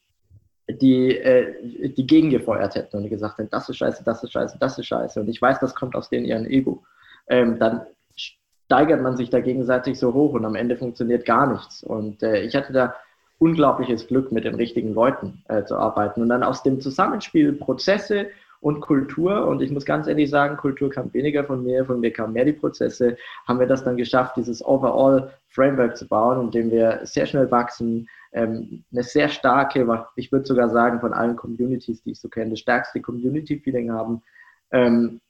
die, 0.68 1.16
äh, 1.16 1.92
die 1.92 2.07
gegengefeuert 2.07 2.74
hätten 2.74 2.96
und 2.96 3.09
gesagt 3.09 3.38
hätten, 3.38 3.50
das 3.50 3.68
ist 3.68 3.76
scheiße, 3.76 4.02
das 4.05 4.22
ist 4.22 4.33
scheiße, 4.33 4.59
das 4.59 4.79
ist 4.79 4.87
scheiße. 4.87 5.20
Und 5.20 5.29
ich 5.29 5.40
weiß, 5.40 5.61
das 5.61 5.74
kommt 5.74 5.94
aus 5.94 6.11
denen 6.11 6.26
ihren 6.26 6.46
Ego. 6.46 6.83
Ähm, 7.29 7.59
dann 7.59 7.83
steigert 8.16 9.00
man 9.00 9.16
sich 9.16 9.31
da 9.31 9.40
gegenseitig 9.40 9.98
so 9.98 10.12
hoch 10.12 10.33
und 10.33 10.44
am 10.44 10.57
Ende 10.57 10.76
funktioniert 10.76 11.24
gar 11.24 11.46
nichts. 11.46 11.83
Und 11.83 12.22
äh, 12.22 12.42
ich 12.42 12.57
hatte 12.57 12.72
da 12.72 12.94
unglaubliches 13.38 14.09
Glück, 14.09 14.33
mit 14.33 14.44
den 14.44 14.55
richtigen 14.55 14.94
Leuten 14.94 15.42
äh, 15.48 15.64
zu 15.64 15.76
arbeiten. 15.76 16.22
Und 16.22 16.31
dann 16.31 16.42
aus 16.42 16.62
dem 16.62 16.81
Zusammenspiel 16.81 17.52
Prozesse 17.52 18.29
und 18.61 18.81
Kultur, 18.81 19.46
und 19.46 19.61
ich 19.62 19.70
muss 19.70 19.85
ganz 19.85 20.07
ehrlich 20.07 20.31
sagen, 20.31 20.57
Kultur 20.57 20.90
kam 20.90 21.12
weniger 21.12 21.44
von 21.44 21.62
mir, 21.62 21.85
von 21.85 22.00
mir 22.00 22.12
kamen 22.12 22.33
mehr 22.33 22.46
die 22.46 22.55
Prozesse, 22.55 23.16
haben 23.46 23.61
wir 23.61 23.66
das 23.66 23.85
dann 23.85 23.96
geschafft, 23.96 24.37
dieses 24.37 24.64
Overall 24.64 25.31
Framework 25.48 25.96
zu 25.96 26.09
bauen, 26.09 26.46
in 26.46 26.50
dem 26.50 26.70
wir 26.70 27.00
sehr 27.05 27.26
schnell 27.26 27.50
wachsen, 27.50 28.09
ähm, 28.37 28.85
eine 28.92 29.03
sehr 29.03 29.31
starke, 29.31 29.87
ich 30.14 30.31
würde 30.31 30.44
sogar 30.44 30.68
sagen, 30.68 31.01
von 31.01 31.14
allen 31.14 31.37
Communities, 31.37 32.03
die 32.03 32.11
ich 32.11 32.20
so 32.20 32.29
kenne, 32.29 32.51
das 32.51 32.61
stärkste 32.61 33.01
Community-Feeling 33.01 33.90
haben. 33.90 34.22
Ähm, 34.70 35.22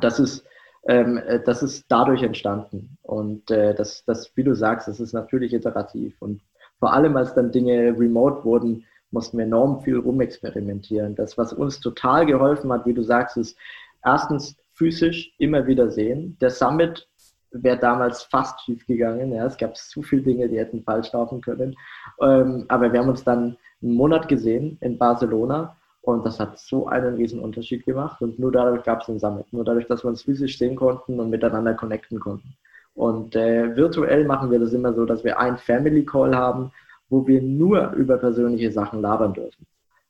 das 0.00 0.18
ist, 0.18 0.44
ähm, 0.88 1.18
äh, 1.18 1.40
das 1.40 1.62
ist 1.62 1.84
dadurch 1.88 2.22
entstanden. 2.24 2.98
Und 3.02 3.48
äh, 3.52 3.74
das, 3.74 4.04
das, 4.06 4.36
wie 4.36 4.42
du 4.42 4.54
sagst, 4.54 4.88
das 4.88 4.98
ist 4.98 5.12
natürlich 5.12 5.54
iterativ. 5.54 6.20
Und 6.20 6.42
vor 6.80 6.92
allem, 6.92 7.16
als 7.16 7.32
dann 7.32 7.52
Dinge 7.52 7.96
remote 7.96 8.44
wurden, 8.44 8.84
mussten 9.12 9.38
wir 9.38 9.44
enorm 9.44 9.80
viel 9.82 9.98
rumexperimentieren. 9.98 11.14
Das, 11.14 11.38
was 11.38 11.52
uns 11.52 11.78
total 11.78 12.26
geholfen 12.26 12.72
hat, 12.72 12.86
wie 12.86 12.94
du 12.94 13.04
sagst, 13.04 13.36
ist 13.36 13.56
erstens 14.04 14.56
physisch 14.72 15.32
immer 15.38 15.68
wieder 15.68 15.92
sehen. 15.92 16.36
Der 16.40 16.50
Summit 16.50 17.08
wäre 17.52 17.78
damals 17.78 18.22
fast 18.24 18.60
schief 18.62 18.86
gegangen. 18.86 19.32
Ja. 19.32 19.46
Es 19.46 19.56
gab 19.56 19.76
zu 19.76 20.02
viele 20.02 20.22
Dinge, 20.22 20.48
die 20.48 20.58
hätten 20.58 20.82
falsch 20.82 21.12
laufen 21.12 21.40
können. 21.40 21.76
Ähm, 22.20 22.64
aber 22.68 22.92
wir 22.92 23.00
haben 23.00 23.08
uns 23.08 23.24
dann 23.24 23.56
einen 23.82 23.94
Monat 23.94 24.28
gesehen 24.28 24.78
in 24.80 24.98
Barcelona 24.98 25.76
und 26.02 26.24
das 26.26 26.40
hat 26.40 26.58
so 26.58 26.86
einen 26.86 27.14
riesen 27.14 27.40
Unterschied 27.40 27.84
gemacht. 27.84 28.20
Und 28.22 28.38
nur 28.38 28.52
dadurch 28.52 28.82
gab 28.82 29.00
es 29.00 29.06
den 29.06 29.18
Summit. 29.18 29.52
Nur 29.52 29.64
dadurch, 29.64 29.86
dass 29.86 30.04
wir 30.04 30.08
uns 30.08 30.22
physisch 30.22 30.58
sehen 30.58 30.76
konnten 30.76 31.20
und 31.20 31.30
miteinander 31.30 31.74
connecten 31.74 32.18
konnten. 32.18 32.56
Und 32.94 33.36
äh, 33.36 33.74
virtuell 33.76 34.24
machen 34.24 34.50
wir 34.50 34.58
das 34.58 34.72
immer 34.72 34.92
so, 34.92 35.06
dass 35.06 35.24
wir 35.24 35.38
einen 35.38 35.56
Family 35.56 36.04
Call 36.04 36.34
haben, 36.34 36.72
wo 37.08 37.26
wir 37.26 37.40
nur 37.40 37.92
über 37.92 38.18
persönliche 38.18 38.72
Sachen 38.72 39.00
labern 39.00 39.34
dürfen. 39.34 39.66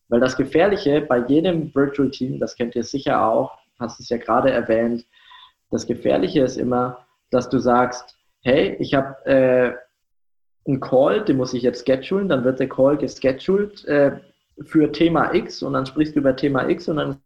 Weil 0.08 0.20
das 0.20 0.36
Gefährliche 0.36 1.00
bei 1.00 1.18
jedem 1.18 1.74
Virtual 1.74 2.10
Team, 2.10 2.38
das 2.38 2.56
kennt 2.56 2.74
ihr 2.74 2.84
sicher 2.84 3.24
auch, 3.26 3.58
hast 3.78 4.00
es 4.00 4.08
ja 4.08 4.16
gerade 4.16 4.50
erwähnt, 4.50 5.04
das 5.70 5.86
Gefährliche 5.86 6.42
ist 6.42 6.58
immer, 6.58 6.98
dass 7.32 7.48
du 7.48 7.58
sagst, 7.58 8.16
hey, 8.42 8.76
ich 8.78 8.94
habe 8.94 9.16
äh, 9.26 9.72
einen 10.68 10.80
Call, 10.80 11.24
den 11.24 11.38
muss 11.38 11.54
ich 11.54 11.62
jetzt 11.62 11.86
schedulen, 11.86 12.28
dann 12.28 12.44
wird 12.44 12.60
der 12.60 12.68
Call 12.68 12.96
gescheduled 12.96 13.84
äh, 13.86 14.20
für 14.64 14.92
Thema 14.92 15.34
X 15.34 15.62
und 15.62 15.72
dann 15.72 15.86
sprichst 15.86 16.14
du 16.14 16.20
über 16.20 16.36
Thema 16.36 16.68
X 16.68 16.88
und 16.88 16.96
dann 16.98 17.16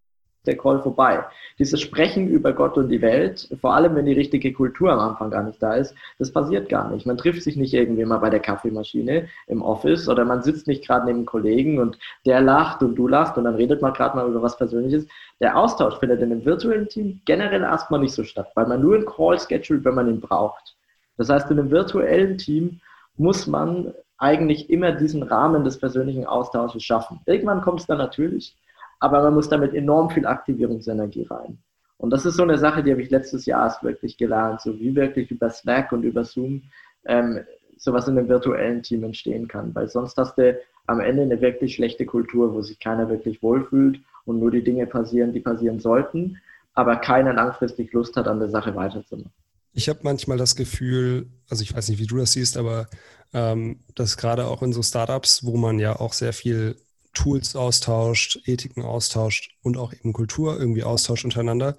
der 0.47 0.57
Call 0.57 0.81
vorbei. 0.81 1.25
Dieses 1.59 1.81
Sprechen 1.81 2.29
über 2.29 2.53
Gott 2.53 2.77
und 2.77 2.89
die 2.89 3.03
Welt, 3.03 3.49
vor 3.61 3.75
allem 3.75 3.95
wenn 3.95 4.07
die 4.07 4.13
richtige 4.13 4.53
Kultur 4.53 4.93
am 4.93 4.99
Anfang 4.99 5.31
gar 5.31 5.43
nicht 5.43 5.63
da 5.63 5.75
ist, 5.75 5.95
das 6.19 6.33
passiert 6.33 6.69
gar 6.69 6.91
nicht. 6.91 7.07
Man 7.07 7.17
trifft 7.17 7.43
sich 7.43 7.57
nicht 7.57 7.75
irgendwie 7.75 8.05
mal 8.05 8.19
bei 8.19 8.31
der 8.31 8.41
Kaffeemaschine 8.41 9.29
im 9.47 9.63
Office 9.63 10.09
oder 10.09 10.25
man 10.25 10.43
sitzt 10.43 10.67
nicht 10.67 10.87
gerade 10.87 11.07
neben 11.07 11.27
Kollegen 11.27 11.79
und 11.79 11.99
der 12.25 12.41
lacht 12.41 12.83
und 12.83 12.95
du 12.95 13.09
lachst 13.09 13.37
und 13.37 13.45
dann 13.45 13.55
redet 13.55 13.83
man 13.83 13.93
gerade 13.93 14.17
mal 14.17 14.29
über 14.29 14.43
was 14.43 14.57
Persönliches. 14.57 15.07
Der 15.41 15.57
Austausch 15.57 15.99
findet 15.99 16.23
in 16.23 16.33
einem 16.33 16.45
virtuellen 16.45 16.89
Team 16.89 17.21
generell 17.25 17.63
erstmal 17.63 18.01
nicht 18.01 18.15
so 18.15 18.25
statt, 18.25 18.51
weil 18.55 18.67
man 18.67 18.81
nur 18.81 18.95
einen 18.95 19.07
Call 19.07 19.39
schedult, 19.39 19.85
wenn 19.85 19.95
man 19.95 20.09
ihn 20.09 20.21
braucht. 20.21 20.77
Das 21.17 21.29
heißt, 21.29 21.51
in 21.51 21.59
einem 21.59 21.71
virtuellen 21.71 22.39
Team 22.39 22.81
muss 23.17 23.47
man 23.47 23.93
eigentlich 24.19 24.71
immer 24.71 24.93
diesen 24.93 25.23
Rahmen 25.23 25.65
des 25.65 25.79
persönlichen 25.79 26.27
Austausches 26.27 26.83
schaffen. 26.83 27.21
Irgendwann 27.27 27.61
kommt 27.61 27.81
es 27.81 27.87
dann 27.87 27.99
natürlich, 27.99 28.57
aber 29.01 29.23
man 29.23 29.35
muss 29.35 29.49
damit 29.49 29.75
enorm 29.75 30.11
viel 30.11 30.27
Aktivierungsenergie 30.27 31.27
rein. 31.29 31.59
Und 31.99 32.11
das 32.11 32.27
ist 32.27 32.37
so 32.37 32.43
eine 32.43 32.59
Sache, 32.59 32.83
die 32.83 32.91
habe 32.91 33.03
ich 33.03 33.11
letztes 33.11 33.47
Jahr 33.47 33.65
erst 33.65 33.83
wirklich 33.83 34.19
gelernt, 34.19 34.61
so 34.61 34.79
wie 34.79 34.95
wirklich 34.95 35.31
über 35.31 35.49
Slack 35.51 35.93
und 35.93 36.03
über 36.03 36.25
Zoom 36.25 36.63
ähm, 37.07 37.41
sowas 37.79 38.09
in 38.09 38.19
einem 38.19 38.29
virtuellen 38.29 38.83
Team 38.83 39.05
entstehen 39.05 39.49
kann, 39.49 39.75
weil 39.75 39.89
sonst 39.89 40.17
hast 40.17 40.37
du 40.39 40.59
am 40.87 41.01
Ende 41.01 41.23
eine 41.23 41.41
wirklich 41.41 41.75
schlechte 41.75 42.07
Kultur, 42.07 42.55
wo 42.55 42.63
sich 42.63 42.79
keiner 42.79 43.09
wirklich 43.09 43.43
wohlfühlt 43.43 44.01
und 44.25 44.39
nur 44.39 44.51
die 44.51 44.63
Dinge 44.65 44.87
passieren, 44.87 45.33
die 45.33 45.41
passieren 45.41 45.81
sollten, 45.81 46.39
aber 46.75 46.97
keiner 46.97 47.33
langfristig 47.33 47.93
Lust 47.93 48.17
hat, 48.17 48.29
an 48.29 48.39
der 48.39 48.51
Sache 48.51 48.75
weiterzumachen. 48.75 49.33
Ich 49.73 49.89
habe 49.89 50.01
manchmal 50.03 50.39
das 50.39 50.57
Gefühl, 50.57 51.27
also 51.51 51.63
ich 51.63 51.75
weiß 51.75 51.89
nicht, 51.89 51.99
wie 51.99 52.07
du 52.07 52.17
das 52.17 52.33
siehst, 52.33 52.57
aber 52.57 52.89
ähm, 53.35 53.81
dass 53.95 54.17
gerade 54.17 54.47
auch 54.47 54.63
in 54.63 54.73
so 54.73 54.83
Startups, 54.83 55.45
wo 55.45 55.57
man 55.57 55.79
ja 55.79 55.99
auch 55.99 56.13
sehr 56.13 56.33
viel 56.33 56.77
Tools 57.17 57.57
austauscht, 57.57 58.41
Ethiken 58.45 58.83
austauscht 58.85 59.57
und 59.63 59.79
auch 59.79 59.95
eben 59.95 60.13
Kultur 60.13 60.59
irgendwie 60.59 60.85
austauscht 60.85 61.25
untereinander, 61.25 61.77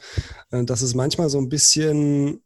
äh, 0.49 0.63
dass 0.65 0.81
es 0.81 0.95
manchmal 0.95 1.29
so 1.29 1.37
ein 1.37 1.47
bisschen, 1.47 2.41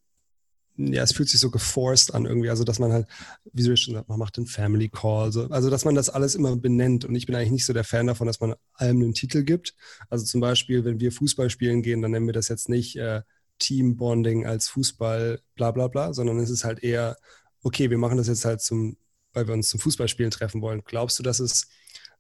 ja, 0.75 1.01
es 1.01 1.13
fühlt 1.13 1.29
sich 1.29 1.39
so 1.39 1.49
geforced 1.49 2.13
an 2.13 2.25
irgendwie, 2.25 2.49
also 2.49 2.65
dass 2.65 2.79
man 2.79 2.91
halt, 2.91 3.07
wie 3.53 3.63
du 3.63 3.77
schon 3.77 3.93
gesagt 3.93 4.09
man 4.09 4.19
macht 4.19 4.37
einen 4.37 4.45
Family 4.45 4.89
Call, 4.89 5.31
so, 5.31 5.45
also 5.45 5.69
dass 5.69 5.85
man 5.85 5.95
das 5.95 6.09
alles 6.09 6.35
immer 6.35 6.57
benennt 6.57 7.05
und 7.05 7.15
ich 7.15 7.25
bin 7.27 7.35
eigentlich 7.35 7.51
nicht 7.51 7.65
so 7.65 7.71
der 7.71 7.85
Fan 7.85 8.07
davon, 8.07 8.27
dass 8.27 8.41
man 8.41 8.55
allem 8.73 8.97
einen 8.97 9.13
Titel 9.13 9.43
gibt. 9.43 9.73
Also 10.09 10.25
zum 10.25 10.41
Beispiel, 10.41 10.83
wenn 10.83 10.99
wir 10.99 11.13
Fußball 11.13 11.49
spielen 11.49 11.83
gehen, 11.83 12.01
dann 12.01 12.11
nennen 12.11 12.25
wir 12.25 12.33
das 12.33 12.49
jetzt 12.49 12.67
nicht 12.67 12.97
äh, 12.97 13.21
Team 13.57 13.95
Bonding 13.95 14.45
als 14.45 14.67
Fußball, 14.67 15.39
bla 15.55 15.71
bla 15.71 15.87
bla, 15.87 16.11
sondern 16.13 16.39
es 16.39 16.49
ist 16.49 16.65
halt 16.65 16.83
eher, 16.83 17.15
okay, 17.63 17.89
wir 17.89 17.97
machen 17.97 18.17
das 18.17 18.27
jetzt 18.27 18.43
halt 18.43 18.59
zum, 18.59 18.97
weil 19.31 19.47
wir 19.47 19.53
uns 19.53 19.69
zum 19.69 19.79
Fußballspielen 19.79 20.31
treffen 20.31 20.61
wollen. 20.61 20.81
Glaubst 20.83 21.19
du, 21.19 21.23
dass 21.23 21.39
es 21.39 21.69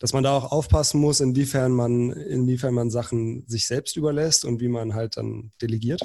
dass 0.01 0.13
man 0.13 0.23
da 0.23 0.35
auch 0.35 0.51
aufpassen 0.51 0.99
muss, 0.99 1.19
inwiefern 1.19 1.71
man, 1.71 2.09
inwiefern 2.09 2.73
man 2.73 2.89
Sachen 2.89 3.43
sich 3.47 3.67
selbst 3.67 3.95
überlässt 3.95 4.43
und 4.43 4.59
wie 4.59 4.67
man 4.67 4.95
halt 4.95 5.15
dann 5.15 5.51
delegiert 5.61 6.01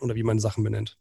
oder 0.00 0.14
wie 0.14 0.22
man 0.22 0.38
Sachen 0.38 0.64
benennt? 0.64 0.96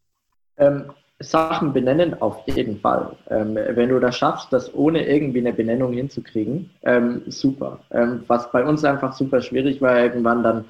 Ähm, 0.57 0.91
Sachen 1.19 1.71
benennen 1.71 2.21
auf 2.21 2.45
jeden 2.45 2.81
Fall. 2.81 3.15
Ähm, 3.29 3.55
wenn 3.55 3.89
du 3.89 3.99
das 3.99 4.17
schaffst, 4.17 4.51
das 4.51 4.73
ohne 4.75 5.07
irgendwie 5.07 5.39
eine 5.39 5.53
Benennung 5.53 5.93
hinzukriegen, 5.93 6.69
ähm, 6.83 7.23
super. 7.27 7.79
Ähm, 7.91 8.25
was 8.27 8.51
bei 8.51 8.65
uns 8.65 8.83
einfach 8.83 9.13
super 9.13 9.41
schwierig 9.41 9.81
war, 9.81 9.97
irgendwann 9.97 10.43
dann 10.43 10.65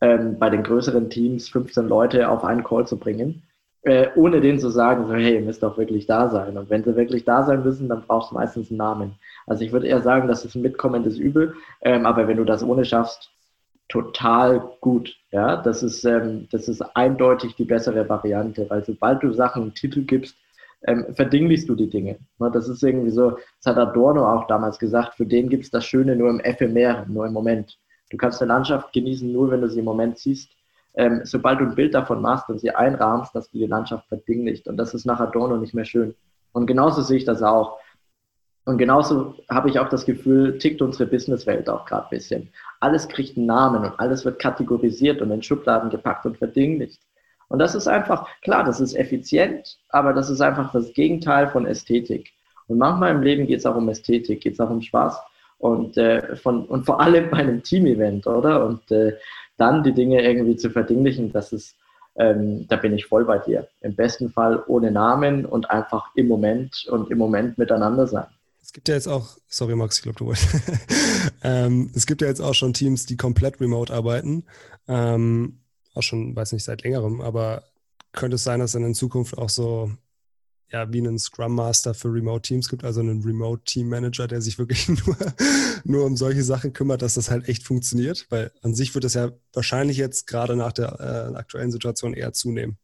ähm, 0.00 0.38
bei 0.38 0.48
den 0.48 0.62
größeren 0.62 1.10
Teams 1.10 1.50
15 1.50 1.88
Leute 1.88 2.30
auf 2.30 2.42
einen 2.42 2.64
Call 2.64 2.86
zu 2.86 2.98
bringen. 2.98 3.42
Äh, 3.82 4.08
ohne 4.14 4.40
denen 4.40 4.58
zu 4.58 4.70
sagen, 4.70 5.06
so, 5.06 5.14
hey, 5.14 5.34
ihr 5.34 5.40
müsst 5.40 5.62
doch 5.62 5.76
wirklich 5.76 6.06
da 6.06 6.30
sein. 6.30 6.56
Und 6.56 6.70
wenn 6.70 6.84
sie 6.84 6.96
wirklich 6.96 7.24
da 7.24 7.42
sein 7.42 7.64
müssen, 7.64 7.88
dann 7.88 8.02
brauchst 8.06 8.30
du 8.30 8.34
meistens 8.34 8.70
einen 8.70 8.78
Namen. 8.78 9.14
Also 9.46 9.64
ich 9.64 9.72
würde 9.72 9.88
eher 9.88 10.02
sagen, 10.02 10.28
das 10.28 10.44
ist 10.44 10.54
ein 10.54 10.62
mitkommendes 10.62 11.18
Übel, 11.18 11.54
ähm, 11.80 12.06
aber 12.06 12.28
wenn 12.28 12.36
du 12.36 12.44
das 12.44 12.62
ohne 12.62 12.84
schaffst, 12.84 13.30
total 13.88 14.60
gut. 14.80 15.14
Ja, 15.32 15.56
das 15.56 15.82
ist, 15.82 16.04
ähm, 16.04 16.48
das 16.50 16.68
ist 16.68 16.80
eindeutig 16.96 17.56
die 17.56 17.64
bessere 17.64 18.08
Variante, 18.08 18.68
weil 18.70 18.84
sobald 18.84 19.22
du 19.22 19.32
Sachen 19.32 19.62
einen 19.62 19.74
Titel 19.74 20.02
gibst, 20.02 20.36
ähm, 20.86 21.06
verdinglichst 21.14 21.68
du 21.68 21.74
die 21.74 21.90
Dinge. 21.90 22.18
Ne, 22.38 22.50
das 22.52 22.68
ist 22.68 22.82
irgendwie 22.82 23.10
so, 23.10 23.30
das 23.62 23.66
hat 23.66 23.76
Adorno 23.76 24.26
auch 24.26 24.46
damals 24.46 24.78
gesagt, 24.78 25.14
für 25.14 25.26
den 25.26 25.48
gibt 25.48 25.64
es 25.64 25.70
das 25.70 25.84
Schöne 25.84 26.16
nur 26.16 26.30
im 26.30 26.40
Ephemeren, 26.40 27.12
nur 27.12 27.26
im 27.26 27.32
Moment. 27.32 27.78
Du 28.10 28.16
kannst 28.16 28.42
eine 28.42 28.48
Landschaft 28.48 28.92
genießen, 28.92 29.30
nur 29.30 29.50
wenn 29.50 29.60
du 29.60 29.68
sie 29.68 29.78
im 29.78 29.84
Moment 29.84 30.18
siehst. 30.18 30.50
Ähm, 30.94 31.22
sobald 31.24 31.60
du 31.60 31.64
ein 31.64 31.74
Bild 31.74 31.94
davon 31.94 32.20
machst 32.20 32.48
und 32.48 32.60
sie 32.60 32.70
einrahmst, 32.70 33.34
dass 33.34 33.50
du 33.50 33.58
die 33.58 33.66
Landschaft 33.66 34.06
verdinglicht. 34.08 34.68
Und 34.68 34.76
das 34.76 34.94
ist 34.94 35.06
nach 35.06 35.20
Adorno 35.20 35.56
nicht 35.56 35.74
mehr 35.74 35.84
schön. 35.84 36.14
Und 36.52 36.66
genauso 36.66 37.02
sehe 37.02 37.16
ich 37.16 37.24
das 37.24 37.42
auch. 37.42 37.78
Und 38.64 38.78
genauso 38.78 39.34
habe 39.50 39.70
ich 39.70 39.78
auch 39.78 39.88
das 39.88 40.04
Gefühl, 40.04 40.58
tickt 40.58 40.82
unsere 40.82 41.06
Businesswelt 41.06 41.68
auch 41.68 41.84
gerade 41.84 42.04
ein 42.04 42.10
bisschen. 42.10 42.48
Alles 42.80 43.08
kriegt 43.08 43.36
einen 43.36 43.46
Namen 43.46 43.84
und 43.84 43.98
alles 43.98 44.24
wird 44.24 44.38
kategorisiert 44.38 45.20
und 45.20 45.30
in 45.30 45.42
Schubladen 45.42 45.90
gepackt 45.90 46.26
und 46.26 46.36
verdinglicht. 46.36 47.00
Und 47.48 47.58
das 47.58 47.74
ist 47.74 47.88
einfach, 47.88 48.28
klar, 48.42 48.64
das 48.64 48.80
ist 48.80 48.94
effizient, 48.94 49.78
aber 49.88 50.12
das 50.12 50.30
ist 50.30 50.40
einfach 50.40 50.72
das 50.72 50.92
Gegenteil 50.92 51.48
von 51.48 51.66
Ästhetik. 51.66 52.30
Und 52.68 52.78
manchmal 52.78 53.10
im 53.10 53.22
Leben 53.22 53.46
geht 53.46 53.58
es 53.58 53.66
auch 53.66 53.74
um 53.76 53.88
Ästhetik, 53.88 54.40
geht 54.40 54.54
es 54.54 54.60
auch 54.60 54.70
um 54.70 54.80
Spaß 54.80 55.20
und, 55.58 55.96
äh, 55.96 56.36
von, 56.36 56.64
und 56.64 56.86
vor 56.86 57.00
allem 57.00 57.30
bei 57.30 57.38
einem 57.38 57.62
Team-Event, 57.62 58.26
oder? 58.26 58.64
Und 58.64 58.90
äh, 58.90 59.16
dann 59.62 59.84
die 59.84 59.92
Dinge 59.92 60.20
irgendwie 60.22 60.56
zu 60.56 60.70
verdinglichen, 60.70 61.32
das 61.32 61.52
ist, 61.52 61.76
ähm, 62.16 62.66
da 62.68 62.76
bin 62.76 62.92
ich 62.92 63.06
voll 63.06 63.24
bei 63.24 63.38
dir. 63.38 63.68
Im 63.80 63.94
besten 63.94 64.28
Fall 64.30 64.62
ohne 64.66 64.90
Namen 64.90 65.46
und 65.46 65.70
einfach 65.70 66.10
im 66.16 66.26
Moment 66.26 66.84
und 66.90 67.10
im 67.12 67.18
Moment 67.18 67.58
miteinander 67.58 68.08
sein. 68.08 68.26
Es 68.60 68.72
gibt 68.72 68.88
ja 68.88 68.96
jetzt 68.96 69.06
auch, 69.06 69.36
sorry 69.46 69.76
Max, 69.76 69.98
ich 69.98 70.02
glaube, 70.02 70.18
du 70.18 70.26
wolltest. 70.26 70.48
ähm, 71.44 71.92
es 71.94 72.06
gibt 72.06 72.22
ja 72.22 72.28
jetzt 72.28 72.40
auch 72.40 72.54
schon 72.54 72.72
Teams, 72.72 73.06
die 73.06 73.16
komplett 73.16 73.60
remote 73.60 73.94
arbeiten. 73.94 74.44
Ähm, 74.88 75.60
auch 75.94 76.02
schon, 76.02 76.34
weiß 76.34 76.52
nicht, 76.52 76.64
seit 76.64 76.82
längerem, 76.82 77.20
aber 77.20 77.62
könnte 78.12 78.34
es 78.34 78.44
sein, 78.44 78.58
dass 78.58 78.72
dann 78.72 78.84
in 78.84 78.94
Zukunft 78.94 79.38
auch 79.38 79.48
so, 79.48 79.92
ja, 80.72 80.92
wie 80.92 80.98
einen 80.98 81.18
Scrum 81.18 81.54
Master 81.54 81.92
für 81.94 82.08
Remote 82.08 82.42
Teams 82.42 82.68
gibt, 82.68 82.82
also 82.82 83.00
einen 83.00 83.22
Remote 83.22 83.62
Team 83.64 83.88
Manager, 83.88 84.26
der 84.26 84.40
sich 84.40 84.58
wirklich 84.58 84.88
nur, 85.06 85.16
nur 85.84 86.06
um 86.06 86.16
solche 86.16 86.42
Sachen 86.42 86.72
kümmert, 86.72 87.02
dass 87.02 87.14
das 87.14 87.30
halt 87.30 87.48
echt 87.48 87.64
funktioniert? 87.64 88.26
Weil 88.30 88.50
an 88.62 88.74
sich 88.74 88.94
wird 88.94 89.04
das 89.04 89.14
ja 89.14 89.30
wahrscheinlich 89.52 89.98
jetzt 89.98 90.26
gerade 90.26 90.56
nach 90.56 90.72
der 90.72 91.32
äh, 91.32 91.36
aktuellen 91.36 91.70
Situation 91.70 92.14
eher 92.14 92.32
zunehmen. 92.32 92.78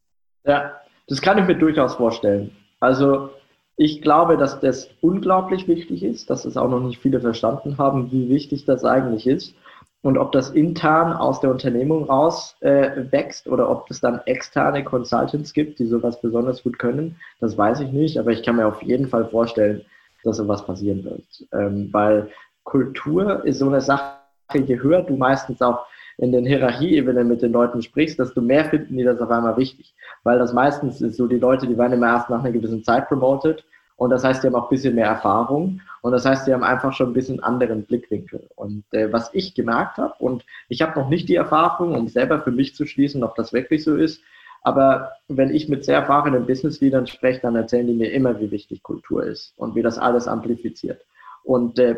Ja, 0.45 0.73
das 1.07 1.21
kann 1.21 1.37
ich 1.39 1.45
mir 1.45 1.57
durchaus 1.57 1.95
vorstellen. 1.95 2.51
Also 2.79 3.31
ich 3.75 4.01
glaube, 4.01 4.37
dass 4.37 4.59
das 4.59 4.89
unglaublich 5.01 5.67
wichtig 5.67 6.03
ist, 6.03 6.29
dass 6.29 6.45
es 6.45 6.57
auch 6.57 6.69
noch 6.69 6.81
nicht 6.81 7.01
viele 7.01 7.21
verstanden 7.21 7.77
haben, 7.77 8.11
wie 8.11 8.29
wichtig 8.29 8.65
das 8.65 8.83
eigentlich 8.83 9.25
ist. 9.25 9.55
Und 10.01 10.17
ob 10.17 10.31
das 10.31 10.51
intern 10.51 11.11
aus 11.11 11.41
der 11.41 11.51
Unternehmung 11.51 12.05
raus 12.05 12.55
äh, 12.61 13.11
wächst 13.11 13.47
oder 13.47 13.69
ob 13.69 13.91
es 13.91 13.99
dann 13.99 14.21
externe 14.25 14.83
Consultants 14.83 15.53
gibt, 15.53 15.79
die 15.79 15.85
sowas 15.85 16.21
besonders 16.21 16.63
gut 16.63 16.79
können, 16.79 17.17
das 17.41 17.57
weiß 17.57 17.81
ich 17.81 17.91
nicht. 17.91 18.17
Aber 18.17 18.31
ich 18.31 18.41
kann 18.43 18.55
mir 18.55 18.67
auf 18.67 18.81
jeden 18.81 19.09
Fall 19.09 19.25
vorstellen, 19.25 19.83
dass 20.23 20.37
sowas 20.37 20.65
passieren 20.65 21.03
wird. 21.03 21.23
Ähm, 21.51 21.89
weil 21.91 22.29
Kultur 22.63 23.43
ist 23.45 23.59
so 23.59 23.67
eine 23.67 23.81
Sache, 23.81 24.13
je 24.53 24.79
höher 24.79 25.01
du 25.01 25.17
meistens 25.17 25.61
auch 25.61 25.85
in 26.17 26.31
den 26.31 26.45
Hierarchieebenen 26.45 27.27
mit 27.27 27.41
den 27.41 27.51
Leuten 27.51 27.81
sprichst, 27.81 28.19
desto 28.19 28.41
mehr 28.41 28.65
finden 28.65 28.97
die 28.97 29.03
das 29.03 29.19
auf 29.19 29.29
einmal 29.29 29.57
wichtig. 29.57 29.93
Weil 30.23 30.39
das 30.39 30.53
meistens 30.53 31.01
ist 31.01 31.17
so, 31.17 31.27
die 31.27 31.39
Leute, 31.39 31.67
die 31.67 31.77
werden 31.77 31.93
immer 31.93 32.07
erst 32.07 32.29
nach 32.29 32.39
einer 32.39 32.51
gewissen 32.51 32.83
Zeit 32.83 33.07
promoted 33.07 33.63
und 33.99 34.11
das 34.11 34.23
heißt, 34.23 34.41
die 34.41 34.47
haben 34.47 34.55
auch 34.55 34.67
ein 34.67 34.69
bisschen 34.69 34.95
mehr 34.95 35.07
Erfahrung. 35.07 35.81
Und 36.01 36.13
das 36.13 36.25
heißt, 36.25 36.45
sie 36.45 36.53
haben 36.53 36.63
einfach 36.63 36.93
schon 36.93 37.09
ein 37.09 37.13
bisschen 37.13 37.43
anderen 37.43 37.83
Blickwinkel. 37.83 38.47
Und 38.55 38.85
äh, 38.91 39.11
was 39.11 39.29
ich 39.33 39.53
gemerkt 39.53 39.97
habe, 39.97 40.13
und 40.19 40.45
ich 40.69 40.81
habe 40.81 40.97
noch 40.97 41.09
nicht 41.09 41.27
die 41.27 41.35
Erfahrung, 41.35 41.95
um 41.95 42.07
selber 42.07 42.39
für 42.39 42.51
mich 42.51 42.75
zu 42.75 42.85
schließen, 42.85 43.25
ob 43.25 43.35
das 43.35 43.51
wirklich 43.51 43.83
so 43.83 43.97
ist, 43.97 44.21
aber 44.61 45.11
wenn 45.27 45.53
ich 45.53 45.67
mit 45.67 45.83
sehr 45.83 45.97
erfahrenen 45.97 46.45
Business-Leadern 46.45 47.07
spreche, 47.07 47.41
dann 47.41 47.57
erzählen 47.57 47.87
die 47.87 47.93
mir 47.93 48.13
immer, 48.13 48.39
wie 48.39 48.51
wichtig 48.51 48.83
Kultur 48.83 49.25
ist 49.25 49.53
und 49.57 49.75
wie 49.75 49.81
das 49.81 49.97
alles 49.97 50.29
amplifiziert. 50.29 51.01
Und 51.43 51.77
äh, 51.77 51.97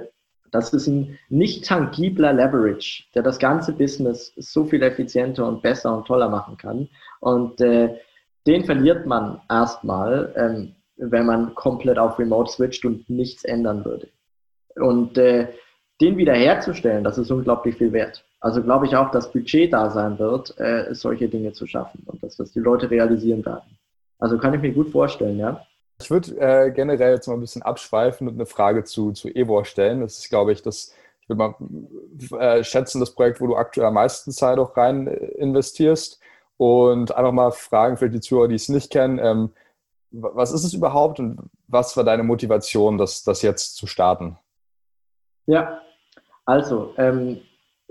das 0.49 0.73
ist 0.73 0.87
ein 0.87 1.19
nicht 1.29 1.65
tangibler 1.65 2.33
Leverage, 2.33 3.03
der 3.13 3.21
das 3.21 3.37
ganze 3.37 3.73
Business 3.73 4.33
so 4.37 4.65
viel 4.65 4.81
effizienter 4.81 5.47
und 5.47 5.61
besser 5.61 5.95
und 5.95 6.07
toller 6.07 6.29
machen 6.29 6.57
kann. 6.57 6.89
Und 7.19 7.61
äh, 7.61 7.95
den 8.47 8.65
verliert 8.65 9.05
man 9.05 9.39
erstmal, 9.47 10.33
ähm, 10.35 10.75
wenn 11.01 11.25
man 11.25 11.55
komplett 11.55 11.97
auf 11.97 12.19
Remote 12.19 12.51
switcht 12.51 12.85
und 12.85 13.09
nichts 13.09 13.43
ändern 13.43 13.83
würde. 13.83 14.07
Und 14.75 15.17
äh, 15.17 15.47
den 15.99 16.17
wiederherzustellen, 16.17 17.03
das 17.03 17.17
ist 17.17 17.31
unglaublich 17.31 17.75
viel 17.75 17.91
wert. 17.91 18.23
Also 18.39 18.63
glaube 18.63 18.85
ich 18.85 18.95
auch, 18.95 19.11
dass 19.11 19.31
Budget 19.31 19.73
da 19.73 19.89
sein 19.89 20.17
wird, 20.17 20.57
äh, 20.59 20.93
solche 20.93 21.27
Dinge 21.27 21.53
zu 21.53 21.67
schaffen 21.67 22.03
und 22.05 22.23
dass 22.23 22.37
das 22.37 22.51
die 22.51 22.59
Leute 22.59 22.89
realisieren 22.89 23.45
werden. 23.45 23.77
Also 24.19 24.37
kann 24.37 24.53
ich 24.53 24.61
mir 24.61 24.71
gut 24.71 24.89
vorstellen, 24.89 25.37
ja. 25.37 25.65
Ich 26.01 26.09
würde 26.09 26.39
äh, 26.39 26.71
generell 26.71 27.15
jetzt 27.15 27.27
mal 27.27 27.35
ein 27.35 27.41
bisschen 27.41 27.61
abschweifen 27.61 28.27
und 28.27 28.35
eine 28.35 28.45
Frage 28.47 28.83
zu, 28.83 29.11
zu 29.11 29.29
Evor 29.29 29.65
stellen. 29.65 30.01
Das 30.01 30.17
ist, 30.17 30.29
glaube 30.29 30.51
ich, 30.51 30.63
das, 30.63 30.93
ich 31.21 31.29
würde 31.29 31.55
mal 32.29 32.39
äh, 32.39 32.63
schätzen, 32.63 32.99
das 32.99 33.13
Projekt, 33.13 33.39
wo 33.39 33.47
du 33.47 33.55
aktuell 33.55 33.87
am 33.87 33.95
meisten 33.95 34.31
Zeit 34.31 34.57
auch 34.57 34.75
rein 34.77 35.07
äh, 35.07 35.13
investierst. 35.37 36.19
Und 36.57 37.15
einfach 37.15 37.31
mal 37.31 37.51
fragen 37.51 37.97
für 37.97 38.09
die 38.09 38.19
Zuhörer, 38.19 38.47
die 38.47 38.55
es 38.55 38.69
nicht 38.69 38.91
kennen, 38.91 39.19
ähm, 39.19 39.51
was 40.11 40.51
ist 40.51 40.63
es 40.63 40.73
überhaupt 40.73 41.19
und 41.19 41.39
was 41.67 41.95
war 41.95 42.03
deine 42.03 42.23
Motivation, 42.23 42.97
das, 42.97 43.23
das 43.23 43.41
jetzt 43.41 43.75
zu 43.75 43.87
starten? 43.87 44.37
Ja, 45.47 45.81
also, 46.45 46.93
ähm, 46.97 47.41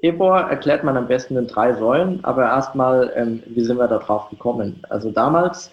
Ebor 0.02 0.40
erklärt 0.40 0.82
man 0.82 0.96
am 0.96 1.08
besten 1.08 1.36
in 1.36 1.46
drei 1.46 1.74
Säulen, 1.74 2.24
aber 2.24 2.44
erstmal, 2.44 3.12
ähm, 3.14 3.42
wie 3.46 3.62
sind 3.62 3.76
wir 3.76 3.88
da 3.88 3.98
drauf 3.98 4.30
gekommen? 4.30 4.82
Also 4.88 5.10
damals, 5.10 5.70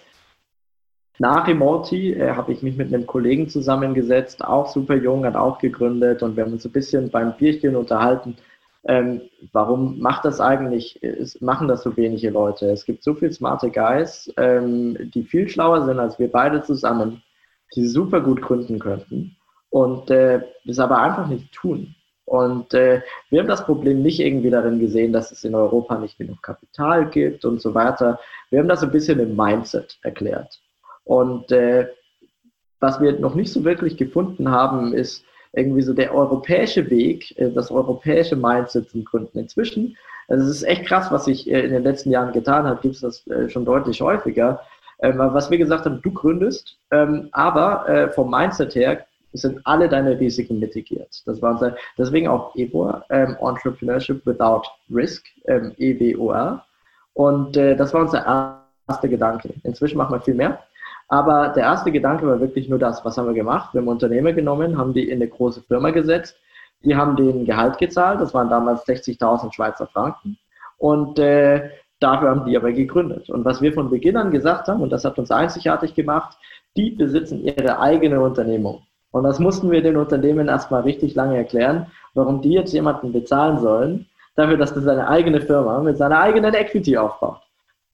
nach 1.18 1.48
Remoti, 1.48 2.12
äh, 2.12 2.34
habe 2.34 2.52
ich 2.52 2.62
mich 2.62 2.76
mit 2.76 2.92
einem 2.92 3.06
Kollegen 3.06 3.48
zusammengesetzt, 3.48 4.44
auch 4.44 4.68
super 4.68 4.96
jung, 4.96 5.24
hat 5.24 5.34
auch 5.34 5.58
gegründet 5.58 6.22
und 6.22 6.36
wir 6.36 6.44
haben 6.44 6.52
uns 6.52 6.64
ein 6.64 6.72
bisschen 6.72 7.10
beim 7.10 7.36
Bierchen 7.36 7.74
unterhalten, 7.74 8.36
ähm, 8.86 9.22
warum 9.52 9.98
macht 9.98 10.24
das 10.24 10.40
eigentlich, 10.40 11.02
ist, 11.02 11.42
machen 11.42 11.68
das 11.68 11.82
so 11.82 11.96
wenige 11.96 12.30
Leute? 12.30 12.70
Es 12.70 12.84
gibt 12.84 13.02
so 13.02 13.14
viele 13.14 13.32
smarte 13.32 13.70
Guys, 13.70 14.32
ähm, 14.36 15.10
die 15.12 15.24
viel 15.24 15.48
schlauer 15.48 15.84
sind 15.84 15.98
als 15.98 16.18
wir 16.18 16.30
beide 16.30 16.62
zusammen, 16.62 17.22
die 17.74 17.86
super 17.86 18.20
gut 18.20 18.40
gründen 18.40 18.78
könnten 18.78 19.36
und 19.70 20.10
äh, 20.10 20.42
das 20.64 20.78
aber 20.78 20.98
einfach 20.98 21.26
nicht 21.26 21.52
tun. 21.52 21.94
Und 22.24 22.74
äh, 22.74 23.00
wir 23.30 23.40
haben 23.40 23.48
das 23.48 23.64
Problem 23.64 24.02
nicht 24.02 24.20
irgendwie 24.20 24.50
darin 24.50 24.78
gesehen, 24.78 25.14
dass 25.14 25.32
es 25.32 25.44
in 25.44 25.54
Europa 25.54 25.98
nicht 25.98 26.18
genug 26.18 26.42
Kapital 26.42 27.08
gibt 27.08 27.46
und 27.46 27.60
so 27.60 27.74
weiter. 27.74 28.20
Wir 28.50 28.58
haben 28.58 28.68
das 28.68 28.82
ein 28.82 28.90
bisschen 28.90 29.18
im 29.18 29.34
Mindset 29.34 29.98
erklärt. 30.02 30.60
Und 31.04 31.50
äh, 31.52 31.88
was 32.80 33.00
wir 33.00 33.18
noch 33.18 33.34
nicht 33.34 33.50
so 33.50 33.64
wirklich 33.64 33.96
gefunden 33.96 34.50
haben, 34.50 34.92
ist, 34.92 35.24
irgendwie 35.58 35.82
so 35.82 35.92
der 35.92 36.14
europäische 36.14 36.88
Weg, 36.88 37.38
äh, 37.38 37.50
das 37.50 37.70
europäische 37.70 38.36
Mindset 38.36 38.88
zum 38.90 39.04
Gründen. 39.04 39.38
Inzwischen, 39.38 39.96
also 40.28 40.44
es 40.44 40.56
ist 40.56 40.62
echt 40.62 40.86
krass, 40.86 41.10
was 41.10 41.24
sich 41.24 41.50
äh, 41.50 41.60
in 41.60 41.72
den 41.72 41.82
letzten 41.82 42.10
Jahren 42.10 42.32
getan 42.32 42.66
hat, 42.66 42.82
gibt 42.82 42.94
es 42.94 43.00
das 43.00 43.26
äh, 43.26 43.48
schon 43.48 43.64
deutlich 43.64 44.00
häufiger. 44.00 44.60
Ähm, 45.00 45.18
was 45.18 45.50
wir 45.50 45.58
gesagt 45.58 45.84
haben, 45.84 46.00
du 46.02 46.10
gründest, 46.10 46.76
ähm, 46.90 47.28
aber 47.32 48.10
vom 48.14 48.30
Mindset 48.30 48.74
her 48.74 49.06
sind 49.32 49.60
alle 49.64 49.88
deine 49.88 50.18
Risiken 50.18 50.58
mitigiert. 50.58 51.22
Das 51.24 51.40
war 51.40 51.52
unser, 51.52 51.76
deswegen 51.96 52.26
auch 52.26 52.54
EBOR, 52.56 53.04
ähm, 53.10 53.36
Entrepreneurship 53.40 54.26
Without 54.26 54.62
Risk, 54.90 55.26
EWOR. 55.46 56.64
Und 57.14 57.56
das 57.56 57.94
war 57.94 58.02
unser 58.02 58.58
erster 58.88 59.08
Gedanke. 59.08 59.50
Inzwischen 59.62 59.98
machen 59.98 60.14
wir 60.14 60.20
viel 60.20 60.34
mehr. 60.34 60.58
Aber 61.08 61.48
der 61.48 61.64
erste 61.64 61.90
Gedanke 61.90 62.26
war 62.26 62.40
wirklich 62.40 62.68
nur 62.68 62.78
das, 62.78 63.04
was 63.04 63.16
haben 63.16 63.26
wir 63.26 63.34
gemacht? 63.34 63.72
Wir 63.72 63.80
haben 63.80 63.88
Unternehmer 63.88 64.32
genommen, 64.32 64.76
haben 64.76 64.92
die 64.92 65.08
in 65.08 65.16
eine 65.16 65.28
große 65.28 65.62
Firma 65.62 65.90
gesetzt, 65.90 66.36
die 66.84 66.94
haben 66.94 67.16
denen 67.16 67.46
Gehalt 67.46 67.78
gezahlt, 67.78 68.20
das 68.20 68.34
waren 68.34 68.50
damals 68.50 68.86
60.000 68.86 69.52
Schweizer 69.52 69.86
Franken 69.86 70.38
und 70.76 71.18
äh, 71.18 71.70
dafür 71.98 72.30
haben 72.30 72.44
die 72.44 72.56
aber 72.56 72.72
gegründet. 72.72 73.30
Und 73.30 73.44
was 73.44 73.62
wir 73.62 73.72
von 73.72 73.90
Beginn 73.90 74.16
an 74.16 74.30
gesagt 74.30 74.68
haben, 74.68 74.82
und 74.82 74.90
das 74.90 75.04
hat 75.04 75.18
uns 75.18 75.30
einzigartig 75.30 75.94
gemacht, 75.94 76.36
die 76.76 76.90
besitzen 76.90 77.42
ihre 77.42 77.80
eigene 77.80 78.20
Unternehmung. 78.20 78.82
Und 79.10 79.24
das 79.24 79.38
mussten 79.38 79.70
wir 79.70 79.82
den 79.82 79.96
Unternehmen 79.96 80.48
erstmal 80.48 80.82
richtig 80.82 81.14
lange 81.14 81.38
erklären, 81.38 81.86
warum 82.14 82.42
die 82.42 82.52
jetzt 82.52 82.72
jemanden 82.74 83.12
bezahlen 83.12 83.58
sollen, 83.58 84.06
dafür, 84.36 84.58
dass 84.58 84.74
das 84.74 84.84
seine 84.84 85.08
eigene 85.08 85.40
Firma 85.40 85.80
mit 85.80 85.96
seiner 85.96 86.20
eigenen 86.20 86.54
Equity 86.54 86.96
aufbaut. 86.96 87.40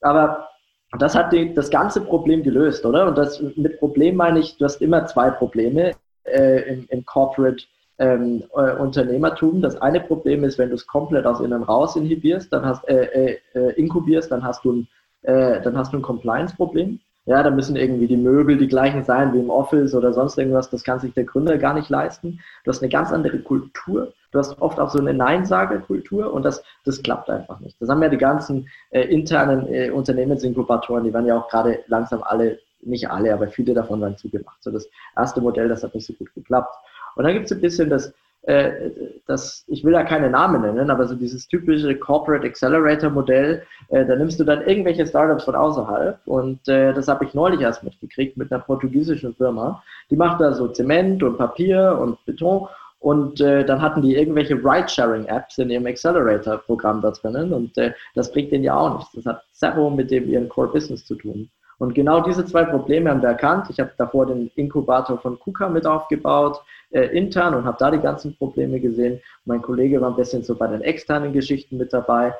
Aber 0.01 0.49
und 0.95 1.03
das 1.03 1.17
hat 1.17 1.33
die, 1.33 1.53
das 1.53 1.71
ganze 1.71 2.01
Problem 2.01 2.45
gelöst, 2.45 2.87
oder? 2.87 3.09
Und 3.09 3.19
das 3.19 3.43
mit 3.57 3.81
Problem 3.81 4.15
meine 4.15 4.39
ich, 4.39 4.57
du 4.59 4.65
hast 4.65 4.81
immer 4.81 5.05
zwei 5.07 5.29
Probleme 5.29 5.91
äh, 6.23 6.73
im, 6.73 6.87
im, 6.89 7.05
Corporate 7.05 7.65
ähm, 7.99 8.45
äh, 8.55 8.77
Unternehmertum. 8.77 9.61
Das 9.61 9.75
eine 9.83 9.99
Problem 9.99 10.45
ist, 10.45 10.57
wenn 10.57 10.69
du 10.69 10.77
es 10.77 10.87
komplett 10.87 11.27
aus 11.27 11.41
innen 11.41 11.65
raus 11.65 11.97
inhibierst, 11.97 12.53
dann 12.53 12.65
hast, 12.65 12.89
äh, 12.89 13.07
äh, 13.07 13.39
äh 13.55 13.73
inkubierst, 13.73 14.31
dann 14.31 14.45
hast 14.45 14.65
du 14.65 14.73
ein, 14.73 14.89
äh, 15.23 15.61
dann 15.63 15.77
hast 15.77 15.93
du 15.93 15.97
ein 15.97 16.03
Compliance-Problem. 16.03 17.01
Ja, 17.27 17.43
da 17.43 17.51
müssen 17.51 17.77
irgendwie 17.77 18.07
die 18.07 18.19
Möbel 18.19 18.59
die 18.59 18.69
gleichen 18.69 19.03
sein 19.03 19.33
wie 19.33 19.39
im 19.39 19.49
Office 19.49 19.95
oder 19.95 20.13
sonst 20.13 20.37
irgendwas. 20.37 20.69
Das 20.69 20.85
kann 20.85 21.01
sich 21.01 21.15
der 21.15 21.25
Gründer 21.25 21.57
gar 21.57 21.73
nicht 21.73 21.89
leisten. 21.89 22.41
Du 22.65 22.71
hast 22.71 22.83
eine 22.83 22.91
ganz 22.91 23.13
andere 23.13 23.39
Kultur. 23.39 24.13
Du 24.31 24.39
hast 24.39 24.61
oft 24.61 24.79
auch 24.79 24.91
so 24.91 24.99
eine 24.99 25.15
Neinsagerkultur 25.15 26.33
und 26.33 26.43
das, 26.43 26.63
das 26.85 27.03
klappt 27.03 27.31
einfach 27.31 27.61
nicht. 27.61 27.81
Das 27.81 27.89
haben 27.89 28.03
ja 28.03 28.09
die 28.09 28.19
ganzen 28.19 28.69
äh, 28.91 29.03
internen 29.03 29.73
äh, 29.73 29.91
Unternehmensinkubatoren, 29.91 31.05
die 31.05 31.15
werden 31.15 31.27
ja 31.27 31.39
auch 31.39 31.49
gerade 31.49 31.85
langsam 31.87 32.23
alle, 32.25 32.59
nicht 32.83 33.09
alle, 33.09 33.33
aber 33.33 33.47
viele 33.49 33.73
davon 33.73 34.01
waren 34.01 34.19
zugemacht. 34.19 34.63
So 34.63 34.71
das 34.71 34.89
erste 35.17 35.41
Modell, 35.41 35.69
das 35.69 35.83
hat 35.83 35.95
nicht 35.95 36.07
so 36.07 36.13
gut 36.15 36.35
geklappt. 36.35 36.75
Und 37.15 37.25
dann 37.25 37.33
gibt 37.33 37.47
es 37.47 37.53
ein 37.53 37.61
bisschen 37.61 37.89
das, 37.89 38.13
äh, 38.47 38.91
das, 39.27 39.65
ich 39.69 39.85
will 39.85 39.93
da 39.93 40.05
keine 40.05 40.29
Namen 40.29 40.61
nennen, 40.61 40.91
aber 40.91 41.07
so 41.07 41.15
dieses 41.15 41.49
typische 41.49 41.97
Corporate 41.97 42.47
Accelerator 42.47 43.09
Modell, 43.09 43.63
äh, 43.89 44.05
da 44.05 44.17
nimmst 44.17 44.39
du 44.39 44.45
dann 44.45 44.67
irgendwelche 44.67 45.07
Startups 45.07 45.45
von 45.45 45.55
außerhalb 45.55 46.19
und 46.27 46.69
äh, 46.69 46.93
das 46.93 47.09
habe 47.09 47.25
ich 47.25 47.33
neulich 47.33 47.61
erst 47.61 47.83
mitgekriegt 47.83 48.37
mit 48.37 48.53
einer 48.53 48.63
portugiesischen 48.63 49.35
Firma. 49.35 49.83
Die 50.11 50.17
macht 50.17 50.43
da 50.43 50.53
so 50.53 50.69
Zement 50.69 51.23
und 51.23 51.39
Papier 51.39 51.99
und 51.99 52.23
Beton 52.27 52.69
und 53.01 53.39
dann 53.39 53.83
hatten 53.83 54.01
die 54.01 54.17
irgendwelche 54.17 54.55
Ride-Sharing-Apps 54.55 55.59
in 55.59 55.69
ihrem 55.69 55.85
Accelerator-Programm 55.85 57.03
da 57.03 57.11
drinnen 57.11 57.53
und 57.53 57.73
das 58.15 58.33
bringt 58.33 58.51
denen 58.51 58.65
ja 58.65 58.75
auch 58.79 58.97
nichts. 58.97 59.13
Das 59.13 59.27
hat 59.27 59.43
zero 59.53 59.91
mit 59.91 60.11
dem 60.11 60.27
ihren 60.27 60.49
Core-Business 60.49 61.05
zu 61.05 61.15
tun. 61.17 61.51
Und 61.79 61.95
genau 61.95 62.21
diese 62.21 62.45
zwei 62.45 62.65
Probleme 62.65 63.11
haben 63.11 63.23
wir 63.23 63.31
erkannt. 63.31 63.67
Ich 63.71 63.81
habe 63.81 63.93
davor 63.97 64.27
den 64.27 64.51
Inkubator 64.55 65.19
von 65.19 65.39
KUKA 65.39 65.69
mit 65.69 65.87
aufgebaut, 65.87 66.61
äh, 66.91 67.07
intern, 67.17 67.55
und 67.55 67.65
habe 67.65 67.77
da 67.79 67.91
die 67.91 67.99
ganzen 67.99 68.37
Probleme 68.37 68.81
gesehen. 68.81 69.21
Mein 69.45 69.63
Kollege 69.63 70.01
war 70.01 70.11
ein 70.11 70.17
bisschen 70.17 70.43
so 70.43 70.55
bei 70.55 70.67
den 70.67 70.83
externen 70.83 71.33
Geschichten 71.33 71.77
mit 71.77 71.93
dabei. 71.93 72.35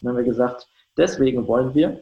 Dann 0.00 0.10
haben 0.10 0.16
wir 0.16 0.24
gesagt, 0.24 0.66
deswegen 0.96 1.46
wollen 1.46 1.74
wir, 1.74 2.00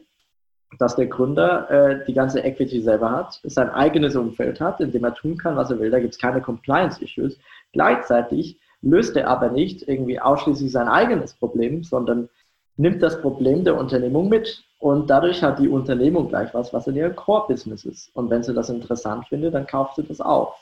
dass 0.77 0.95
der 0.95 1.07
Gründer 1.07 1.69
äh, 1.69 2.05
die 2.05 2.13
ganze 2.13 2.41
Equity 2.41 2.81
selber 2.81 3.11
hat, 3.11 3.39
sein 3.43 3.69
eigenes 3.69 4.15
Umfeld 4.15 4.61
hat, 4.61 4.79
in 4.79 4.91
dem 4.91 5.03
er 5.03 5.15
tun 5.15 5.37
kann, 5.37 5.55
was 5.55 5.71
er 5.71 5.79
will. 5.79 5.89
Da 5.89 5.99
gibt 5.99 6.13
es 6.13 6.19
keine 6.19 6.41
Compliance-Issues. 6.41 7.39
Gleichzeitig 7.73 8.59
löst 8.81 9.15
er 9.17 9.27
aber 9.27 9.49
nicht 9.49 9.87
irgendwie 9.87 10.19
ausschließlich 10.19 10.71
sein 10.71 10.87
eigenes 10.87 11.33
Problem, 11.33 11.83
sondern 11.83 12.29
nimmt 12.77 13.01
das 13.01 13.21
Problem 13.21 13.63
der 13.63 13.77
Unternehmung 13.77 14.29
mit. 14.29 14.63
Und 14.79 15.09
dadurch 15.09 15.43
hat 15.43 15.59
die 15.59 15.67
Unternehmung 15.67 16.29
gleich 16.29 16.53
was, 16.53 16.73
was 16.73 16.87
in 16.87 16.95
ihrem 16.95 17.15
Core-Business 17.15 17.83
ist. 17.83 18.15
Und 18.15 18.29
wenn 18.29 18.43
sie 18.43 18.53
das 18.53 18.69
interessant 18.69 19.27
findet, 19.27 19.53
dann 19.53 19.67
kauft 19.67 19.97
sie 19.97 20.03
das 20.03 20.21
auf. 20.21 20.55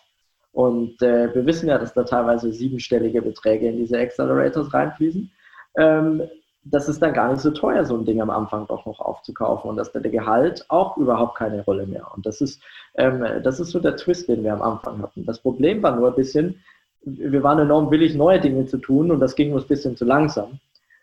Und 0.51 0.99
äh, 1.03 1.33
wir 1.35 1.45
wissen 1.45 1.69
ja, 1.69 1.77
dass 1.77 1.93
da 1.93 2.03
teilweise 2.03 2.51
siebenstellige 2.51 3.21
Beträge 3.21 3.67
in 3.67 3.77
diese 3.77 3.99
Accelerators 3.99 4.73
reinfließen. 4.73 5.31
Ähm, 5.77 6.23
das 6.63 6.89
ist 6.89 6.99
dann 6.99 7.13
gar 7.13 7.31
nicht 7.31 7.41
so 7.41 7.51
teuer, 7.51 7.85
so 7.85 7.95
ein 7.95 8.05
Ding 8.05 8.19
am 8.19 8.31
Anfang 8.31 8.65
doch 8.65 8.87
noch 8.87 8.99
aufzukaufen 8.99 9.69
und 9.69 9.77
dass 9.77 9.91
der 9.91 10.01
Gehalt 10.01 10.65
auch 10.67 10.97
überhaupt 10.97 11.37
keine 11.37 11.63
Rolle 11.63 11.85
mehr. 11.85 12.07
Und 12.15 12.25
das 12.25 12.41
ist, 12.41 12.59
ähm, 12.95 13.23
das 13.43 13.59
ist 13.59 13.69
so 13.69 13.79
der 13.79 13.97
Twist, 13.97 14.27
den 14.27 14.43
wir 14.43 14.53
am 14.53 14.63
Anfang 14.63 14.99
hatten. 15.01 15.25
Das 15.25 15.39
Problem 15.39 15.83
war 15.83 15.95
nur 15.95 16.09
ein 16.09 16.15
bisschen, 16.15 16.63
wir 17.03 17.43
waren 17.43 17.59
enorm 17.59 17.91
willig, 17.91 18.15
neue 18.15 18.41
Dinge 18.41 18.65
zu 18.65 18.79
tun 18.79 19.11
und 19.11 19.19
das 19.19 19.35
ging 19.35 19.53
uns 19.53 19.65
ein 19.65 19.67
bisschen 19.67 19.95
zu 19.95 20.05
langsam 20.05 20.59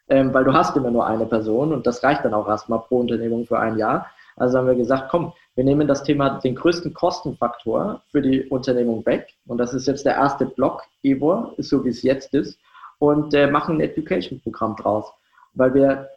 ähm, 0.09 0.33
weil 0.35 0.45
du 0.45 0.53
hast 0.53 0.77
immer 0.77 0.91
nur 0.91 1.07
eine 1.07 1.27
Person 1.27 1.73
und 1.73 1.87
das 1.87 2.03
reicht 2.03 2.25
dann 2.25 2.35
auch 2.35 2.49
erstmal 2.49 2.81
pro 2.81 2.99
Unternehmung 2.99 3.47
für 3.47 3.59
ein 3.59 3.79
Jahr. 3.79 4.07
Also 4.37 4.59
haben 4.59 4.67
wir 4.67 4.75
gesagt, 4.75 5.09
komm, 5.11 5.33
wir 5.55 5.65
nehmen 5.65 5.87
das 5.87 6.03
Thema, 6.03 6.41
den 6.41 6.57
größten 6.57 6.93
Kostenfaktor 6.93 8.03
für 8.11 8.21
die 8.21 8.45
Unternehmung 8.49 9.07
weg 9.07 9.29
und 9.47 9.59
das 9.59 9.73
ist 9.75 9.87
jetzt 9.87 10.05
der 10.05 10.17
erste 10.17 10.47
Block, 10.47 10.83
ist 11.03 11.69
so 11.69 11.85
wie 11.85 11.91
es 11.91 12.03
jetzt 12.03 12.35
ist 12.35 12.59
und 12.99 13.35
äh, 13.35 13.51
machen 13.51 13.77
ein 13.77 13.81
Education-Programm 13.81 14.77
draus, 14.77 15.13
weil 15.55 15.75
wir 15.75 16.09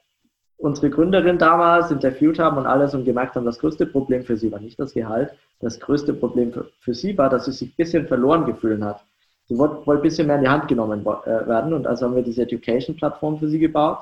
unsere 0.57 0.89
Gründerin 0.89 1.37
damals 1.37 1.91
interviewt 1.91 2.39
haben 2.39 2.57
und 2.57 2.65
alles 2.65 2.93
und 2.95 3.05
gemerkt 3.05 3.35
haben, 3.35 3.45
das 3.45 3.59
größte 3.59 3.85
Problem 3.85 4.23
für 4.23 4.37
sie 4.37 4.51
war 4.51 4.59
nicht 4.59 4.79
das 4.79 4.93
Gehalt, 4.93 5.31
das 5.59 5.79
größte 5.79 6.13
Problem 6.13 6.51
für, 6.51 6.69
für 6.79 6.93
sie 6.93 7.17
war, 7.17 7.29
dass 7.29 7.45
sie 7.45 7.51
sich 7.51 7.69
ein 7.69 7.75
bisschen 7.77 8.07
verloren 8.07 8.45
gefühlt 8.45 8.81
hat. 8.81 9.03
Sie 9.47 9.57
wollte, 9.57 9.85
wollte 9.87 10.01
ein 10.01 10.03
bisschen 10.03 10.27
mehr 10.27 10.35
in 10.35 10.43
die 10.43 10.49
Hand 10.49 10.67
genommen 10.67 11.01
äh, 11.01 11.47
werden 11.47 11.73
und 11.73 11.87
also 11.87 12.05
haben 12.05 12.15
wir 12.15 12.23
diese 12.23 12.43
Education-Plattform 12.43 13.39
für 13.39 13.47
sie 13.47 13.59
gebaut. 13.59 13.99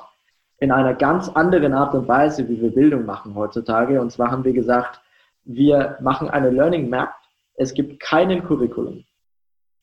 In 0.58 0.72
einer 0.72 0.94
ganz 0.94 1.28
anderen 1.28 1.72
Art 1.72 1.94
und 1.94 2.08
Weise, 2.08 2.48
wie 2.48 2.60
wir 2.60 2.74
Bildung 2.74 3.04
machen 3.04 3.34
heutzutage. 3.34 4.00
Und 4.00 4.10
zwar 4.10 4.30
haben 4.30 4.44
wir 4.44 4.52
gesagt, 4.52 5.00
wir 5.44 5.98
machen 6.00 6.28
eine 6.28 6.50
Learning 6.50 6.88
Map. 6.88 7.10
Es 7.54 7.74
gibt 7.74 8.00
keinen 8.00 8.42
Curriculum. 8.44 9.04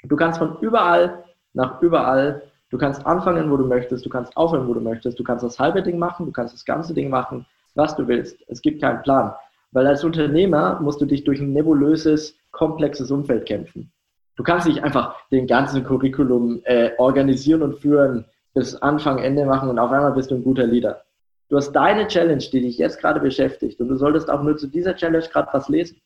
Du 0.03 0.16
kannst 0.16 0.39
von 0.39 0.57
überall 0.59 1.24
nach 1.53 1.82
überall, 1.82 2.41
du 2.70 2.78
kannst 2.78 3.05
anfangen, 3.05 3.49
wo 3.51 3.57
du 3.57 3.66
möchtest, 3.66 4.05
du 4.05 4.09
kannst 4.09 4.36
aufhören, 4.36 4.68
wo 4.68 4.74
du 4.74 4.82
möchtest, 4.82 5.20
du 5.20 5.24
kannst 5.24 5.45
das 5.45 5.59
halbe 5.59 5.82
Ding 5.82 5.97
machen, 5.97 6.26
du 6.26 6.32
kannst 6.32 6.53
das 6.53 6.66
ganze 6.66 6.93
Ding 6.93 7.09
machen, 7.09 7.45
was 7.76 7.95
du 7.95 8.07
willst. 8.07 8.38
Es 8.47 8.61
gibt 8.61 8.82
keinen 8.82 9.01
Plan. 9.03 9.34
Weil 9.72 9.88
als 9.88 10.03
Unternehmer 10.03 10.80
musst 10.82 11.01
du 11.01 11.05
dich 11.05 11.24
durch 11.24 11.39
ein 11.39 11.53
nebulöses, 11.53 12.38
komplexes 12.51 13.09
Umfeld 13.11 13.45
kämpfen. 13.45 13.91
Du 14.36 14.44
kannst 14.44 14.68
nicht 14.68 14.84
einfach 14.84 15.16
den 15.30 15.48
ganzen 15.48 15.84
Curriculum 15.84 16.62
äh, 16.64 16.92
organisieren 16.98 17.62
und 17.62 17.80
führen, 17.80 18.26
bis 18.54 18.76
Anfang, 18.76 19.20
Ende 19.20 19.46
machen 19.46 19.70
und 19.70 19.80
auf 19.80 19.92
einmal 19.92 20.14
bist 20.14 20.32
du 20.32 20.36
ein 20.36 20.44
guter 20.44 20.66
Leader. 20.66 21.04
Du 21.50 21.58
hast 21.58 21.72
deine 21.72 22.08
Challenge, 22.08 22.44
die 22.52 22.62
dich 22.62 22.78
jetzt 22.78 23.00
gerade 23.00 23.20
beschäftigt 23.20 23.80
und 23.80 23.90
du 23.90 23.96
solltest 23.96 24.30
auch 24.30 24.42
nur 24.42 24.58
zu 24.58 24.68
dieser 24.68 24.96
Challenge 24.96 25.28
gerade 25.28 25.50
was 25.52 25.70
lesen. 25.70 26.02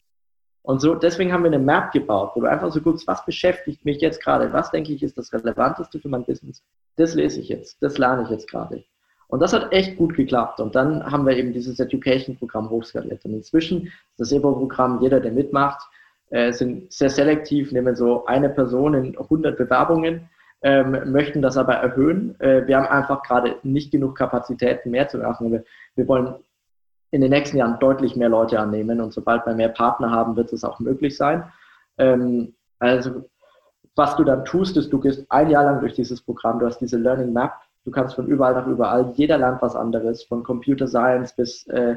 Und 0.62 0.82
so, 0.82 0.96
deswegen 0.96 1.32
haben 1.32 1.44
wir 1.44 1.52
eine 1.52 1.60
Map 1.60 1.94
gebaut, 1.94 2.32
wo 2.36 2.42
du 2.42 2.48
einfach 2.48 2.70
so 2.72 2.82
guckst, 2.82 3.08
was 3.08 3.24
beschäftigt 3.24 3.86
mich 3.86 4.02
jetzt 4.02 4.22
gerade, 4.22 4.52
was 4.52 4.72
denke 4.72 4.92
ich 4.92 5.02
ist 5.02 5.18
das 5.18 5.32
Relevanteste 5.32 6.00
für 6.00 6.10
mein 6.10 6.26
Business. 6.26 6.62
Das 6.98 7.16
lese 7.16 7.40
ich 7.40 7.48
jetzt, 7.48 7.82
das 7.82 7.98
lerne 7.98 8.24
ich 8.24 8.30
jetzt 8.30 8.50
gerade. 8.50 8.84
Und 9.30 9.42
das 9.42 9.54
hat 9.54 9.72
echt 9.72 9.98
gut 9.98 10.16
geklappt. 10.16 10.60
Und 10.60 10.76
dann 10.76 11.10
haben 11.10 11.26
wir 11.26 11.38
eben 11.38 11.54
dieses 11.54 11.80
Education-Programm 11.80 12.70
hochskaliert. 12.70 13.24
Und 13.26 13.34
inzwischen 13.34 13.88
ist 13.88 13.94
das 14.18 14.32
EVO-Programm, 14.32 15.02
jeder, 15.02 15.20
der 15.20 15.32
mitmacht, 15.32 15.82
äh, 16.30 16.52
sind 16.52 16.92
sehr 16.92 17.10
selektiv, 17.10 17.72
nehmen 17.72 17.96
so 17.96 18.26
eine 18.26 18.50
Person 18.50 18.94
in 18.94 19.18
100 19.18 19.58
Bewerbungen, 19.58 20.30
ähm, 20.62 21.12
möchten 21.12 21.42
das 21.42 21.58
aber 21.58 21.76
erhöhen. 21.76 22.40
Äh, 22.40 22.68
wir 22.68 22.78
haben 22.78 22.88
einfach 22.88 23.24
gerade 23.24 23.56
nicht 23.64 23.92
genug 23.92 24.18
Kapazitäten 24.18 24.92
mehr 24.92 25.08
zu 25.08 25.20
machen. 25.20 25.52
Wir, 25.52 25.64
wir 25.96 26.08
wollen 26.08 26.36
in 27.12 27.22
den 27.22 27.30
nächsten 27.30 27.58
Jahren 27.58 27.80
deutlich 27.80 28.16
mehr 28.16 28.30
Leute 28.30 28.60
annehmen 28.60 29.00
und 29.00 29.14
sobald 29.14 29.46
wir 29.46 29.54
mehr 29.54 29.70
Partner 29.70 30.12
haben, 30.12 30.36
wird 30.36 30.52
es 30.52 30.64
auch 30.64 30.80
möglich 30.80 31.16
sein. 31.16 31.44
Ähm, 31.98 32.54
also 32.80 33.24
was 33.96 34.16
du 34.16 34.24
dann 34.24 34.46
tust, 34.46 34.78
ist, 34.78 34.92
du 34.92 35.00
gehst 35.00 35.26
ein 35.30 35.50
Jahr 35.50 35.64
lang 35.64 35.80
durch 35.80 35.94
dieses 35.94 36.22
Programm, 36.22 36.60
du 36.60 36.66
hast 36.66 36.80
diese 36.80 36.98
Learning 36.98 37.34
Map, 37.34 37.54
du 37.86 37.92
kannst 37.92 38.16
von 38.16 38.28
überall 38.28 38.54
nach 38.54 38.68
überall, 38.68 39.14
jeder 39.16 39.38
lernt 39.38 39.62
was 39.62 39.76
anderes, 39.76 40.24
von 40.24 40.44
Computer 40.44 40.88
Science 40.88 41.34
bis 41.34 41.66
äh, 41.68 41.96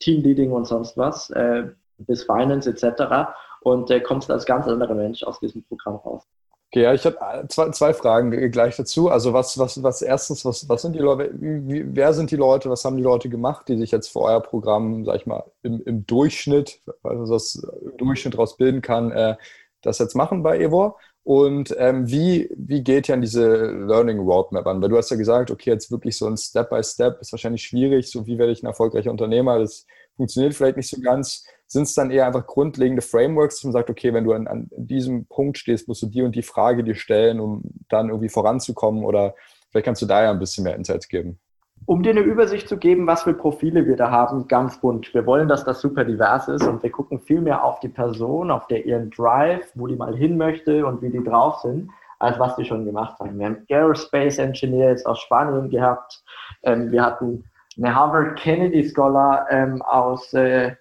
Teamleading 0.00 0.52
und 0.52 0.66
sonst 0.66 0.96
was, 0.96 1.30
äh, 1.30 1.64
bis 1.98 2.24
Finance 2.24 2.68
etc 2.68 3.32
und 3.62 3.90
äh, 3.90 4.00
kommst 4.00 4.30
als 4.30 4.46
ganz 4.46 4.66
anderer 4.66 4.94
Mensch 4.94 5.22
aus 5.22 5.40
diesem 5.40 5.62
Programm 5.64 5.96
raus. 5.96 6.26
Okay, 6.72 6.82
ja, 6.82 6.94
ich 6.94 7.04
habe 7.04 7.16
äh, 7.20 7.48
zwei, 7.48 7.70
zwei 7.70 7.92
Fragen 7.92 8.30
gleich 8.52 8.76
dazu. 8.76 9.08
Also 9.08 9.32
was, 9.32 9.58
was, 9.58 9.82
was 9.82 10.02
erstens, 10.02 10.44
was, 10.44 10.68
was 10.68 10.82
sind 10.82 10.94
die 10.94 11.00
Leute, 11.00 11.32
wer 11.34 12.12
sind 12.12 12.30
die 12.30 12.36
Leute, 12.36 12.70
was 12.70 12.84
haben 12.84 12.96
die 12.96 13.02
Leute 13.02 13.28
gemacht, 13.28 13.66
die 13.68 13.76
sich 13.76 13.90
jetzt 13.90 14.08
für 14.08 14.20
euer 14.20 14.40
Programm, 14.40 15.04
sag 15.04 15.16
ich 15.16 15.26
mal, 15.26 15.42
im, 15.62 15.82
im 15.84 16.06
Durchschnitt, 16.06 16.80
also 17.02 17.32
das 17.32 17.56
im 17.56 17.96
Durchschnitt 17.96 18.34
daraus 18.34 18.56
bilden 18.56 18.82
kann, 18.82 19.10
äh, 19.10 19.36
das 19.82 19.98
jetzt 19.98 20.14
machen 20.14 20.44
bei 20.44 20.60
Evo? 20.60 20.96
Und 21.24 21.74
ähm, 21.76 22.08
wie, 22.08 22.48
wie 22.56 22.84
geht 22.84 23.08
ihr 23.08 23.14
an 23.14 23.20
diese 23.20 23.66
Learning 23.66 24.20
Roadmap 24.20 24.66
an? 24.66 24.80
Weil 24.80 24.88
du 24.90 24.96
hast 24.96 25.10
ja 25.10 25.16
gesagt, 25.16 25.50
okay, 25.50 25.70
jetzt 25.70 25.90
wirklich 25.90 26.16
so 26.16 26.26
ein 26.26 26.36
Step-by-Step 26.36 27.14
Step 27.14 27.20
ist 27.20 27.32
wahrscheinlich 27.32 27.62
schwierig. 27.62 28.10
So 28.10 28.26
wie 28.26 28.38
werde 28.38 28.52
ich 28.52 28.62
ein 28.62 28.66
erfolgreicher 28.66 29.10
Unternehmer? 29.10 29.58
Das 29.58 29.86
funktioniert 30.16 30.54
vielleicht 30.54 30.76
nicht 30.76 30.88
so 30.88 31.00
ganz 31.00 31.44
sind 31.70 31.84
es 31.84 31.94
dann 31.94 32.10
eher 32.10 32.26
einfach 32.26 32.46
grundlegende 32.46 33.00
Frameworks, 33.00 33.56
dass 33.56 33.64
man 33.64 33.72
sagt, 33.72 33.90
okay, 33.90 34.12
wenn 34.12 34.24
du 34.24 34.32
an, 34.32 34.48
an 34.48 34.68
diesem 34.76 35.26
Punkt 35.26 35.56
stehst, 35.56 35.86
musst 35.86 36.02
du 36.02 36.06
die 36.06 36.22
und 36.22 36.34
die 36.34 36.42
Frage 36.42 36.82
dir 36.82 36.96
stellen, 36.96 37.38
um 37.38 37.62
dann 37.88 38.08
irgendwie 38.08 38.28
voranzukommen 38.28 39.04
oder 39.04 39.34
vielleicht 39.70 39.84
kannst 39.84 40.02
du 40.02 40.06
da 40.06 40.24
ja 40.24 40.32
ein 40.32 40.40
bisschen 40.40 40.64
mehr 40.64 40.74
Insights 40.74 41.06
geben. 41.08 41.38
Um 41.86 42.02
dir 42.02 42.10
eine 42.10 42.20
Übersicht 42.20 42.68
zu 42.68 42.76
geben, 42.76 43.06
was 43.06 43.22
für 43.22 43.34
Profile 43.34 43.86
wir 43.86 43.96
da 43.96 44.10
haben, 44.10 44.48
ganz 44.48 44.80
bunt. 44.80 45.14
Wir 45.14 45.24
wollen, 45.26 45.46
dass 45.48 45.64
das 45.64 45.80
super 45.80 46.04
divers 46.04 46.48
ist 46.48 46.66
und 46.66 46.82
wir 46.82 46.90
gucken 46.90 47.20
viel 47.20 47.40
mehr 47.40 47.62
auf 47.64 47.78
die 47.78 47.88
Person, 47.88 48.50
auf 48.50 48.66
der 48.66 48.84
ihren 48.84 49.10
Drive, 49.10 49.70
wo 49.74 49.86
die 49.86 49.96
mal 49.96 50.16
hin 50.16 50.36
möchte 50.36 50.84
und 50.84 51.00
wie 51.02 51.10
die 51.10 51.22
drauf 51.22 51.60
sind, 51.60 51.88
als 52.18 52.38
was 52.40 52.56
die 52.56 52.64
schon 52.64 52.84
gemacht 52.84 53.18
haben. 53.20 53.38
Wir 53.38 53.46
haben 53.46 53.64
Aerospace 53.70 54.38
Engineers 54.38 55.06
aus 55.06 55.20
Spanien 55.20 55.70
gehabt. 55.70 56.20
Ähm, 56.64 56.90
wir 56.90 57.02
hatten 57.02 57.44
eine 57.76 57.94
Harvard 57.94 58.36
Kennedy 58.36 58.88
Scholar 58.88 59.46
ähm, 59.50 59.80
aus 59.82 60.34
äh, 60.34 60.74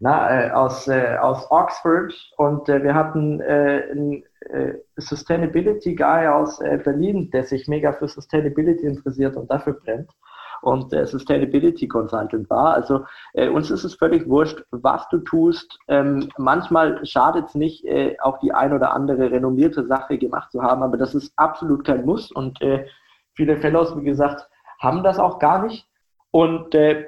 na, 0.00 0.46
äh, 0.46 0.50
aus, 0.50 0.86
äh, 0.88 1.16
aus 1.20 1.50
Oxford 1.50 2.14
und 2.36 2.68
äh, 2.68 2.82
wir 2.82 2.94
hatten 2.94 3.40
äh, 3.40 3.82
einen 3.90 4.24
äh, 4.40 4.74
Sustainability 4.96 5.94
Guy 5.94 6.28
aus 6.28 6.60
äh, 6.60 6.78
Berlin, 6.78 7.30
der 7.30 7.44
sich 7.44 7.66
mega 7.66 7.92
für 7.92 8.08
Sustainability 8.08 8.86
interessiert 8.86 9.36
und 9.36 9.50
dafür 9.50 9.74
brennt 9.74 10.10
und 10.62 10.92
äh, 10.92 11.06
Sustainability 11.06 11.88
Consultant 11.88 12.48
war. 12.50 12.74
Also 12.74 13.04
äh, 13.34 13.48
uns 13.48 13.70
ist 13.70 13.84
es 13.84 13.94
völlig 13.94 14.28
wurscht, 14.28 14.62
was 14.70 15.08
du 15.08 15.18
tust. 15.18 15.78
Ähm, 15.88 16.28
manchmal 16.36 17.04
schadet 17.04 17.46
es 17.46 17.54
nicht, 17.54 17.84
äh, 17.84 18.16
auch 18.20 18.38
die 18.38 18.52
ein 18.52 18.72
oder 18.72 18.92
andere 18.92 19.30
renommierte 19.30 19.86
Sache 19.86 20.18
gemacht 20.18 20.52
zu 20.52 20.62
haben, 20.62 20.82
aber 20.82 20.96
das 20.96 21.14
ist 21.14 21.32
absolut 21.36 21.84
kein 21.84 22.04
Muss 22.04 22.30
und 22.30 22.60
äh, 22.62 22.86
viele 23.34 23.56
Fellows, 23.56 23.96
wie 23.96 24.04
gesagt, 24.04 24.48
haben 24.80 25.02
das 25.02 25.18
auch 25.18 25.38
gar 25.38 25.62
nicht. 25.62 25.86
Und 26.30 26.74
äh, 26.74 27.06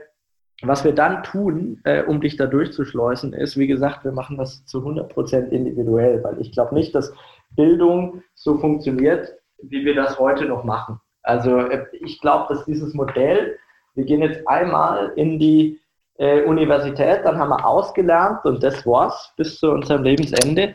was 0.62 0.84
wir 0.84 0.92
dann 0.92 1.22
tun, 1.22 1.80
äh, 1.84 2.02
um 2.02 2.20
dich 2.20 2.36
da 2.36 2.46
durchzuschleusen, 2.46 3.32
ist, 3.32 3.56
wie 3.56 3.66
gesagt, 3.66 4.04
wir 4.04 4.12
machen 4.12 4.36
das 4.36 4.64
zu 4.66 4.78
100% 4.78 5.48
individuell, 5.48 6.22
weil 6.22 6.40
ich 6.40 6.52
glaube 6.52 6.74
nicht, 6.74 6.94
dass 6.94 7.12
Bildung 7.56 8.22
so 8.34 8.58
funktioniert, 8.58 9.32
wie 9.62 9.84
wir 9.84 9.94
das 9.94 10.18
heute 10.18 10.44
noch 10.44 10.64
machen. 10.64 11.00
Also 11.22 11.58
äh, 11.58 11.86
ich 11.92 12.20
glaube, 12.20 12.52
dass 12.52 12.64
dieses 12.64 12.94
Modell, 12.94 13.58
wir 13.94 14.04
gehen 14.04 14.22
jetzt 14.22 14.46
einmal 14.46 15.12
in 15.16 15.38
die 15.38 15.80
äh, 16.18 16.42
Universität, 16.42 17.20
dann 17.24 17.38
haben 17.38 17.50
wir 17.50 17.64
ausgelernt 17.64 18.44
und 18.44 18.62
das 18.62 18.86
war's 18.86 19.32
bis 19.36 19.58
zu 19.58 19.70
unserem 19.70 20.02
Lebensende. 20.02 20.74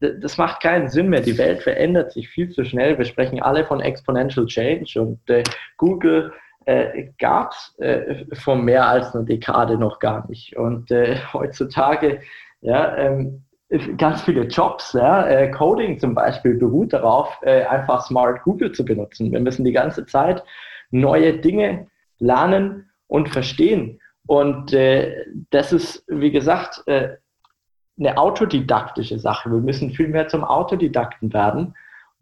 Das 0.00 0.36
macht 0.36 0.60
keinen 0.60 0.88
Sinn 0.88 1.08
mehr. 1.08 1.20
Die 1.20 1.38
Welt 1.38 1.62
verändert 1.62 2.12
sich 2.12 2.28
viel 2.28 2.50
zu 2.50 2.64
schnell. 2.64 2.98
Wir 2.98 3.06
sprechen 3.06 3.40
alle 3.42 3.64
von 3.64 3.80
Exponential 3.80 4.44
Change 4.44 5.00
und 5.00 5.18
äh, 5.30 5.44
Google 5.78 6.32
äh, 6.66 7.10
gab 7.18 7.52
es 7.52 7.78
äh, 7.78 8.24
vor 8.34 8.56
mehr 8.56 8.86
als 8.88 9.14
einer 9.14 9.24
Dekade 9.24 9.78
noch 9.78 9.98
gar 9.98 10.28
nicht. 10.28 10.56
Und 10.56 10.90
äh, 10.90 11.16
heutzutage, 11.32 12.20
ja, 12.60 12.96
ähm, 12.96 13.44
ganz 13.96 14.22
viele 14.22 14.44
Jobs, 14.44 14.92
ja, 14.92 15.26
äh, 15.26 15.50
Coding 15.50 15.98
zum 15.98 16.14
Beispiel 16.14 16.54
beruht 16.54 16.92
darauf, 16.92 17.38
äh, 17.42 17.64
einfach 17.64 18.06
Smart 18.06 18.42
Google 18.42 18.72
zu 18.72 18.84
benutzen. 18.84 19.32
Wir 19.32 19.40
müssen 19.40 19.64
die 19.64 19.72
ganze 19.72 20.06
Zeit 20.06 20.44
neue 20.90 21.38
Dinge 21.38 21.86
lernen 22.18 22.90
und 23.08 23.28
verstehen. 23.28 24.00
Und 24.26 24.74
das 25.50 25.72
ist, 25.72 26.02
wie 26.08 26.30
gesagt, 26.30 26.82
eine 26.86 28.16
autodidaktische 28.16 29.18
Sache. 29.18 29.50
Wir 29.50 29.58
müssen 29.58 29.90
viel 29.90 30.08
mehr 30.08 30.28
zum 30.28 30.44
Autodidakten 30.44 31.30
werden 31.34 31.74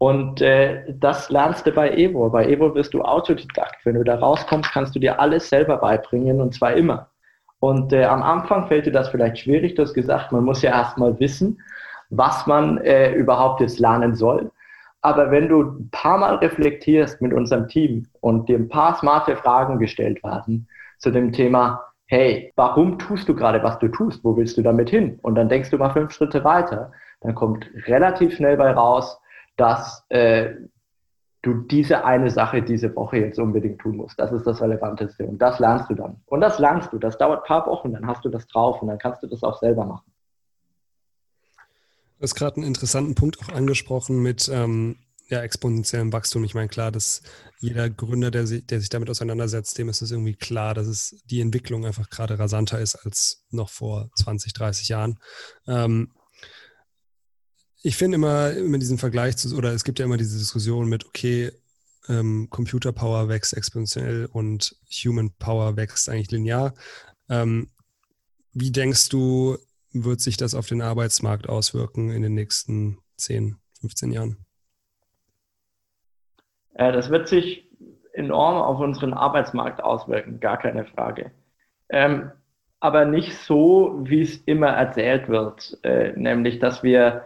und 0.03 0.41
äh, 0.41 0.83
das 0.99 1.29
lernst 1.29 1.65
du 1.65 1.71
bei 1.71 1.95
Evo. 1.95 2.29
Bei 2.29 2.45
Evo 2.45 2.75
wirst 2.75 2.93
du 2.93 3.03
Autodidakt. 3.03 3.85
Wenn 3.85 3.95
du 3.95 4.03
da 4.03 4.15
rauskommst, 4.15 4.69
kannst 4.69 4.93
du 4.93 4.99
dir 4.99 5.17
alles 5.17 5.47
selber 5.47 5.77
beibringen 5.77 6.41
und 6.41 6.53
zwar 6.53 6.73
immer. 6.73 7.07
Und 7.61 7.93
äh, 7.93 8.03
am 8.03 8.21
Anfang 8.21 8.67
fällt 8.67 8.85
dir 8.85 8.91
das 8.91 9.07
vielleicht 9.07 9.37
schwierig. 9.37 9.75
Du 9.75 9.81
hast 9.81 9.93
gesagt, 9.93 10.33
man 10.33 10.43
muss 10.43 10.61
ja 10.61 10.71
erstmal 10.71 11.17
wissen, 11.21 11.57
was 12.09 12.45
man 12.47 12.79
äh, 12.79 13.13
überhaupt 13.13 13.61
jetzt 13.61 13.79
lernen 13.79 14.13
soll. 14.13 14.51
Aber 14.99 15.31
wenn 15.31 15.47
du 15.47 15.61
ein 15.61 15.89
paar 15.91 16.17
Mal 16.17 16.35
reflektierst 16.35 17.21
mit 17.21 17.31
unserem 17.31 17.69
Team 17.69 18.05
und 18.19 18.49
dir 18.49 18.57
ein 18.57 18.67
paar 18.67 18.97
smarte 18.97 19.37
Fragen 19.37 19.79
gestellt 19.79 20.21
werden 20.21 20.67
zu 20.97 21.11
dem 21.11 21.31
Thema, 21.31 21.81
hey, 22.07 22.51
warum 22.57 22.99
tust 22.99 23.29
du 23.29 23.35
gerade, 23.35 23.63
was 23.63 23.79
du 23.79 23.87
tust? 23.87 24.21
Wo 24.25 24.35
willst 24.35 24.57
du 24.57 24.63
damit 24.63 24.89
hin? 24.89 25.17
Und 25.21 25.35
dann 25.35 25.47
denkst 25.47 25.69
du 25.69 25.77
mal 25.77 25.91
fünf 25.91 26.11
Schritte 26.11 26.43
weiter. 26.43 26.91
Dann 27.21 27.35
kommt 27.35 27.69
relativ 27.87 28.35
schnell 28.35 28.57
bei 28.57 28.69
raus, 28.71 29.17
dass 29.55 30.05
äh, 30.09 30.55
du 31.43 31.53
diese 31.55 32.05
eine 32.05 32.29
Sache 32.29 32.61
diese 32.61 32.95
Woche 32.95 33.17
jetzt 33.17 33.37
unbedingt 33.37 33.79
tun 33.79 33.97
musst. 33.97 34.17
Das 34.17 34.31
ist 34.31 34.47
das 34.47 34.61
Relevanteste. 34.61 35.25
Und 35.25 35.39
das 35.39 35.59
lernst 35.59 35.89
du 35.89 35.95
dann. 35.95 36.21
Und 36.25 36.41
das 36.41 36.57
lernst 36.57 36.91
du. 36.93 36.97
Das 36.97 37.17
dauert 37.17 37.43
ein 37.43 37.47
paar 37.47 37.67
Wochen, 37.67 37.93
dann 37.93 38.07
hast 38.07 38.23
du 38.25 38.29
das 38.29 38.47
drauf 38.47 38.81
und 38.81 38.87
dann 38.87 38.97
kannst 38.97 39.21
du 39.21 39.27
das 39.27 39.43
auch 39.43 39.59
selber 39.59 39.85
machen. 39.85 40.11
Du 42.17 42.23
hast 42.23 42.35
gerade 42.35 42.55
einen 42.55 42.65
interessanten 42.65 43.15
Punkt 43.15 43.37
auch 43.41 43.53
angesprochen 43.53 44.23
mit 44.23 44.49
ähm, 44.51 44.95
ja, 45.27 45.41
exponentiellem 45.41 46.13
Wachstum. 46.13 46.45
Ich 46.45 46.53
meine, 46.53 46.69
klar, 46.69 46.91
dass 46.91 47.21
jeder 47.59 47.89
Gründer, 47.89 48.31
der 48.31 48.47
sich, 48.47 48.65
der 48.65 48.79
sich 48.79 48.89
damit 48.89 49.09
auseinandersetzt, 49.09 49.77
dem 49.77 49.89
ist 49.89 50.01
es 50.01 50.11
irgendwie 50.11 50.35
klar, 50.35 50.73
dass 50.73 50.87
es 50.87 51.21
die 51.25 51.41
Entwicklung 51.41 51.85
einfach 51.85 52.09
gerade 52.09 52.39
rasanter 52.39 52.79
ist 52.79 52.95
als 52.95 53.45
noch 53.51 53.69
vor 53.69 54.09
20, 54.15 54.53
30 54.53 54.87
Jahren. 54.87 55.19
Ähm, 55.67 56.11
ich 57.83 57.97
finde 57.97 58.15
immer, 58.15 58.51
immer 58.51 58.79
diesen 58.79 58.97
Vergleich 58.97 59.35
zu, 59.37 59.55
oder 59.55 59.73
es 59.73 59.83
gibt 59.83 59.99
ja 59.99 60.05
immer 60.05 60.17
diese 60.17 60.37
Diskussion 60.37 60.87
mit, 60.87 61.05
okay, 61.05 61.51
ähm, 62.07 62.47
Computer 62.49 62.93
Power 62.93 63.27
wächst 63.27 63.55
exponentiell 63.55 64.27
und 64.31 64.75
Human 64.89 65.31
Power 65.37 65.75
wächst 65.75 66.09
eigentlich 66.09 66.31
linear. 66.31 66.73
Ähm, 67.29 67.69
wie 68.53 68.71
denkst 68.71 69.09
du, 69.09 69.57
wird 69.91 70.21
sich 70.21 70.37
das 70.37 70.55
auf 70.55 70.65
den 70.67 70.81
Arbeitsmarkt 70.81 71.49
auswirken 71.49 72.09
in 72.09 72.21
den 72.21 72.33
nächsten 72.33 72.99
10, 73.17 73.57
15 73.81 74.11
Jahren? 74.11 74.37
Äh, 76.75 76.93
das 76.93 77.09
wird 77.09 77.27
sich 77.27 77.69
enorm 78.13 78.61
auf 78.61 78.79
unseren 78.79 79.13
Arbeitsmarkt 79.13 79.83
auswirken, 79.83 80.39
gar 80.39 80.57
keine 80.57 80.85
Frage. 80.85 81.31
Ähm, 81.89 82.31
aber 82.79 83.05
nicht 83.05 83.35
so, 83.37 83.99
wie 84.03 84.21
es 84.21 84.37
immer 84.45 84.69
erzählt 84.69 85.27
wird, 85.27 85.77
äh, 85.83 86.13
nämlich 86.15 86.59
dass 86.59 86.81
wir 86.83 87.25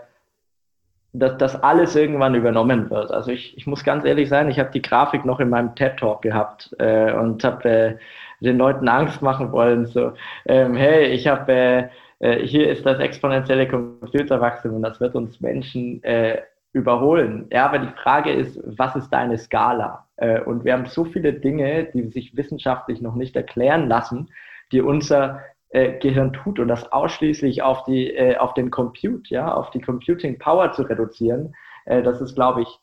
dass 1.19 1.37
das 1.37 1.61
alles 1.63 1.95
irgendwann 1.95 2.35
übernommen 2.35 2.89
wird. 2.89 3.11
Also 3.11 3.31
ich, 3.31 3.57
ich 3.57 3.67
muss 3.67 3.83
ganz 3.83 4.05
ehrlich 4.05 4.29
sein, 4.29 4.49
ich 4.49 4.59
habe 4.59 4.71
die 4.71 4.81
Grafik 4.81 5.25
noch 5.25 5.39
in 5.39 5.49
meinem 5.49 5.75
TED 5.75 5.97
Talk 5.97 6.21
gehabt 6.21 6.75
äh, 6.79 7.11
und 7.13 7.43
habe 7.43 7.69
äh, 7.69 7.97
den 8.39 8.57
Leuten 8.57 8.87
Angst 8.87 9.21
machen 9.21 9.51
wollen, 9.51 9.85
so, 9.87 10.13
ähm, 10.45 10.75
hey, 10.75 11.07
ich 11.07 11.27
habe, 11.27 11.51
äh, 11.51 11.87
äh, 12.19 12.45
hier 12.45 12.69
ist 12.69 12.85
das 12.85 12.99
exponentielle 12.99 13.67
Computerwachstum 13.67 14.75
und 14.75 14.81
das 14.83 14.99
wird 14.99 15.15
uns 15.15 15.41
Menschen 15.41 16.03
äh, 16.03 16.41
überholen. 16.73 17.47
Ja, 17.51 17.65
aber 17.65 17.79
die 17.79 17.93
Frage 18.03 18.31
ist, 18.31 18.59
was 18.63 18.95
ist 18.95 19.09
deine 19.09 19.37
Skala? 19.37 20.05
Äh, 20.17 20.41
und 20.41 20.65
wir 20.65 20.73
haben 20.73 20.85
so 20.85 21.05
viele 21.05 21.33
Dinge, 21.33 21.85
die 21.93 22.03
sich 22.03 22.37
wissenschaftlich 22.37 23.01
noch 23.01 23.15
nicht 23.15 23.35
erklären 23.35 23.87
lassen, 23.87 24.29
die 24.71 24.81
unser 24.81 25.41
äh, 25.69 25.99
Gehirn 25.99 26.33
tut 26.33 26.59
und 26.59 26.67
das 26.67 26.91
ausschließlich 26.91 27.61
auf 27.61 27.83
die 27.83 28.13
äh, 28.13 28.37
auf 28.37 28.53
den 28.53 28.71
Compute, 28.71 29.33
ja, 29.33 29.53
auf 29.53 29.69
die 29.71 29.81
Computing 29.81 30.39
Power 30.39 30.71
zu 30.71 30.83
reduzieren, 30.83 31.55
äh, 31.85 32.01
das 32.01 32.21
ist, 32.21 32.35
glaube 32.35 32.61
ich, 32.61 32.79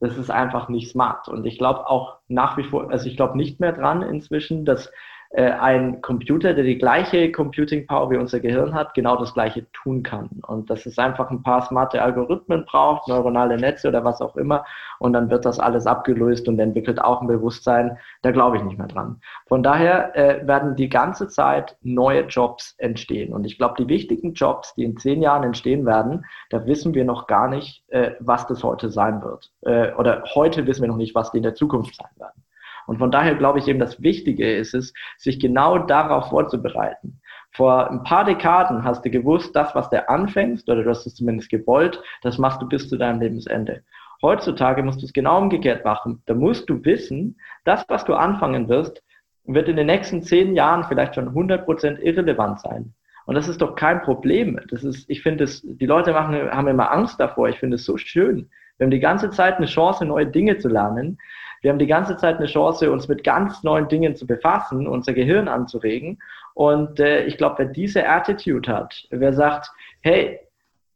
das 0.00 0.16
ist 0.16 0.30
einfach 0.30 0.68
nicht 0.68 0.90
smart. 0.90 1.28
Und 1.28 1.44
ich 1.44 1.58
glaube 1.58 1.88
auch 1.88 2.18
nach 2.28 2.56
wie 2.56 2.64
vor, 2.64 2.90
also 2.90 3.08
ich 3.08 3.16
glaube 3.16 3.36
nicht 3.36 3.60
mehr 3.60 3.72
dran 3.72 4.02
inzwischen, 4.02 4.64
dass 4.64 4.92
äh, 5.34 5.50
ein 5.50 6.00
Computer, 6.00 6.54
der 6.54 6.62
die 6.62 6.78
gleiche 6.78 7.32
Computing 7.32 7.86
Power 7.88 8.08
wie 8.10 8.16
unser 8.16 8.38
Gehirn 8.38 8.72
hat, 8.72 8.94
genau 8.94 9.16
das 9.16 9.34
gleiche 9.34 9.66
tun 9.72 10.04
kann. 10.04 10.28
Und 10.46 10.70
dass 10.70 10.86
es 10.86 10.96
einfach 10.96 11.30
ein 11.30 11.42
paar 11.42 11.62
smarte 11.62 12.00
Algorithmen 12.00 12.64
braucht, 12.64 13.08
neuronale 13.08 13.56
Netze 13.56 13.88
oder 13.88 14.04
was 14.04 14.20
auch 14.20 14.36
immer, 14.36 14.64
und 15.00 15.12
dann 15.12 15.30
wird 15.30 15.44
das 15.44 15.58
alles 15.58 15.86
abgelöst 15.86 16.46
und 16.46 16.58
entwickelt 16.60 17.00
auch 17.00 17.20
ein 17.20 17.26
Bewusstsein. 17.26 17.98
Da 18.22 18.30
glaube 18.30 18.58
ich 18.58 18.62
nicht 18.62 18.78
mehr 18.78 18.86
dran. 18.86 19.20
Von 19.48 19.64
daher 19.64 20.16
äh, 20.16 20.46
werden 20.46 20.76
die 20.76 20.88
ganze 20.88 21.26
Zeit 21.26 21.76
neue 21.82 22.22
Jobs 22.26 22.76
entstehen. 22.78 23.32
Und 23.32 23.44
ich 23.44 23.58
glaube, 23.58 23.74
die 23.76 23.88
wichtigen 23.88 24.34
Jobs, 24.34 24.74
die 24.74 24.84
in 24.84 24.96
zehn 24.96 25.20
Jahren 25.20 25.42
entstehen 25.42 25.84
werden, 25.84 26.24
da 26.50 26.64
wissen 26.66 26.94
wir 26.94 27.04
noch 27.04 27.26
gar 27.26 27.48
nicht, 27.48 27.82
äh, 27.88 28.12
was 28.20 28.46
das 28.46 28.62
heute 28.62 28.88
sein 28.88 29.20
wird. 29.22 29.50
Äh, 29.62 29.92
oder 29.94 30.22
heute 30.34 30.66
wissen 30.66 30.82
wir 30.82 30.88
noch 30.88 30.96
nicht, 30.96 31.16
was 31.16 31.32
die 31.32 31.38
in 31.38 31.42
der 31.42 31.54
Zukunft 31.54 31.96
sein 31.96 32.10
werden. 32.16 32.44
Und 32.86 32.98
von 32.98 33.10
daher 33.10 33.34
glaube 33.34 33.58
ich 33.58 33.68
eben, 33.68 33.78
das 33.78 34.02
Wichtige 34.02 34.54
ist 34.54 34.74
es, 34.74 34.92
sich 35.16 35.40
genau 35.40 35.78
darauf 35.78 36.28
vorzubereiten. 36.28 37.20
Vor 37.52 37.90
ein 37.90 38.02
paar 38.02 38.24
Dekaden 38.24 38.84
hast 38.84 39.04
du 39.04 39.10
gewusst, 39.10 39.54
das, 39.54 39.74
was 39.74 39.88
du 39.90 40.08
anfängst, 40.08 40.68
oder 40.68 40.82
du 40.82 40.90
hast 40.90 41.06
es 41.06 41.14
zumindest 41.14 41.50
gewollt, 41.50 42.02
das 42.22 42.38
machst 42.38 42.60
du 42.60 42.68
bis 42.68 42.88
zu 42.88 42.96
deinem 42.96 43.20
Lebensende. 43.20 43.82
Heutzutage 44.22 44.82
musst 44.82 45.02
du 45.02 45.06
es 45.06 45.12
genau 45.12 45.38
umgekehrt 45.38 45.84
machen. 45.84 46.22
Da 46.26 46.34
musst 46.34 46.68
du 46.68 46.84
wissen, 46.84 47.38
das, 47.64 47.84
was 47.88 48.04
du 48.04 48.14
anfangen 48.14 48.68
wirst, 48.68 49.02
wird 49.44 49.68
in 49.68 49.76
den 49.76 49.86
nächsten 49.86 50.22
zehn 50.22 50.54
Jahren 50.54 50.84
vielleicht 50.84 51.14
schon 51.14 51.28
100% 51.28 51.98
irrelevant 51.98 52.60
sein. 52.60 52.94
Und 53.26 53.34
das 53.34 53.48
ist 53.48 53.60
doch 53.62 53.74
kein 53.74 54.02
Problem. 54.02 54.58
Das 54.70 54.84
ist, 54.84 55.08
ich 55.08 55.22
finde 55.22 55.44
es, 55.44 55.62
die 55.64 55.86
Leute 55.86 56.12
machen, 56.12 56.34
haben 56.50 56.68
immer 56.68 56.90
Angst 56.90 57.20
davor. 57.20 57.48
Ich 57.48 57.58
finde 57.58 57.76
es 57.76 57.84
so 57.84 57.96
schön. 57.96 58.50
Wir 58.76 58.86
haben 58.86 58.90
die 58.90 59.00
ganze 59.00 59.30
Zeit 59.30 59.56
eine 59.56 59.66
Chance, 59.66 60.04
neue 60.04 60.26
Dinge 60.26 60.58
zu 60.58 60.68
lernen. 60.68 61.18
Wir 61.64 61.70
haben 61.70 61.78
die 61.78 61.86
ganze 61.86 62.18
Zeit 62.18 62.36
eine 62.36 62.46
Chance, 62.46 62.92
uns 62.92 63.08
mit 63.08 63.24
ganz 63.24 63.62
neuen 63.62 63.88
Dingen 63.88 64.16
zu 64.16 64.26
befassen, 64.26 64.86
unser 64.86 65.14
Gehirn 65.14 65.48
anzuregen. 65.48 66.18
Und 66.52 67.00
äh, 67.00 67.24
ich 67.24 67.38
glaube, 67.38 67.54
wer 67.56 67.66
diese 67.68 68.06
Attitude 68.06 68.70
hat, 68.70 69.06
wer 69.08 69.32
sagt, 69.32 69.70
hey, 70.02 70.40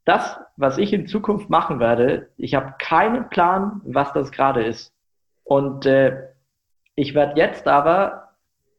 das, 0.05 0.39
was 0.59 0.77
ich 0.77 0.93
in 0.93 1.07
Zukunft 1.07 1.49
machen 1.49 1.81
werde, 1.81 2.29
ich 2.37 2.55
habe 2.55 2.75
keinen 2.79 3.31
Plan, 3.31 3.81
was 3.83 4.12
das 4.12 4.31
gerade 4.31 4.62
ist. 4.62 4.93
Und 5.43 5.87
äh, 5.87 6.25
ich 6.97 7.14
werde 7.14 7.41
jetzt 7.41 7.66
aber 7.66 8.29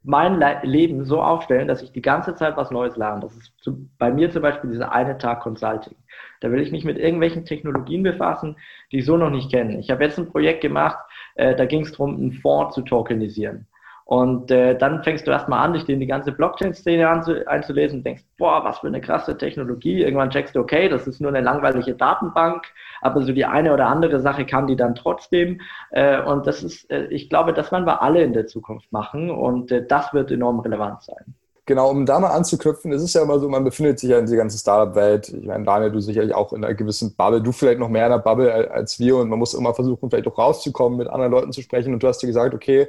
mein 0.04 0.40
Le 0.40 0.60
Leben 0.62 1.06
so 1.06 1.24
aufstellen, 1.24 1.68
dass 1.68 1.82
ich 1.82 1.92
die 1.92 2.04
ganze 2.04 2.36
Zeit 2.36 2.56
was 2.56 2.70
Neues 2.70 2.98
lerne. 2.98 3.22
Das 3.22 3.36
ist 3.36 3.52
zu, 3.62 3.90
bei 3.98 4.12
mir 4.12 4.30
zum 4.30 4.44
Beispiel 4.44 4.70
dieser 4.70 4.92
eine 4.92 5.18
Tag 5.18 5.42
Consulting. 5.42 5.96
Da 6.40 6.52
will 6.52 6.62
ich 6.62 6.72
mich 6.72 6.86
mit 6.86 7.00
irgendwelchen 7.00 7.46
Technologien 7.46 8.04
befassen, 8.04 8.58
die 8.92 9.00
ich 9.00 9.06
so 9.06 9.18
noch 9.18 9.32
nicht 9.32 9.52
kenne. 9.52 9.80
Ich 9.80 9.90
habe 9.90 10.04
jetzt 10.04 10.20
ein 10.20 10.30
Projekt 10.30 10.62
gemacht, 10.62 11.00
äh, 11.36 11.56
da 11.56 11.66
ging 11.66 11.82
es 11.82 11.92
darum, 11.92 12.16
einen 12.16 12.34
Fonds 12.34 12.76
zu 12.76 12.82
tokenisieren. 12.82 13.68
Und 14.10 14.50
äh, 14.50 14.76
dann 14.76 15.04
fängst 15.04 15.28
du 15.28 15.32
erstmal 15.32 15.64
an, 15.64 15.74
dich 15.74 15.88
in 15.88 16.00
die 16.00 16.08
ganze 16.08 16.32
Blockchain-Szene 16.32 17.08
einzulesen 17.46 18.00
und 18.00 18.04
denkst, 18.04 18.24
boah, 18.40 18.64
was 18.64 18.80
für 18.80 18.88
eine 18.88 19.02
krasse 19.02 19.38
Technologie. 19.38 20.02
Irgendwann 20.02 20.32
checkst 20.32 20.56
du, 20.56 20.62
okay, 20.62 20.90
das 20.90 21.06
ist 21.06 21.22
nur 21.22 21.30
eine 21.30 21.42
langweilige 21.42 21.94
Datenbank, 21.94 22.66
aber 23.02 23.22
so 23.22 23.34
die 23.34 23.46
eine 23.46 23.72
oder 23.72 23.86
andere 23.86 24.20
Sache 24.20 24.48
kann 24.48 24.66
die 24.66 24.76
dann 24.76 24.96
trotzdem. 24.96 25.62
Äh, 25.92 26.24
und 26.24 26.48
das 26.48 26.64
ist, 26.64 26.90
äh, 26.90 27.06
ich 27.12 27.30
glaube, 27.30 27.54
das 27.54 27.72
werden 27.72 27.86
wir 27.86 28.02
alle 28.02 28.24
in 28.24 28.34
der 28.34 28.48
Zukunft 28.48 28.92
machen 28.92 29.30
und 29.30 29.72
äh, 29.72 29.86
das 29.86 30.12
wird 30.12 30.32
enorm 30.32 30.60
relevant 30.62 31.04
sein. 31.04 31.36
Genau, 31.70 31.92
um 31.92 32.04
da 32.04 32.20
mal 32.20 32.32
anzuknüpfen, 32.32 32.92
es 32.94 33.04
ist 33.04 33.14
ja 33.14 33.22
immer 33.22 33.38
so, 33.40 33.48
man 33.48 33.64
befindet 33.64 34.00
sich 34.00 34.10
ja 34.10 34.18
in 34.18 34.26
dieser 34.26 34.38
ganzen 34.38 34.58
Startup-Welt. 34.58 35.30
Ich 35.30 35.46
meine, 35.46 35.66
Daniel, 35.66 35.92
du 35.92 36.00
sicherlich 36.00 36.34
auch 36.34 36.52
in 36.52 36.64
einer 36.66 36.74
gewissen 36.74 37.16
Bubble, 37.16 37.44
du 37.44 37.52
vielleicht 37.52 37.78
noch 37.78 37.90
mehr 37.90 38.08
in 38.08 38.12
einer 38.12 38.24
Bubble 38.24 38.72
als 38.72 38.98
wir 38.98 39.18
und 39.18 39.30
man 39.30 39.38
muss 39.38 39.54
immer 39.54 39.76
versuchen, 39.76 40.10
vielleicht 40.10 40.28
auch 40.28 40.40
rauszukommen, 40.40 40.98
mit 40.98 41.08
anderen 41.08 41.32
Leuten 41.32 41.52
zu 41.52 41.62
sprechen. 41.62 41.94
Und 41.94 42.02
du 42.02 42.08
hast 42.08 42.24
dir 42.24 42.26
gesagt, 42.26 42.56
okay, 42.56 42.88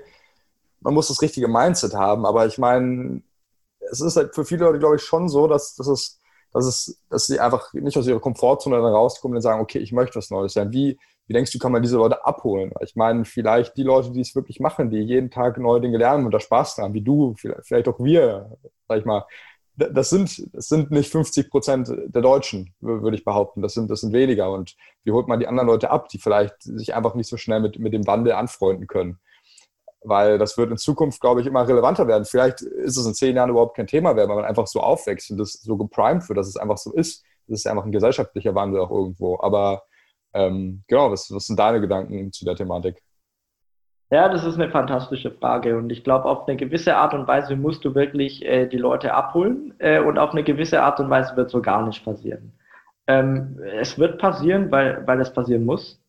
man 0.81 0.95
muss 0.95 1.09
das 1.09 1.21
richtige 1.21 1.47
Mindset 1.47 1.93
haben. 1.93 2.25
Aber 2.25 2.47
ich 2.47 2.57
meine, 2.57 3.21
es 3.91 4.01
ist 4.01 4.17
halt 4.17 4.35
für 4.35 4.47
viele 4.47 4.65
Leute, 4.65 4.79
glaube 4.79 4.97
ich, 4.97 5.03
schon 5.03 5.29
so, 5.29 5.47
dass, 5.47 5.75
dass, 5.75 5.87
es, 5.87 6.19
dass, 6.51 6.65
es, 6.65 7.03
dass 7.11 7.27
sie 7.27 7.39
einfach 7.39 7.75
nicht 7.75 7.99
aus 7.99 8.07
ihrer 8.07 8.19
Komfortzone 8.19 8.79
rauskommen 8.79 9.37
und 9.37 9.43
sagen, 9.43 9.61
okay, 9.61 9.81
ich 9.81 9.93
möchte 9.93 10.17
was 10.17 10.31
Neues 10.31 10.55
sein. 10.55 10.73
Wie, 10.73 10.99
wie 11.31 11.35
denkst 11.35 11.53
du, 11.53 11.61
kann 11.61 11.71
man 11.71 11.81
diese 11.81 11.97
Leute 11.97 12.27
abholen? 12.27 12.73
Ich 12.81 12.97
meine, 12.97 13.25
vielleicht 13.25 13.77
die 13.77 13.85
Leute, 13.85 14.11
die 14.11 14.21
es 14.21 14.35
wirklich 14.35 14.59
machen, 14.59 14.91
die 14.91 14.99
jeden 14.99 15.31
Tag 15.31 15.59
neue 15.59 15.81
Dinge 15.81 15.97
lernen 15.97 16.25
und 16.25 16.33
da 16.33 16.41
Spaß 16.41 16.75
dran, 16.75 16.93
wie 16.93 17.03
du, 17.03 17.37
vielleicht 17.37 17.87
auch 17.87 18.01
wir, 18.01 18.59
sag 18.89 18.99
ich 18.99 19.05
mal, 19.05 19.25
das 19.77 20.11
sind, 20.11 20.53
das 20.53 20.67
sind 20.67 20.91
nicht 20.91 21.13
50 21.13 21.49
Prozent 21.49 21.89
der 21.89 22.21
Deutschen, 22.21 22.75
würde 22.81 23.17
ich 23.17 23.25
behaupten. 23.25 23.63
Das 23.63 23.75
sind, 23.75 23.89
das 23.93 24.01
sind 24.01 24.13
weniger. 24.13 24.51
Und 24.51 24.75
wie 25.05 25.13
holt 25.13 25.29
man 25.29 25.39
die 25.39 25.47
anderen 25.47 25.69
Leute 25.69 25.93
ab, 25.93 26.09
die 26.09 26.19
vielleicht 26.19 26.61
sich 26.65 26.97
einfach 26.97 27.15
nicht 27.15 27.29
so 27.29 27.37
schnell 27.37 27.61
mit, 27.61 27.79
mit 27.79 27.93
dem 27.93 28.09
Wandel 28.09 28.33
anfreunden 28.33 28.89
können? 28.89 29.21
Weil 30.03 30.37
das 30.37 30.59
wird 30.59 30.73
in 30.73 30.79
Zukunft, 30.79 31.21
glaube 31.21 31.43
ich, 31.43 31.47
immer 31.47 31.69
relevanter 31.69 32.09
werden. 32.09 32.25
Vielleicht 32.25 32.63
ist 32.63 32.97
es 32.97 33.07
in 33.07 33.15
zehn 33.15 33.37
Jahren 33.37 33.51
überhaupt 33.51 33.77
kein 33.77 33.87
Thema 33.87 34.15
mehr, 34.15 34.29
weil 34.29 34.35
man 34.35 34.45
einfach 34.47 34.67
so 34.67 34.81
aufwächst 34.81 35.31
und 35.31 35.39
das 35.39 35.53
so 35.53 35.77
geprimed 35.77 36.29
wird, 36.29 36.39
dass 36.39 36.49
es 36.49 36.57
einfach 36.57 36.79
so 36.79 36.93
ist. 36.93 37.23
Das 37.47 37.61
ist 37.61 37.67
einfach 37.69 37.85
ein 37.85 37.93
gesellschaftlicher 37.93 38.57
Wandel 38.57 38.81
auch 38.81 38.91
irgendwo. 38.91 39.39
Aber 39.41 39.85
ähm, 40.35 40.83
genau, 40.89 41.11
was, 41.11 41.31
was 41.31 41.47
sind 41.47 41.59
deine 41.59 41.81
Gedanken 41.81 42.33
zu 42.33 42.45
der 42.45 42.57
Thematik? 42.57 43.03
Ja, 44.13 44.29
das 44.29 44.45
ist 44.45 44.57
eine 44.57 44.71
fantastische 44.71 45.31
Frage 45.31 45.77
und 45.77 45.91
ich 45.91 46.03
glaube, 46.03 46.25
auf 46.25 46.49
eine 46.49 46.57
gewisse 46.57 46.97
Art 46.97 47.15
und 47.15 47.29
Weise 47.29 47.55
musst 47.55 47.85
du 47.85 47.95
wirklich 47.95 48.45
äh, 48.45 48.67
die 48.67 48.77
Leute 48.77 49.15
abholen 49.15 49.73
äh, 49.79 50.01
und 50.01 50.19
auf 50.19 50.33
eine 50.33 50.43
gewisse 50.43 50.83
Art 50.83 50.99
und 50.99 51.11
Weise 51.11 51.37
wird 51.37 51.51
so 51.51 51.63
gar 51.63 51.87
nicht 51.87 52.05
passieren. 52.05 52.53
Ähm, 53.07 53.61
es 53.81 53.99
wird 53.99 54.19
passieren, 54.19 54.71
weil, 54.73 55.07
weil 55.07 55.21
es 55.21 55.33
passieren 55.33 55.65
muss. 55.65 56.03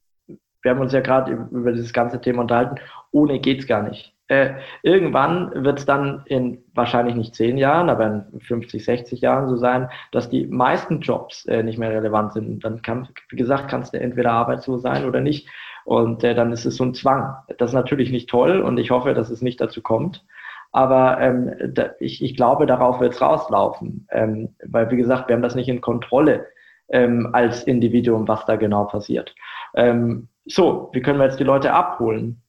Wir 0.63 0.71
haben 0.71 0.81
uns 0.81 0.93
ja 0.93 1.01
gerade 1.01 1.47
über 1.51 1.71
dieses 1.71 1.93
ganze 1.93 2.19
Thema 2.19 2.41
unterhalten. 2.41 2.75
Ohne 3.11 3.39
geht's 3.39 3.67
gar 3.67 3.83
nicht. 3.83 4.15
Äh, 4.31 4.53
irgendwann 4.81 5.51
wird 5.65 5.79
es 5.79 5.85
dann 5.85 6.23
in 6.25 6.63
wahrscheinlich 6.73 7.15
nicht 7.15 7.35
zehn 7.35 7.57
Jahren, 7.57 7.89
aber 7.89 8.05
in 8.31 8.39
50, 8.39 8.85
60 8.85 9.19
Jahren 9.19 9.49
so 9.49 9.57
sein, 9.57 9.89
dass 10.13 10.29
die 10.29 10.47
meisten 10.47 11.01
Jobs 11.01 11.45
äh, 11.47 11.63
nicht 11.63 11.77
mehr 11.77 11.91
relevant 11.91 12.31
sind. 12.31 12.63
Dann 12.63 12.81
kann, 12.81 13.09
wie 13.27 13.35
gesagt, 13.35 13.67
kannst 13.67 13.93
du 13.93 13.99
entweder 13.99 14.31
arbeitslos 14.31 14.83
sein 14.83 15.03
oder 15.03 15.19
nicht. 15.19 15.49
Und 15.83 16.23
äh, 16.23 16.33
dann 16.33 16.53
ist 16.53 16.63
es 16.63 16.77
so 16.77 16.85
ein 16.85 16.93
Zwang. 16.93 17.35
Das 17.57 17.71
ist 17.71 17.75
natürlich 17.75 18.09
nicht 18.09 18.29
toll 18.29 18.61
und 18.61 18.77
ich 18.77 18.89
hoffe, 18.89 19.13
dass 19.13 19.29
es 19.29 19.41
nicht 19.41 19.59
dazu 19.59 19.81
kommt. 19.81 20.23
Aber 20.71 21.19
ähm, 21.19 21.51
da, 21.73 21.89
ich, 21.99 22.23
ich 22.23 22.37
glaube, 22.37 22.65
darauf 22.65 23.01
wird 23.01 23.11
es 23.11 23.21
rauslaufen. 23.21 24.07
Ähm, 24.11 24.55
weil, 24.65 24.89
wie 24.91 24.95
gesagt, 24.97 25.27
wir 25.27 25.35
haben 25.35 25.43
das 25.43 25.55
nicht 25.55 25.67
in 25.67 25.81
Kontrolle 25.81 26.45
ähm, 26.87 27.31
als 27.33 27.63
Individuum, 27.63 28.29
was 28.29 28.45
da 28.45 28.55
genau 28.55 28.85
passiert. 28.85 29.35
Ähm, 29.75 30.29
so, 30.45 30.89
wie 30.93 31.01
können 31.01 31.19
wir 31.19 31.25
jetzt 31.25 31.41
die 31.41 31.43
Leute 31.43 31.73
abholen? 31.73 32.41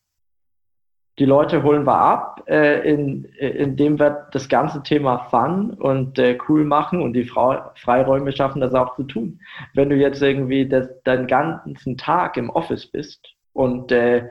Die 1.18 1.26
Leute 1.26 1.62
holen 1.62 1.84
wir 1.86 1.98
ab, 1.98 2.42
äh, 2.46 2.88
in, 2.90 3.24
indem 3.38 3.98
wir 3.98 4.28
das 4.32 4.48
ganze 4.48 4.82
Thema 4.82 5.18
Fun 5.30 5.72
und 5.74 6.18
äh, 6.18 6.38
cool 6.48 6.64
machen 6.64 7.02
und 7.02 7.12
die 7.12 7.24
Frau, 7.24 7.70
Freiräume 7.74 8.32
schaffen, 8.32 8.60
das 8.60 8.74
auch 8.74 8.96
zu 8.96 9.02
tun. 9.04 9.40
Wenn 9.74 9.90
du 9.90 9.96
jetzt 9.96 10.22
irgendwie 10.22 10.66
das, 10.66 10.88
deinen 11.04 11.26
ganzen 11.26 11.98
Tag 11.98 12.38
im 12.38 12.48
Office 12.48 12.86
bist 12.86 13.28
und 13.52 13.92
äh, 13.92 14.28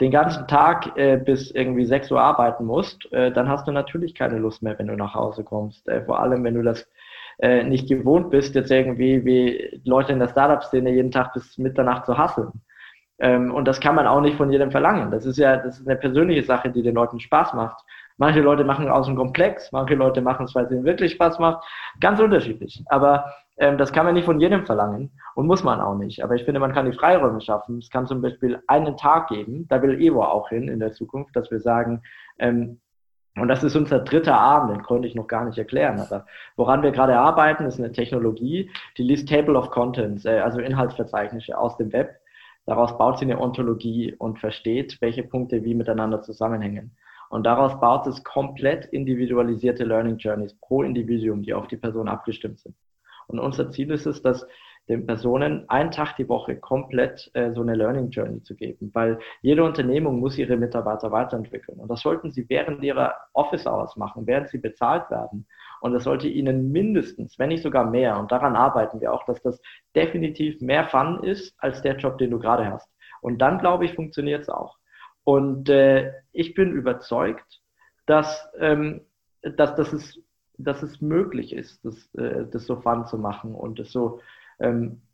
den 0.00 0.12
ganzen 0.12 0.46
Tag 0.46 0.96
äh, 0.96 1.16
bis 1.16 1.50
irgendwie 1.50 1.86
6 1.86 2.10
Uhr 2.12 2.20
arbeiten 2.20 2.66
musst, 2.66 3.12
äh, 3.12 3.32
dann 3.32 3.48
hast 3.48 3.66
du 3.66 3.72
natürlich 3.72 4.14
keine 4.14 4.38
Lust 4.38 4.62
mehr, 4.62 4.78
wenn 4.78 4.86
du 4.86 4.96
nach 4.96 5.14
Hause 5.14 5.42
kommst. 5.44 5.88
Äh, 5.88 6.04
vor 6.04 6.20
allem, 6.20 6.44
wenn 6.44 6.54
du 6.54 6.62
das 6.62 6.88
äh, 7.40 7.64
nicht 7.64 7.88
gewohnt 7.88 8.30
bist, 8.30 8.54
jetzt 8.54 8.70
irgendwie 8.70 9.24
wie 9.24 9.80
Leute 9.84 10.12
in 10.12 10.18
der 10.18 10.28
Startup-Szene 10.28 10.90
jeden 10.90 11.10
Tag 11.10 11.32
bis 11.34 11.58
Mitternacht 11.58 12.06
zu 12.06 12.16
hasseln. 12.16 12.52
Ähm, 13.22 13.54
und 13.54 13.66
das 13.66 13.80
kann 13.80 13.94
man 13.94 14.08
auch 14.08 14.20
nicht 14.20 14.36
von 14.36 14.50
jedem 14.50 14.72
verlangen. 14.72 15.12
Das 15.12 15.24
ist 15.24 15.38
ja 15.38 15.56
das 15.56 15.78
ist 15.78 15.88
eine 15.88 15.96
persönliche 15.96 16.42
Sache, 16.42 16.70
die 16.70 16.82
den 16.82 16.96
Leuten 16.96 17.20
Spaß 17.20 17.54
macht. 17.54 17.84
Manche 18.18 18.40
Leute 18.40 18.64
machen 18.64 18.88
aus 18.88 19.06
dem 19.06 19.16
Komplex, 19.16 19.70
manche 19.72 19.94
Leute 19.94 20.20
machen 20.20 20.44
es, 20.44 20.54
weil 20.54 20.66
es 20.66 20.72
ihnen 20.72 20.84
wirklich 20.84 21.12
Spaß 21.12 21.38
macht. 21.38 21.64
Ganz 22.00 22.20
unterschiedlich. 22.20 22.82
Aber 22.86 23.32
ähm, 23.58 23.78
das 23.78 23.92
kann 23.92 24.06
man 24.06 24.14
nicht 24.14 24.24
von 24.24 24.40
jedem 24.40 24.66
verlangen 24.66 25.12
und 25.36 25.46
muss 25.46 25.62
man 25.62 25.80
auch 25.80 25.94
nicht. 25.94 26.22
Aber 26.24 26.34
ich 26.34 26.44
finde, 26.44 26.58
man 26.58 26.72
kann 26.72 26.90
die 26.90 26.98
Freiräume 26.98 27.40
schaffen. 27.40 27.78
Es 27.78 27.90
kann 27.90 28.06
zum 28.06 28.20
Beispiel 28.20 28.60
einen 28.66 28.96
Tag 28.96 29.28
geben, 29.28 29.66
da 29.68 29.80
will 29.82 30.00
Evo 30.00 30.24
auch 30.24 30.48
hin 30.48 30.66
in 30.66 30.80
der 30.80 30.92
Zukunft, 30.92 31.36
dass 31.36 31.50
wir 31.50 31.60
sagen, 31.60 32.02
ähm, 32.40 32.80
und 33.36 33.48
das 33.48 33.62
ist 33.62 33.76
unser 33.76 34.00
dritter 34.00 34.36
Arm, 34.36 34.68
den 34.68 34.82
konnte 34.82 35.08
ich 35.08 35.14
noch 35.14 35.26
gar 35.26 35.44
nicht 35.44 35.56
erklären. 35.56 36.00
Aber 36.00 36.26
woran 36.56 36.82
wir 36.82 36.90
gerade 36.90 37.16
arbeiten, 37.16 37.64
ist 37.64 37.78
eine 37.78 37.92
Technologie, 37.92 38.70
die 38.98 39.04
liest 39.04 39.28
Table 39.28 39.56
of 39.56 39.70
Contents, 39.70 40.24
äh, 40.24 40.40
also 40.40 40.60
Inhaltsverzeichnisse 40.60 41.56
aus 41.56 41.76
dem 41.76 41.92
Web 41.92 42.21
Daraus 42.66 42.96
baut 42.96 43.18
sie 43.18 43.24
eine 43.24 43.40
Ontologie 43.40 44.14
und 44.18 44.38
versteht, 44.38 44.98
welche 45.00 45.24
Punkte 45.24 45.64
wie 45.64 45.74
miteinander 45.74 46.22
zusammenhängen. 46.22 46.96
Und 47.28 47.44
daraus 47.44 47.80
baut 47.80 48.06
es 48.06 48.22
komplett 48.24 48.84
individualisierte 48.86 49.84
Learning 49.84 50.18
Journeys 50.18 50.54
pro 50.60 50.82
Individuum, 50.82 51.42
die 51.42 51.54
auf 51.54 51.66
die 51.66 51.78
Person 51.78 52.08
abgestimmt 52.08 52.60
sind. 52.60 52.76
Und 53.26 53.38
unser 53.38 53.70
Ziel 53.70 53.90
ist 53.90 54.06
es, 54.06 54.22
dass 54.22 54.46
den 54.88 55.06
Personen 55.06 55.68
einen 55.68 55.90
Tag 55.90 56.16
die 56.16 56.28
Woche 56.28 56.56
komplett 56.56 57.30
äh, 57.34 57.52
so 57.52 57.62
eine 57.62 57.74
Learning 57.74 58.10
Journey 58.10 58.42
zu 58.42 58.54
geben, 58.56 58.90
weil 58.92 59.18
jede 59.40 59.64
Unternehmung 59.64 60.18
muss 60.18 60.36
ihre 60.38 60.56
Mitarbeiter 60.56 61.12
weiterentwickeln. 61.12 61.78
Und 61.78 61.88
das 61.88 62.00
sollten 62.00 62.32
sie 62.32 62.48
während 62.48 62.82
ihrer 62.82 63.14
Office 63.32 63.66
Hours 63.66 63.96
machen, 63.96 64.26
während 64.26 64.48
sie 64.48 64.58
bezahlt 64.58 65.08
werden. 65.10 65.46
Und 65.82 65.94
das 65.94 66.04
sollte 66.04 66.28
ihnen 66.28 66.70
mindestens, 66.70 67.40
wenn 67.40 67.48
nicht 67.48 67.64
sogar 67.64 67.90
mehr, 67.90 68.16
und 68.16 68.30
daran 68.30 68.54
arbeiten 68.54 69.00
wir 69.00 69.12
auch, 69.12 69.24
dass 69.24 69.42
das 69.42 69.60
definitiv 69.96 70.60
mehr 70.60 70.86
Fun 70.86 71.24
ist 71.24 71.56
als 71.58 71.82
der 71.82 71.96
Job, 71.96 72.18
den 72.18 72.30
du 72.30 72.38
gerade 72.38 72.70
hast. 72.70 72.88
Und 73.20 73.38
dann, 73.38 73.58
glaube 73.58 73.84
ich, 73.84 73.94
funktioniert 73.94 74.42
es 74.42 74.48
auch. 74.48 74.78
Und 75.24 75.68
äh, 75.68 76.12
ich 76.30 76.54
bin 76.54 76.70
überzeugt, 76.70 77.60
dass, 78.06 78.48
ähm, 78.60 79.00
dass, 79.42 79.74
dass, 79.74 79.92
es, 79.92 80.22
dass 80.56 80.84
es 80.84 81.00
möglich 81.00 81.52
ist, 81.52 81.84
das, 81.84 82.14
äh, 82.14 82.46
das 82.48 82.64
so 82.66 82.76
fun 82.76 83.04
zu 83.06 83.18
machen 83.18 83.52
und 83.52 83.80
das 83.80 83.90
so 83.90 84.20
ähm, 84.60 85.02
äh, 85.02 85.11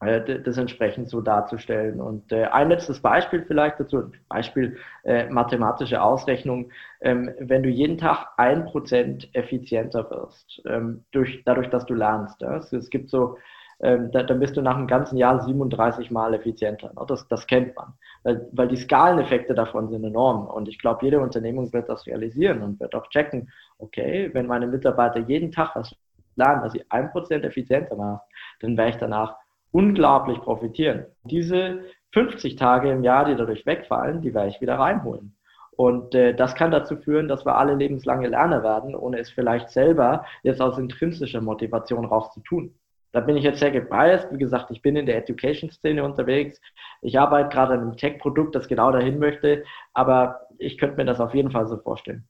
das 0.00 0.56
entsprechend 0.56 1.10
so 1.10 1.20
darzustellen. 1.20 2.00
Und 2.00 2.32
äh, 2.32 2.44
ein 2.44 2.70
letztes 2.70 3.00
Beispiel 3.00 3.44
vielleicht 3.46 3.78
dazu, 3.78 4.10
Beispiel 4.28 4.78
äh, 5.04 5.28
mathematische 5.28 6.02
Ausrechnung, 6.02 6.70
ähm, 7.02 7.30
wenn 7.38 7.62
du 7.62 7.68
jeden 7.68 7.98
Tag 7.98 8.28
ein 8.38 8.64
Prozent 8.64 9.28
effizienter 9.34 10.10
wirst, 10.10 10.62
ähm, 10.66 11.04
durch, 11.12 11.42
dadurch, 11.44 11.68
dass 11.68 11.84
du 11.84 11.92
lernst. 11.92 12.42
Es, 12.42 12.88
gibt 12.88 13.10
so, 13.10 13.36
ähm, 13.80 14.10
da, 14.10 14.22
dann 14.22 14.40
bist 14.40 14.56
du 14.56 14.62
nach 14.62 14.76
einem 14.76 14.86
ganzen 14.86 15.18
Jahr 15.18 15.42
37 15.42 16.10
Mal 16.10 16.32
effizienter. 16.32 16.88
Ne? 16.94 17.04
Das, 17.06 17.28
das 17.28 17.46
kennt 17.46 17.76
man, 17.76 17.92
weil, 18.22 18.48
weil 18.52 18.68
die 18.68 18.76
Skaleneffekte 18.76 19.52
davon 19.52 19.90
sind 19.90 20.02
enorm. 20.02 20.46
Und 20.46 20.66
ich 20.68 20.78
glaube, 20.78 21.04
jede 21.04 21.20
Unternehmung 21.20 21.70
wird 21.74 21.90
das 21.90 22.06
realisieren 22.06 22.62
und 22.62 22.80
wird 22.80 22.94
auch 22.94 23.06
checken, 23.08 23.50
okay, 23.76 24.30
wenn 24.32 24.46
meine 24.46 24.66
Mitarbeiter 24.66 25.20
jeden 25.20 25.52
Tag 25.52 25.76
was 25.76 25.94
lernen, 26.36 26.62
dass 26.62 26.72
sie 26.72 26.84
ein 26.88 27.10
Prozent 27.10 27.44
effizienter 27.44 27.96
machen, 27.96 28.20
dann 28.60 28.78
wäre 28.78 28.88
ich 28.88 28.96
danach 28.96 29.36
unglaublich 29.72 30.38
profitieren. 30.40 31.06
Diese 31.24 31.80
50 32.12 32.56
Tage 32.56 32.90
im 32.90 33.04
Jahr, 33.04 33.24
die 33.24 33.36
dadurch 33.36 33.66
wegfallen, 33.66 34.20
die 34.22 34.34
werde 34.34 34.48
ich 34.48 34.60
wieder 34.60 34.78
reinholen. 34.78 35.36
Und 35.72 36.14
äh, 36.14 36.34
das 36.34 36.54
kann 36.54 36.70
dazu 36.70 36.96
führen, 36.96 37.28
dass 37.28 37.46
wir 37.46 37.56
alle 37.56 37.74
lebenslange 37.74 38.28
Lerner 38.28 38.62
werden, 38.62 38.94
ohne 38.94 39.18
es 39.18 39.30
vielleicht 39.30 39.70
selber 39.70 40.26
jetzt 40.42 40.60
aus 40.60 40.76
intrinsischer 40.76 41.40
Motivation 41.40 42.04
raus 42.04 42.32
zu 42.34 42.40
tun. 42.40 42.74
Da 43.12 43.20
bin 43.20 43.36
ich 43.36 43.44
jetzt 43.44 43.58
sehr 43.58 43.70
gebiased. 43.70 44.28
Wie 44.30 44.38
gesagt, 44.38 44.70
ich 44.70 44.82
bin 44.82 44.94
in 44.96 45.06
der 45.06 45.16
Education-Szene 45.16 46.04
unterwegs. 46.04 46.60
Ich 47.02 47.18
arbeite 47.18 47.48
gerade 47.48 47.74
an 47.74 47.80
einem 47.80 47.96
Tech-Produkt, 47.96 48.54
das 48.54 48.68
genau 48.68 48.92
dahin 48.92 49.18
möchte. 49.18 49.64
Aber 49.94 50.42
ich 50.58 50.78
könnte 50.78 50.96
mir 50.96 51.06
das 51.06 51.18
auf 51.18 51.34
jeden 51.34 51.50
Fall 51.50 51.66
so 51.66 51.76
vorstellen. 51.78 52.28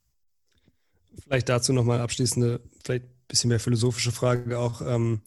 Vielleicht 1.23 1.49
dazu 1.49 1.73
nochmal 1.73 1.99
abschließende, 1.99 2.61
vielleicht 2.83 3.03
ein 3.03 3.27
bisschen 3.27 3.49
mehr 3.49 3.59
philosophische 3.59 4.11
Frage 4.11 4.57
auch. 4.57 4.81
Ähm, 4.81 5.21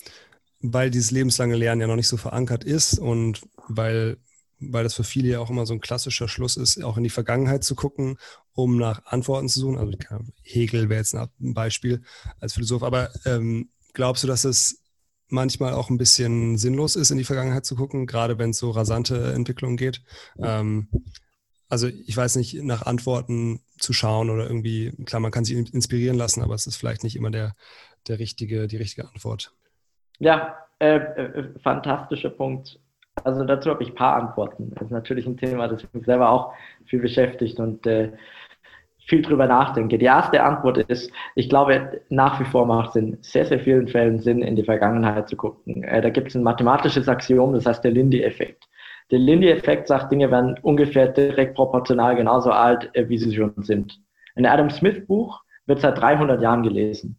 weil 0.66 0.90
dieses 0.90 1.10
lebenslange 1.10 1.56
Lernen 1.56 1.82
ja 1.82 1.86
noch 1.86 1.96
nicht 1.96 2.08
so 2.08 2.16
verankert 2.16 2.64
ist 2.64 2.98
und 2.98 3.42
weil, 3.68 4.16
weil 4.60 4.82
das 4.82 4.94
für 4.94 5.04
viele 5.04 5.28
ja 5.28 5.40
auch 5.40 5.50
immer 5.50 5.66
so 5.66 5.74
ein 5.74 5.80
klassischer 5.80 6.26
Schluss 6.26 6.56
ist, 6.56 6.82
auch 6.82 6.96
in 6.96 7.04
die 7.04 7.10
Vergangenheit 7.10 7.64
zu 7.64 7.74
gucken, 7.74 8.16
um 8.54 8.78
nach 8.78 9.04
Antworten 9.04 9.50
zu 9.50 9.60
suchen. 9.60 9.76
Also 9.76 9.92
Hegel 10.42 10.88
wäre 10.88 11.00
jetzt 11.00 11.14
ein 11.14 11.28
Beispiel 11.38 12.02
als 12.40 12.54
Philosoph. 12.54 12.82
Aber 12.82 13.10
ähm, 13.26 13.68
glaubst 13.92 14.22
du, 14.22 14.26
dass 14.26 14.44
es 14.44 14.80
manchmal 15.28 15.74
auch 15.74 15.90
ein 15.90 15.98
bisschen 15.98 16.56
sinnlos 16.56 16.96
ist, 16.96 17.10
in 17.10 17.18
die 17.18 17.24
Vergangenheit 17.24 17.66
zu 17.66 17.76
gucken, 17.76 18.06
gerade 18.06 18.38
wenn 18.38 18.50
es 18.50 18.58
so 18.58 18.70
rasante 18.70 19.34
Entwicklungen 19.34 19.76
geht? 19.76 20.02
Ähm, 20.38 20.88
also 21.68 21.88
ich 21.88 22.16
weiß 22.16 22.36
nicht, 22.36 22.54
nach 22.62 22.82
Antworten 22.82 23.60
zu 23.78 23.92
schauen 23.92 24.30
oder 24.30 24.46
irgendwie, 24.46 24.92
klar, 25.04 25.20
man 25.20 25.30
kann 25.30 25.44
sich 25.44 25.56
inspirieren 25.74 26.16
lassen, 26.16 26.42
aber 26.42 26.54
es 26.54 26.66
ist 26.66 26.76
vielleicht 26.76 27.02
nicht 27.02 27.16
immer 27.16 27.30
der, 27.30 27.54
der 28.08 28.18
richtige, 28.18 28.66
die 28.66 28.78
richtige 28.78 29.06
Antwort. 29.06 29.52
Ja, 30.18 30.56
äh, 30.78 30.96
äh, 30.96 31.44
fantastischer 31.62 32.30
Punkt. 32.30 32.78
Also 33.22 33.44
dazu 33.44 33.70
habe 33.70 33.82
ich 33.82 33.90
ein 33.90 33.94
paar 33.94 34.16
Antworten. 34.16 34.72
Das 34.74 34.84
ist 34.84 34.90
natürlich 34.90 35.26
ein 35.26 35.36
Thema, 35.36 35.68
das 35.68 35.86
mich 35.92 36.04
selber 36.04 36.30
auch 36.30 36.52
viel 36.86 37.00
beschäftigt 37.00 37.60
und 37.60 37.86
äh, 37.86 38.12
viel 39.06 39.22
drüber 39.22 39.46
nachdenke. 39.46 39.98
Die 39.98 40.06
erste 40.06 40.42
Antwort 40.42 40.78
ist, 40.78 41.10
ich 41.34 41.48
glaube, 41.48 42.02
nach 42.08 42.40
wie 42.40 42.44
vor 42.44 42.66
macht 42.66 42.90
es 42.90 42.96
in 42.96 43.18
sehr, 43.20 43.44
sehr 43.44 43.60
vielen 43.60 43.88
Fällen 43.88 44.18
Sinn, 44.18 44.42
in 44.42 44.56
die 44.56 44.64
Vergangenheit 44.64 45.28
zu 45.28 45.36
gucken. 45.36 45.84
Äh, 45.84 46.00
da 46.00 46.10
gibt 46.10 46.28
es 46.28 46.34
ein 46.34 46.42
mathematisches 46.42 47.08
Axiom, 47.08 47.52
das 47.52 47.66
heißt 47.66 47.84
der 47.84 47.92
Lindy-Effekt. 47.92 48.64
Der 49.10 49.18
Lindy-Effekt 49.18 49.88
sagt, 49.88 50.10
Dinge 50.10 50.30
werden 50.30 50.58
ungefähr 50.62 51.08
direkt 51.08 51.54
proportional 51.54 52.16
genauso 52.16 52.50
alt, 52.50 52.90
äh, 52.94 53.08
wie 53.08 53.18
sie 53.18 53.34
schon 53.34 53.52
sind. 53.58 54.00
Ein 54.36 54.46
Adam 54.46 54.70
Smith-Buch 54.70 55.42
wird 55.66 55.80
seit 55.80 55.98
300 55.98 56.40
Jahren 56.40 56.62
gelesen. 56.62 57.16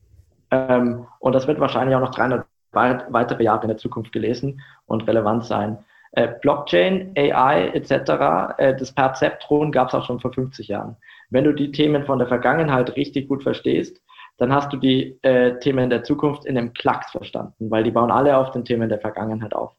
Ähm, 0.51 1.05
und 1.19 1.33
das 1.33 1.47
wird 1.47 1.59
wahrscheinlich 1.59 1.95
auch 1.95 2.01
noch 2.01 2.11
300 2.11 2.45
weitere 2.75 3.43
Jahre 3.43 3.63
in 3.63 3.69
der 3.69 3.77
Zukunft 3.77 4.11
gelesen 4.11 4.61
und 4.85 5.07
relevant 5.07 5.45
sein. 5.45 5.77
Äh, 6.11 6.33
Blockchain, 6.41 7.13
AI 7.17 7.69
etc., 7.73 8.57
äh, 8.57 8.75
das 8.75 8.93
Perzeptron 8.93 9.71
gab 9.71 9.89
es 9.89 9.95
auch 9.95 10.05
schon 10.05 10.19
vor 10.19 10.31
50 10.31 10.67
Jahren. 10.67 10.95
Wenn 11.29 11.43
du 11.43 11.53
die 11.53 11.71
Themen 11.71 12.05
von 12.05 12.19
der 12.19 12.27
Vergangenheit 12.27 12.95
richtig 12.95 13.27
gut 13.27 13.43
verstehst, 13.43 14.01
dann 14.37 14.53
hast 14.53 14.71
du 14.71 14.77
die 14.77 15.17
äh, 15.23 15.59
Themen 15.59 15.89
der 15.89 16.03
Zukunft 16.03 16.45
in 16.45 16.57
einem 16.57 16.73
Klacks 16.73 17.11
verstanden, 17.11 17.69
weil 17.69 17.83
die 17.83 17.91
bauen 17.91 18.11
alle 18.11 18.37
auf 18.37 18.51
den 18.51 18.65
Themen 18.65 18.89
der 18.89 18.99
Vergangenheit 18.99 19.53
auf. 19.53 19.73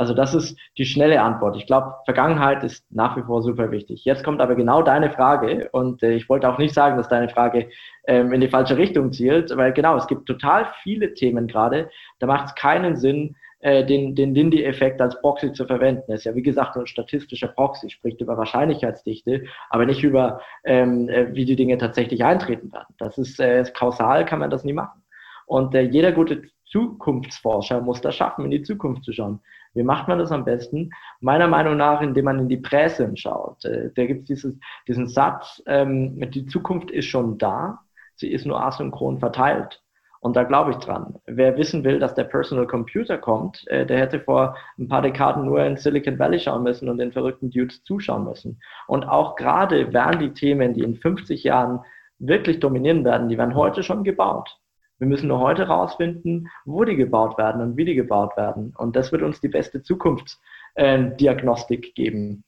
Also 0.00 0.14
das 0.14 0.34
ist 0.34 0.58
die 0.78 0.86
schnelle 0.86 1.20
Antwort. 1.20 1.58
Ich 1.58 1.66
glaube, 1.66 1.92
Vergangenheit 2.06 2.64
ist 2.64 2.90
nach 2.90 3.18
wie 3.18 3.22
vor 3.22 3.42
super 3.42 3.70
wichtig. 3.70 4.06
Jetzt 4.06 4.24
kommt 4.24 4.40
aber 4.40 4.54
genau 4.54 4.80
deine 4.80 5.10
Frage 5.10 5.68
und 5.72 6.02
äh, 6.02 6.14
ich 6.14 6.26
wollte 6.30 6.48
auch 6.48 6.56
nicht 6.56 6.72
sagen, 6.72 6.96
dass 6.96 7.10
deine 7.10 7.28
Frage 7.28 7.68
ähm, 8.06 8.32
in 8.32 8.40
die 8.40 8.48
falsche 8.48 8.78
Richtung 8.78 9.12
zielt, 9.12 9.54
weil 9.54 9.74
genau, 9.74 9.98
es 9.98 10.06
gibt 10.06 10.24
total 10.24 10.68
viele 10.82 11.12
Themen 11.12 11.46
gerade, 11.46 11.90
da 12.18 12.26
macht 12.26 12.46
es 12.46 12.54
keinen 12.54 12.96
Sinn, 12.96 13.36
äh, 13.58 13.84
den, 13.84 14.14
den 14.14 14.34
Lindy-Effekt 14.34 15.02
als 15.02 15.20
Proxy 15.20 15.52
zu 15.52 15.66
verwenden. 15.66 16.04
Das 16.08 16.20
ist 16.20 16.24
ja, 16.24 16.34
wie 16.34 16.40
gesagt, 16.40 16.76
nur 16.76 16.84
ein 16.84 16.86
statistischer 16.86 17.48
Proxy, 17.48 17.90
spricht 17.90 18.22
über 18.22 18.38
Wahrscheinlichkeitsdichte, 18.38 19.44
aber 19.68 19.84
nicht 19.84 20.02
über, 20.02 20.40
ähm, 20.64 21.10
äh, 21.10 21.34
wie 21.34 21.44
die 21.44 21.56
Dinge 21.56 21.76
tatsächlich 21.76 22.24
eintreten 22.24 22.72
werden. 22.72 22.94
Das 22.96 23.18
ist 23.18 23.38
äh, 23.38 23.62
kausal, 23.74 24.24
kann 24.24 24.38
man 24.38 24.48
das 24.48 24.64
nie 24.64 24.72
machen. 24.72 25.02
Und 25.44 25.74
äh, 25.74 25.82
jeder 25.82 26.12
gute 26.12 26.44
Zukunftsforscher 26.70 27.80
muss 27.80 28.00
das 28.00 28.14
schaffen, 28.16 28.46
in 28.46 28.50
die 28.50 28.62
Zukunft 28.62 29.04
zu 29.04 29.12
schauen. 29.12 29.40
Wie 29.74 29.82
macht 29.82 30.08
man 30.08 30.18
das 30.18 30.32
am 30.32 30.44
besten? 30.44 30.90
Meiner 31.20 31.46
Meinung 31.46 31.76
nach, 31.76 32.00
indem 32.00 32.24
man 32.24 32.38
in 32.40 32.48
die 32.48 32.56
Präse 32.56 33.10
schaut. 33.14 33.64
Äh, 33.64 33.90
da 33.94 34.06
gibt 34.06 34.28
es 34.30 34.46
diesen 34.88 35.08
Satz, 35.08 35.62
ähm, 35.66 36.18
die 36.30 36.46
Zukunft 36.46 36.90
ist 36.90 37.06
schon 37.06 37.38
da, 37.38 37.80
sie 38.16 38.30
ist 38.30 38.46
nur 38.46 38.60
asynchron 38.60 39.18
verteilt. 39.20 39.82
Und 40.20 40.36
da 40.36 40.42
glaube 40.44 40.72
ich 40.72 40.76
dran. 40.76 41.14
Wer 41.26 41.56
wissen 41.56 41.82
will, 41.82 41.98
dass 41.98 42.14
der 42.14 42.24
Personal 42.24 42.66
Computer 42.66 43.16
kommt, 43.16 43.66
äh, 43.68 43.86
der 43.86 43.98
hätte 43.98 44.20
vor 44.20 44.54
ein 44.78 44.88
paar 44.88 45.00
Dekaden 45.00 45.46
nur 45.46 45.64
in 45.64 45.78
Silicon 45.78 46.18
Valley 46.18 46.38
schauen 46.38 46.62
müssen 46.62 46.88
und 46.90 46.98
den 46.98 47.12
verrückten 47.12 47.50
Dudes 47.50 47.82
zuschauen 47.84 48.24
müssen. 48.24 48.60
Und 48.86 49.04
auch 49.04 49.34
gerade 49.36 49.92
werden 49.94 50.20
die 50.20 50.34
Themen, 50.34 50.74
die 50.74 50.82
in 50.82 50.96
50 50.96 51.42
Jahren 51.44 51.80
wirklich 52.18 52.60
dominieren 52.60 53.02
werden, 53.04 53.30
die 53.30 53.38
werden 53.38 53.54
heute 53.54 53.82
schon 53.82 54.04
gebaut. 54.04 54.59
Wir 55.00 55.08
müssen 55.08 55.28
nur 55.28 55.40
heute 55.40 55.66
rausfinden, 55.66 56.48
wo 56.66 56.84
die 56.84 56.94
gebaut 56.94 57.38
werden 57.38 57.62
und 57.62 57.78
wie 57.78 57.86
die 57.86 57.94
gebaut 57.94 58.36
werden. 58.36 58.74
Und 58.76 58.96
das 58.96 59.12
wird 59.12 59.22
uns 59.22 59.40
die 59.40 59.48
beste 59.48 59.82
Zukunftsdiagnostik 59.82 61.88
äh, 61.88 61.92
geben. 61.92 62.44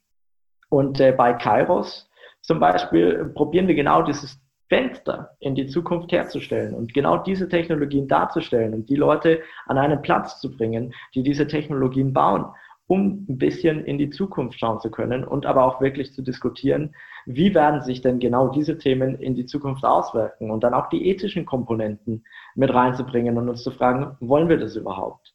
Und 0.68 1.00
äh, 1.00 1.12
bei 1.12 1.32
Kairos 1.32 2.10
zum 2.42 2.60
Beispiel 2.60 3.32
probieren 3.34 3.68
wir 3.68 3.74
genau 3.74 4.02
dieses 4.02 4.38
Fenster 4.68 5.30
in 5.40 5.54
die 5.54 5.66
Zukunft 5.66 6.12
herzustellen 6.12 6.74
und 6.74 6.92
genau 6.92 7.16
diese 7.18 7.48
Technologien 7.48 8.06
darzustellen 8.06 8.74
und 8.74 8.86
die 8.88 8.96
Leute 8.96 9.40
an 9.66 9.78
einen 9.78 10.02
Platz 10.02 10.38
zu 10.40 10.54
bringen, 10.54 10.92
die 11.14 11.22
diese 11.22 11.46
Technologien 11.46 12.12
bauen, 12.12 12.44
um 12.86 13.24
ein 13.28 13.38
bisschen 13.38 13.84
in 13.84 13.96
die 13.96 14.10
Zukunft 14.10 14.58
schauen 14.58 14.80
zu 14.80 14.90
können 14.90 15.24
und 15.24 15.46
aber 15.46 15.64
auch 15.64 15.80
wirklich 15.80 16.12
zu 16.12 16.20
diskutieren, 16.22 16.94
wie 17.26 17.54
werden 17.54 17.82
sich 17.82 18.00
denn 18.00 18.18
genau 18.18 18.48
diese 18.48 18.78
Themen 18.78 19.16
in 19.16 19.34
die 19.34 19.46
Zukunft 19.46 19.84
auswirken 19.84 20.50
und 20.50 20.64
dann 20.64 20.74
auch 20.74 20.88
die 20.88 21.08
ethischen 21.08 21.46
Komponenten 21.46 22.24
mit 22.54 22.72
reinzubringen 22.72 23.38
und 23.38 23.48
uns 23.48 23.62
zu 23.62 23.70
fragen, 23.70 24.16
wollen 24.20 24.48
wir 24.48 24.58
das 24.58 24.76
überhaupt? 24.76 25.34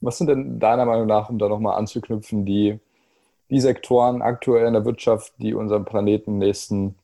Was 0.00 0.18
sind 0.18 0.28
denn 0.28 0.58
deiner 0.58 0.84
Meinung 0.84 1.06
nach, 1.06 1.30
um 1.30 1.38
da 1.38 1.48
nochmal 1.48 1.78
anzuknüpfen, 1.78 2.44
die, 2.44 2.78
die 3.50 3.60
Sektoren 3.60 4.22
aktuell 4.22 4.66
in 4.66 4.74
der 4.74 4.84
Wirtschaft, 4.84 5.32
die 5.38 5.54
unseren 5.54 5.84
Planeten 5.84 6.34
in 6.34 6.40
den 6.40 6.48
nächsten, 6.48 6.96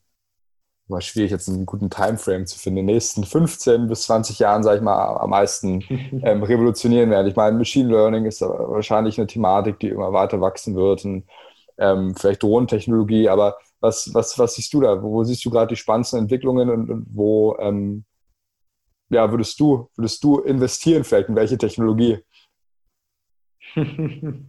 war 0.87 1.01
schwierig 1.01 1.31
jetzt 1.31 1.47
einen 1.47 1.65
guten 1.65 1.89
Timeframe 1.89 2.45
zu 2.45 2.59
finden, 2.59 2.79
in 2.79 2.87
den 2.87 2.95
nächsten 2.95 3.23
15 3.23 3.87
bis 3.87 4.03
20 4.03 4.39
Jahren, 4.39 4.63
sage 4.63 4.77
ich 4.77 4.83
mal, 4.83 5.17
am 5.17 5.29
meisten 5.29 5.81
ähm, 6.23 6.43
revolutionieren 6.43 7.09
werden? 7.09 7.27
Ich 7.27 7.35
meine, 7.35 7.57
Machine 7.57 7.89
Learning 7.89 8.25
ist 8.25 8.41
wahrscheinlich 8.41 9.17
eine 9.17 9.27
Thematik, 9.27 9.79
die 9.79 9.89
immer 9.89 10.13
weiter 10.13 10.41
wachsen 10.41 10.75
wird. 10.75 11.05
Und 11.05 11.23
ähm, 11.77 12.15
vielleicht 12.15 12.43
Drohnentechnologie, 12.43 13.29
aber 13.29 13.57
was, 13.79 14.09
was, 14.13 14.37
was 14.39 14.55
siehst 14.55 14.73
du 14.73 14.81
da? 14.81 15.01
Wo 15.01 15.23
siehst 15.23 15.43
du 15.43 15.49
gerade 15.49 15.67
die 15.67 15.75
spannendsten 15.75 16.19
Entwicklungen 16.19 16.69
und, 16.69 16.89
und 16.89 17.05
wo 17.09 17.57
ähm, 17.59 18.05
ja, 19.09 19.29
würdest 19.29 19.59
du, 19.59 19.89
würdest 19.95 20.23
du 20.23 20.39
investieren 20.39 21.03
vielleicht 21.03 21.29
in 21.29 21.35
welche 21.35 21.57
Technologie? 21.57 22.19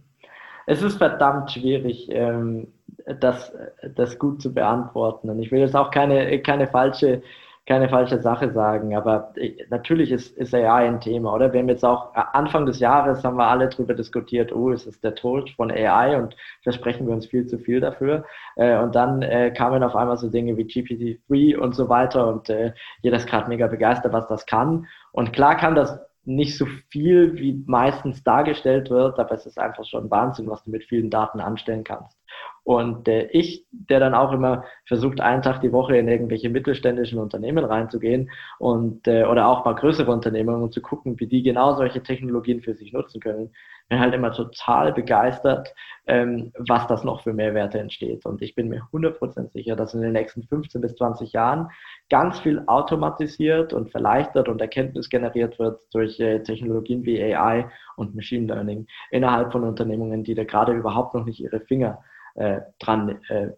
es 0.65 0.81
ist 0.81 0.97
verdammt 0.97 1.51
schwierig, 1.51 2.07
ähm, 2.09 2.73
das, 3.19 3.53
das 3.95 4.17
gut 4.17 4.41
zu 4.41 4.53
beantworten. 4.53 5.29
Und 5.29 5.39
ich 5.39 5.51
will 5.51 5.59
jetzt 5.59 5.75
auch 5.75 5.91
keine, 5.91 6.41
keine 6.41 6.67
falsche 6.67 7.21
keine 7.65 7.89
falsche 7.89 8.21
Sache 8.21 8.51
sagen, 8.51 8.95
aber 8.95 9.33
natürlich 9.69 10.11
ist, 10.11 10.37
ist 10.37 10.53
AI 10.53 10.87
ein 10.87 11.01
Thema, 11.01 11.33
oder? 11.33 11.51
Wir 11.51 11.61
haben 11.61 11.69
jetzt 11.69 11.83
auch 11.83 12.15
äh, 12.15 12.21
Anfang 12.33 12.65
des 12.67 12.79
Jahres 12.79 13.23
haben 13.23 13.37
wir 13.37 13.47
alle 13.47 13.69
darüber 13.69 13.95
diskutiert, 13.95 14.53
oh, 14.53 14.71
es 14.71 14.85
ist 14.85 15.03
der 15.03 15.15
Tod 15.15 15.49
von 15.51 15.71
AI 15.71 16.17
und 16.17 16.35
versprechen 16.61 17.07
wir 17.07 17.15
uns 17.15 17.25
viel 17.25 17.47
zu 17.47 17.57
viel 17.57 17.79
dafür. 17.79 18.25
Äh, 18.55 18.77
und 18.77 18.93
dann 18.93 19.23
äh, 19.23 19.51
kamen 19.51 19.83
auf 19.83 19.95
einmal 19.95 20.17
so 20.17 20.29
Dinge 20.29 20.57
wie 20.57 20.65
GPT-3 20.65 21.57
und 21.57 21.73
so 21.73 21.89
weiter 21.89 22.27
und 22.27 22.53
jeder 23.01 23.17
ist 23.17 23.27
gerade 23.27 23.49
mega 23.49 23.67
begeistert, 23.67 24.13
was 24.13 24.27
das 24.27 24.45
kann. 24.45 24.87
Und 25.11 25.33
klar 25.33 25.57
kann 25.57 25.75
das 25.75 25.99
nicht 26.25 26.57
so 26.57 26.65
viel, 26.89 27.35
wie 27.35 27.63
meistens 27.67 28.23
dargestellt 28.23 28.89
wird, 28.89 29.19
aber 29.19 29.31
es 29.33 29.45
ist 29.45 29.59
einfach 29.59 29.85
schon 29.85 30.09
Wahnsinn, 30.09 30.49
was 30.49 30.63
du 30.63 30.71
mit 30.71 30.83
vielen 30.83 31.09
Daten 31.09 31.39
anstellen 31.39 31.83
kannst. 31.83 32.17
Und 32.65 33.07
äh, 33.07 33.27
ich, 33.27 33.63
der 33.69 33.99
dann 33.99 34.15
auch 34.15 34.31
immer 34.31 34.65
versucht, 34.87 35.21
einen 35.21 35.43
Tag 35.43 35.61
die 35.61 35.71
Woche 35.71 35.97
in 35.97 36.07
irgendwelche 36.07 36.49
mittelständischen 36.49 37.19
Unternehmen 37.19 37.63
reinzugehen 37.63 38.31
und 38.57 39.07
äh, 39.07 39.23
oder 39.25 39.47
auch 39.47 39.63
mal 39.65 39.75
größere 39.75 40.11
Unternehmen 40.11 40.63
und 40.63 40.73
zu 40.73 40.81
gucken, 40.81 41.19
wie 41.19 41.27
die 41.27 41.43
genau 41.43 41.75
solche 41.75 42.01
Technologien 42.01 42.61
für 42.61 42.73
sich 42.73 42.91
nutzen 42.91 43.21
können, 43.21 43.51
bin 43.87 43.99
halt 43.99 44.15
immer 44.15 44.31
total 44.31 44.93
begeistert, 44.93 45.75
ähm, 46.07 46.53
was 46.57 46.87
das 46.87 47.03
noch 47.03 47.21
für 47.21 47.33
Mehrwerte 47.33 47.77
entsteht. 47.77 48.25
Und 48.25 48.41
ich 48.41 48.55
bin 48.55 48.69
mir 48.69 48.81
100% 48.91 49.51
sicher, 49.51 49.75
dass 49.75 49.93
in 49.93 50.01
den 50.01 50.13
nächsten 50.13 50.41
15 50.41 50.81
bis 50.81 50.95
20 50.95 51.33
Jahren 51.33 51.69
ganz 52.09 52.39
viel 52.39 52.63
automatisiert 52.65 53.73
und 53.73 53.91
verleichtert 53.91 54.49
und 54.49 54.59
Erkenntnis 54.59 55.09
generiert 55.09 55.59
wird 55.59 55.81
durch 55.93 56.19
äh, 56.19 56.41
Technologien 56.41 57.05
wie 57.05 57.21
AI 57.21 57.69
und 57.95 58.15
Machine 58.15 58.47
Learning 58.47 58.87
innerhalb 59.11 59.51
von 59.51 59.63
Unternehmungen, 59.63 60.23
die 60.23 60.33
da 60.33 60.45
gerade 60.45 60.73
überhaupt 60.73 61.13
noch 61.13 61.25
nicht 61.25 61.39
ihre 61.39 61.59
Finger 61.59 62.03
äh, 62.35 62.61
dran 62.79 63.19
äh, 63.29 63.51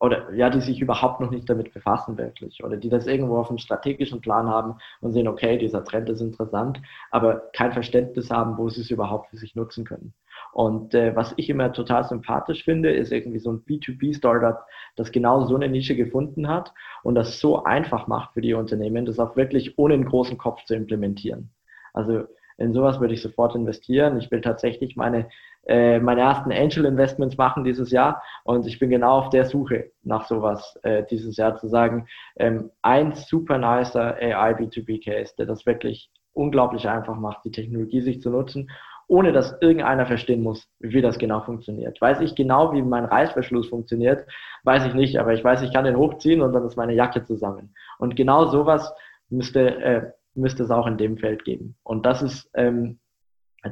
oder 0.00 0.32
ja, 0.32 0.48
die 0.48 0.62
sich 0.62 0.80
überhaupt 0.80 1.20
noch 1.20 1.30
nicht 1.30 1.48
damit 1.48 1.74
befassen 1.74 2.16
wirklich 2.16 2.64
oder 2.64 2.78
die 2.78 2.88
das 2.88 3.06
irgendwo 3.06 3.36
auf 3.36 3.50
einem 3.50 3.58
strategischen 3.58 4.22
Plan 4.22 4.48
haben 4.48 4.76
und 5.02 5.12
sehen, 5.12 5.28
okay, 5.28 5.58
dieser 5.58 5.84
Trend 5.84 6.08
ist 6.08 6.22
interessant, 6.22 6.80
aber 7.10 7.50
kein 7.52 7.72
Verständnis 7.72 8.30
haben, 8.30 8.56
wo 8.56 8.70
sie 8.70 8.80
es 8.80 8.90
überhaupt 8.90 9.28
für 9.28 9.36
sich 9.36 9.54
nutzen 9.54 9.84
können. 9.84 10.14
Und 10.52 10.94
äh, 10.94 11.14
was 11.14 11.34
ich 11.36 11.50
immer 11.50 11.72
total 11.72 12.04
sympathisch 12.04 12.64
finde, 12.64 12.90
ist 12.90 13.12
irgendwie 13.12 13.38
so 13.38 13.52
ein 13.52 13.62
B2B-Startup, 13.64 14.64
das 14.96 15.12
genau 15.12 15.44
so 15.44 15.54
eine 15.54 15.68
Nische 15.68 15.94
gefunden 15.94 16.48
hat 16.48 16.72
und 17.02 17.14
das 17.14 17.38
so 17.38 17.64
einfach 17.64 18.06
macht 18.06 18.32
für 18.32 18.40
die 18.40 18.54
Unternehmen, 18.54 19.04
das 19.04 19.18
auch 19.18 19.36
wirklich 19.36 19.78
ohne 19.78 19.94
einen 19.94 20.06
großen 20.06 20.38
Kopf 20.38 20.64
zu 20.64 20.74
implementieren. 20.74 21.50
Also 21.92 22.24
in 22.56 22.72
sowas 22.74 23.00
würde 23.00 23.14
ich 23.14 23.22
sofort 23.22 23.54
investieren. 23.54 24.18
Ich 24.18 24.30
will 24.30 24.40
tatsächlich 24.42 24.94
meine 24.94 25.28
äh, 25.70 26.00
meine 26.00 26.22
ersten 26.22 26.50
Angel 26.50 26.84
Investments 26.84 27.36
machen 27.36 27.62
dieses 27.62 27.92
Jahr 27.92 28.22
und 28.42 28.66
ich 28.66 28.80
bin 28.80 28.90
genau 28.90 29.18
auf 29.18 29.30
der 29.30 29.44
Suche 29.44 29.92
nach 30.02 30.26
sowas 30.26 30.76
äh, 30.82 31.04
dieses 31.08 31.36
Jahr 31.36 31.56
zu 31.56 31.68
sagen, 31.68 32.08
ähm, 32.36 32.70
ein 32.82 33.12
super 33.12 33.56
nicer 33.56 34.16
AI 34.16 34.54
B2B 34.54 35.04
Case, 35.04 35.32
der 35.38 35.46
das 35.46 35.64
wirklich 35.66 36.10
unglaublich 36.32 36.88
einfach 36.88 37.16
macht, 37.16 37.44
die 37.44 37.52
Technologie 37.52 38.00
sich 38.00 38.20
zu 38.20 38.30
nutzen, 38.30 38.68
ohne 39.06 39.30
dass 39.30 39.56
irgendeiner 39.60 40.06
verstehen 40.06 40.42
muss, 40.42 40.68
wie 40.80 41.02
das 41.02 41.18
genau 41.18 41.40
funktioniert. 41.40 42.00
Weiß 42.00 42.20
ich 42.20 42.34
genau, 42.34 42.72
wie 42.72 42.82
mein 42.82 43.04
Reißverschluss 43.04 43.68
funktioniert, 43.68 44.26
weiß 44.64 44.86
ich 44.86 44.94
nicht, 44.94 45.18
aber 45.18 45.34
ich 45.34 45.44
weiß, 45.44 45.62
ich 45.62 45.72
kann 45.72 45.84
den 45.84 45.96
hochziehen 45.96 46.40
und 46.40 46.52
dann 46.52 46.66
ist 46.66 46.76
meine 46.76 46.94
Jacke 46.94 47.24
zusammen. 47.24 47.74
Und 47.98 48.16
genau 48.16 48.46
sowas 48.46 48.92
müsste, 49.28 49.80
äh, 49.80 50.10
müsste 50.34 50.64
es 50.64 50.70
auch 50.72 50.88
in 50.88 50.98
dem 50.98 51.16
Feld 51.16 51.44
geben. 51.44 51.76
Und 51.84 52.06
das 52.06 52.22
ist, 52.22 52.50
ähm, 52.54 52.98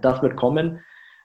das 0.01 0.23
wird 0.23 0.37
kommen. 0.37 0.81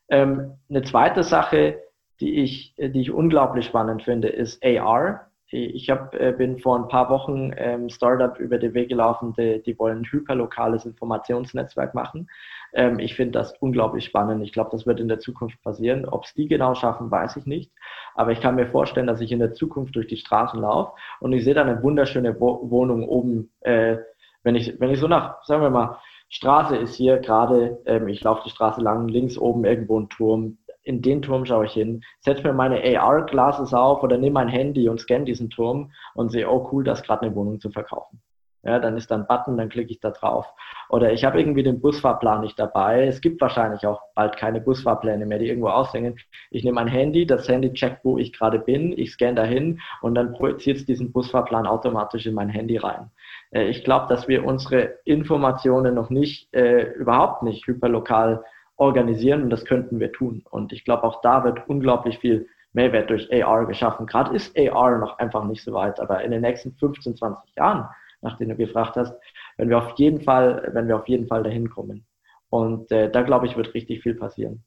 Ähm, 0.09 0.57
eine 0.69 0.83
zweite 0.83 1.23
Sache, 1.23 1.79
die 2.19 2.41
ich, 2.41 2.75
die 2.77 3.01
ich 3.01 3.11
unglaublich 3.11 3.65
spannend 3.65 4.03
finde, 4.03 4.29
ist 4.29 4.63
AR. 4.63 5.29
Ich 5.47 5.91
hab, 5.91 6.15
äh, 6.15 6.33
bin 6.35 6.57
vor 6.57 6.77
ein 6.77 6.87
paar 6.87 7.09
Wochen 7.09 7.51
ähm, 7.55 7.89
Startup 7.89 8.39
über 8.39 8.57
den 8.57 8.73
Weg 8.73 8.89
gelaufen, 8.89 9.35
die, 9.37 9.61
die 9.61 9.77
wollen 9.77 9.99
ein 9.99 10.11
hyperlokales 10.11 10.85
Informationsnetzwerk 10.85 11.93
machen. 11.93 12.27
Ähm, 12.73 12.97
ich 12.97 13.13
finde 13.13 13.33
das 13.33 13.53
unglaublich 13.59 14.05
spannend. 14.05 14.43
Ich 14.43 14.51
glaube, 14.51 14.71
das 14.71 14.87
wird 14.87 14.99
in 14.99 15.07
der 15.07 15.19
Zukunft 15.19 15.61
passieren. 15.61 16.05
Ob 16.05 16.23
es 16.23 16.33
die 16.33 16.47
genau 16.47 16.73
schaffen, 16.73 17.11
weiß 17.11 17.35
ich 17.37 17.45
nicht. 17.45 17.71
Aber 18.15 18.31
ich 18.31 18.41
kann 18.41 18.55
mir 18.55 18.65
vorstellen, 18.65 19.05
dass 19.05 19.21
ich 19.21 19.31
in 19.31 19.39
der 19.39 19.53
Zukunft 19.53 19.95
durch 19.95 20.07
die 20.07 20.17
Straßen 20.17 20.59
laufe 20.59 20.93
und 21.19 21.33
ich 21.33 21.43
sehe 21.43 21.53
dann 21.53 21.69
eine 21.69 21.83
wunderschöne 21.83 22.39
Wo 22.39 22.71
Wohnung 22.71 23.07
oben, 23.07 23.51
äh, 23.61 23.97
wenn 24.41 24.55
ich, 24.55 24.79
wenn 24.79 24.89
ich 24.89 24.99
so 24.99 25.07
nach, 25.07 25.43
sagen 25.43 25.61
wir 25.61 25.69
mal, 25.69 25.99
Straße 26.33 26.75
ist 26.77 26.95
hier 26.95 27.19
gerade, 27.19 27.79
ähm, 27.85 28.07
ich 28.07 28.23
laufe 28.23 28.41
die 28.43 28.49
Straße 28.49 28.81
lang, 28.81 29.07
links 29.07 29.37
oben 29.37 29.65
irgendwo 29.65 29.99
ein 29.99 30.09
Turm. 30.09 30.57
In 30.81 31.03
den 31.03 31.21
Turm 31.21 31.45
schaue 31.45 31.65
ich 31.65 31.73
hin, 31.73 32.03
setze 32.21 32.41
mir 32.41 32.53
meine 32.53 32.81
AR-Glasses 32.81 33.71
auf 33.71 34.01
oder 34.01 34.17
nehme 34.17 34.33
mein 34.33 34.47
Handy 34.47 34.89
und 34.89 34.99
scanne 34.99 35.25
diesen 35.25 35.51
Turm 35.51 35.91
und 36.15 36.31
sehe, 36.31 36.49
oh 36.49 36.67
cool, 36.71 36.83
da 36.83 36.93
ist 36.93 37.03
gerade 37.03 37.27
eine 37.27 37.35
Wohnung 37.35 37.59
zu 37.59 37.69
verkaufen. 37.69 38.22
Ja, 38.65 38.79
dann 38.79 38.95
ist 38.95 39.11
da 39.11 39.15
ein 39.15 39.27
Button, 39.27 39.57
dann 39.57 39.67
klicke 39.67 39.91
ich 39.91 39.99
da 39.99 40.11
drauf. 40.11 40.45
Oder 40.87 41.11
ich 41.11 41.25
habe 41.25 41.37
irgendwie 41.37 41.63
den 41.63 41.81
Busfahrplan 41.81 42.41
nicht 42.41 42.57
dabei. 42.57 43.05
Es 43.07 43.19
gibt 43.19 43.41
wahrscheinlich 43.41 43.85
auch 43.85 44.01
bald 44.15 44.37
keine 44.37 44.61
Busfahrpläne 44.61 45.25
mehr, 45.25 45.37
die 45.37 45.49
irgendwo 45.49 45.67
aushängen. 45.67 46.17
Ich 46.49 46.63
nehme 46.63 46.75
mein 46.75 46.87
Handy, 46.87 47.25
das 47.25 47.49
Handy 47.49 47.73
checkt, 47.73 48.05
wo 48.05 48.17
ich 48.17 48.31
gerade 48.31 48.59
bin, 48.59 48.97
ich 48.97 49.11
scanne 49.11 49.35
dahin 49.35 49.81
und 50.01 50.15
dann 50.15 50.31
projiziert 50.31 50.77
es 50.77 50.85
diesen 50.85 51.11
Busfahrplan 51.11 51.67
automatisch 51.67 52.25
in 52.25 52.35
mein 52.35 52.47
Handy 52.47 52.77
rein. 52.77 53.11
Äh, 53.51 53.65
ich 53.65 53.83
glaube, 53.83 54.07
dass 54.07 54.29
wir 54.29 54.45
unsere 54.45 54.99
Informationen 55.03 55.93
noch 55.93 56.09
nicht, 56.09 56.53
äh, 56.53 56.93
überhaupt 56.93 57.43
nicht 57.43 57.67
hyperlokal 57.67 58.45
organisieren 58.77 59.43
und 59.43 59.49
das 59.49 59.65
könnten 59.65 59.99
wir 59.99 60.13
tun. 60.13 60.43
Und 60.49 60.71
ich 60.71 60.85
glaube, 60.85 61.03
auch 61.03 61.21
da 61.21 61.43
wird 61.43 61.67
unglaublich 61.67 62.19
viel 62.19 62.47
Mehrwert 62.71 63.09
durch 63.09 63.29
AR 63.31 63.65
geschaffen. 63.65 64.07
Gerade 64.07 64.33
ist 64.33 64.57
AR 64.57 64.99
noch 64.99 65.19
einfach 65.19 65.43
nicht 65.43 65.63
so 65.63 65.73
weit, 65.73 65.99
aber 65.99 66.23
in 66.23 66.31
den 66.31 66.41
nächsten 66.41 66.71
15, 66.73 67.17
20 67.17 67.55
Jahren 67.55 67.89
nach 68.23 68.37
denen 68.37 68.51
du 68.51 68.55
gefragt 68.55 68.95
hast, 68.95 69.15
wenn 69.57 69.69
wir 69.69 69.77
auf 69.77 69.97
jeden 69.97 70.21
Fall, 70.21 70.69
wenn 70.73 70.87
wir 70.87 70.95
auf 70.95 71.07
jeden 71.07 71.27
Fall 71.27 71.43
dahin 71.43 71.69
kommen. 71.69 72.05
Und 72.49 72.91
äh, 72.91 73.09
da 73.11 73.21
glaube 73.21 73.47
ich, 73.47 73.57
wird 73.57 73.73
richtig 73.73 74.01
viel 74.01 74.15
passieren. 74.15 74.63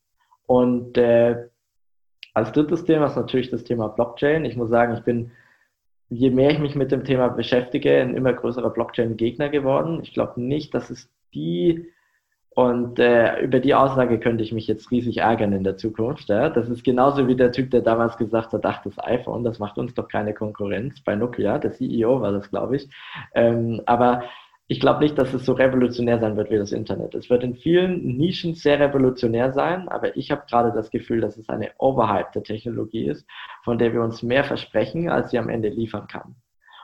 Und 0.46 0.96
äh, 0.98 1.48
als 2.34 2.52
drittes 2.52 2.84
Thema 2.84 3.06
ist 3.06 3.16
natürlich 3.16 3.50
das 3.50 3.64
Thema 3.64 3.88
Blockchain. 3.88 4.44
Ich 4.44 4.56
muss 4.56 4.68
sagen, 4.68 4.94
ich 4.94 5.04
bin, 5.04 5.32
je 6.08 6.30
mehr 6.30 6.50
ich 6.50 6.58
mich 6.58 6.74
mit 6.74 6.92
dem 6.92 7.04
Thema 7.04 7.28
beschäftige, 7.28 8.00
ein 8.00 8.14
immer 8.14 8.32
größerer 8.32 8.70
Blockchain-Gegner 8.70 9.48
geworden. 9.48 10.00
Ich 10.02 10.12
glaube 10.12 10.40
nicht, 10.40 10.74
dass 10.74 10.90
es 10.90 11.10
die 11.34 11.90
und 12.56 12.98
äh, 12.98 13.38
über 13.42 13.60
die 13.60 13.74
Aussage 13.74 14.18
könnte 14.18 14.42
ich 14.42 14.50
mich 14.50 14.66
jetzt 14.66 14.90
riesig 14.90 15.18
ärgern 15.18 15.52
in 15.52 15.62
der 15.62 15.76
Zukunft. 15.76 16.30
Ja? 16.30 16.48
Das 16.48 16.70
ist 16.70 16.84
genauso 16.84 17.28
wie 17.28 17.36
der 17.36 17.52
Typ, 17.52 17.70
der 17.70 17.82
damals 17.82 18.16
gesagt 18.16 18.54
hat, 18.54 18.64
ach, 18.64 18.82
das 18.82 18.98
iPhone, 18.98 19.44
das 19.44 19.58
macht 19.58 19.76
uns 19.76 19.92
doch 19.92 20.08
keine 20.08 20.32
Konkurrenz 20.32 21.02
bei 21.02 21.16
Nokia. 21.16 21.58
Der 21.58 21.72
CEO 21.72 22.22
war 22.22 22.32
das, 22.32 22.48
glaube 22.48 22.76
ich. 22.76 22.88
Ähm, 23.34 23.82
aber 23.84 24.22
ich 24.68 24.80
glaube 24.80 25.00
nicht, 25.00 25.18
dass 25.18 25.34
es 25.34 25.44
so 25.44 25.52
revolutionär 25.52 26.18
sein 26.18 26.38
wird 26.38 26.50
wie 26.50 26.56
das 26.56 26.72
Internet. 26.72 27.14
Es 27.14 27.28
wird 27.28 27.44
in 27.44 27.56
vielen 27.56 28.16
Nischen 28.16 28.54
sehr 28.54 28.80
revolutionär 28.80 29.52
sein, 29.52 29.86
aber 29.90 30.16
ich 30.16 30.30
habe 30.30 30.44
gerade 30.48 30.72
das 30.72 30.90
Gefühl, 30.90 31.20
dass 31.20 31.36
es 31.36 31.50
eine 31.50 31.72
overhyped 31.76 32.42
Technologie 32.42 33.04
ist, 33.04 33.28
von 33.64 33.76
der 33.76 33.92
wir 33.92 34.00
uns 34.00 34.22
mehr 34.22 34.44
versprechen, 34.44 35.10
als 35.10 35.30
sie 35.30 35.38
am 35.38 35.50
Ende 35.50 35.68
liefern 35.68 36.06
kann. 36.06 36.36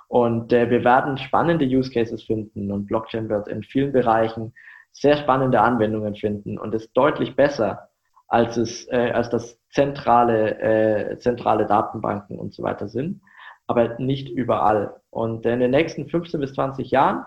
Und 0.09 0.53
äh, 0.53 0.69
wir 0.69 0.85
werden 0.85 1.17
spannende 1.17 1.65
Use 1.65 1.91
Cases 1.91 2.23
finden 2.23 2.71
und 2.71 2.89
Blockchain 2.89 3.31
wird 3.31 3.49
in 3.49 3.63
vielen 3.63 3.93
Bereichen 3.93 4.53
sehr 4.93 5.17
spannende 5.17 5.61
Anwendungen 5.61 6.15
finden 6.15 6.59
und 6.59 6.75
ist 6.75 6.93
deutlich 6.95 7.37
besser 7.37 7.89
als 8.29 8.57
es 8.57 8.89
äh, 8.91 9.11
als 9.11 9.29
das 9.29 9.59
zentrale 9.71 10.59
äh, 10.61 11.19
zentrale 11.19 11.67
Datenbanken 11.67 12.39
und 12.39 12.55
so 12.55 12.63
weiter 12.63 12.89
sind, 12.89 13.21
aber 13.67 13.99
nicht 13.99 14.31
überall. 14.31 15.01
Und 15.11 15.45
in 15.45 15.61
den 15.61 15.71
nächsten 15.71 16.09
15 16.09 16.41
bis 16.41 16.55
20 16.55 16.91
Jahren 16.91 17.27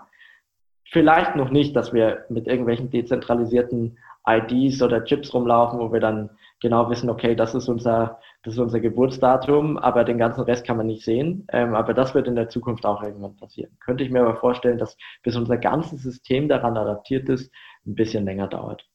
vielleicht 0.90 1.36
noch 1.36 1.50
nicht, 1.50 1.76
dass 1.76 1.92
wir 1.92 2.24
mit 2.28 2.46
irgendwelchen 2.46 2.90
dezentralisierten 2.90 3.98
IDs 4.28 4.82
oder 4.82 5.04
Chips 5.04 5.32
rumlaufen, 5.32 5.78
wo 5.78 5.92
wir 5.92 6.00
dann 6.00 6.30
genau 6.60 6.90
wissen, 6.90 7.10
okay, 7.10 7.36
das 7.36 7.54
ist 7.54 7.68
unser, 7.68 8.18
das 8.46 8.54
ist 8.54 8.60
unser 8.60 8.78
Geburtsdatum, 8.78 9.76
aber 9.76 10.04
den 10.04 10.18
ganzen 10.18 10.42
Rest 10.42 10.64
kann 10.64 10.76
man 10.76 10.86
nicht 10.86 11.04
sehen. 11.04 11.48
Ähm, 11.50 11.74
aber 11.74 11.94
das 11.94 12.14
wird 12.14 12.28
in 12.28 12.36
der 12.36 12.48
Zukunft 12.48 12.86
auch 12.86 13.02
irgendwann 13.02 13.34
passieren. 13.34 13.76
Könnte 13.84 14.04
ich 14.04 14.10
mir 14.10 14.20
aber 14.20 14.36
vorstellen, 14.36 14.78
dass 14.78 14.96
bis 15.24 15.34
unser 15.34 15.56
ganzes 15.56 16.04
System 16.04 16.48
daran 16.48 16.76
adaptiert 16.76 17.28
ist, 17.28 17.52
ein 17.84 17.96
bisschen 17.96 18.24
länger 18.24 18.46
dauert. 18.46 18.88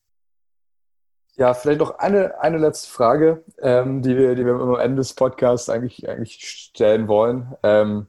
Ja, 1.35 1.53
vielleicht 1.53 1.81
noch 1.81 1.99
eine, 1.99 2.39
eine 2.39 2.59
letzte 2.59 2.89
Frage, 2.91 3.43
ähm, 3.61 4.01
die, 4.01 4.15
wir, 4.15 4.35
die 4.35 4.45
wir 4.45 4.53
am 4.53 4.75
Ende 4.75 4.97
des 4.97 5.15
Podcasts 5.15 5.69
eigentlich, 5.69 6.07
eigentlich 6.07 6.39
stellen 6.39 7.09
wollen. 7.09 7.53
Ähm, 7.61 8.07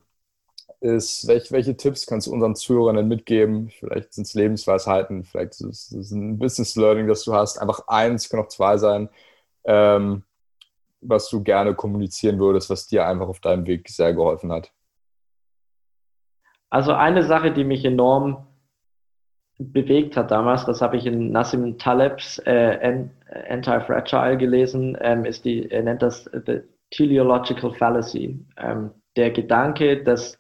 ist, 0.79 1.27
welche, 1.27 1.51
welche 1.51 1.77
Tipps 1.77 2.07
kannst 2.07 2.29
du 2.29 2.33
unseren 2.33 2.55
Zuhörern 2.55 3.09
mitgeben? 3.09 3.71
Vielleicht 3.71 4.15
sind 4.15 4.29
es 4.29 4.35
Lebensweisheiten, 4.35 5.25
vielleicht 5.25 5.61
ist 5.61 5.91
es 5.91 6.13
ein 6.13 6.39
Business 6.39 6.77
Learning, 6.77 7.09
das 7.09 7.25
du 7.25 7.35
hast. 7.35 7.59
Einfach 7.59 7.89
eins, 7.89 8.29
kann 8.29 8.39
auch 8.39 8.49
zwei 8.49 8.77
sein, 8.79 9.09
ähm, 9.65 10.23
was 11.03 11.29
du 11.29 11.43
gerne 11.43 11.75
kommunizieren 11.75 12.39
würdest, 12.39 12.71
was 12.71 12.87
dir 12.87 13.07
einfach 13.07 13.29
auf 13.29 13.41
deinem 13.41 13.67
Weg 13.67 13.89
sehr 13.89 14.15
geholfen 14.15 14.53
hat. 14.53 14.73
Also 16.71 16.93
eine 16.93 17.23
Sache, 17.23 17.53
die 17.53 17.65
mich 17.65 17.85
enorm 17.85 18.47
bewegt 19.59 20.17
hat 20.17 20.31
damals, 20.31 20.65
das 20.65 20.81
habe 20.81 20.97
ich 20.97 21.07
in 21.07 21.31
Nassim 21.31 21.79
Talebs 21.79 22.39
äh, 22.47 23.09
Anti-Fragile 23.49 24.39
gelesen, 24.39 24.97
ähm, 25.01 25.25
ist 25.25 25.45
die, 25.45 25.71
er 25.71 25.83
nennt 25.83 26.03
das 26.03 26.25
the 26.47 26.63
teleological 26.91 27.73
fallacy. 27.75 28.45
Ähm, 28.57 28.91
der 29.17 29.31
Gedanke, 29.31 30.03
dass 30.03 30.39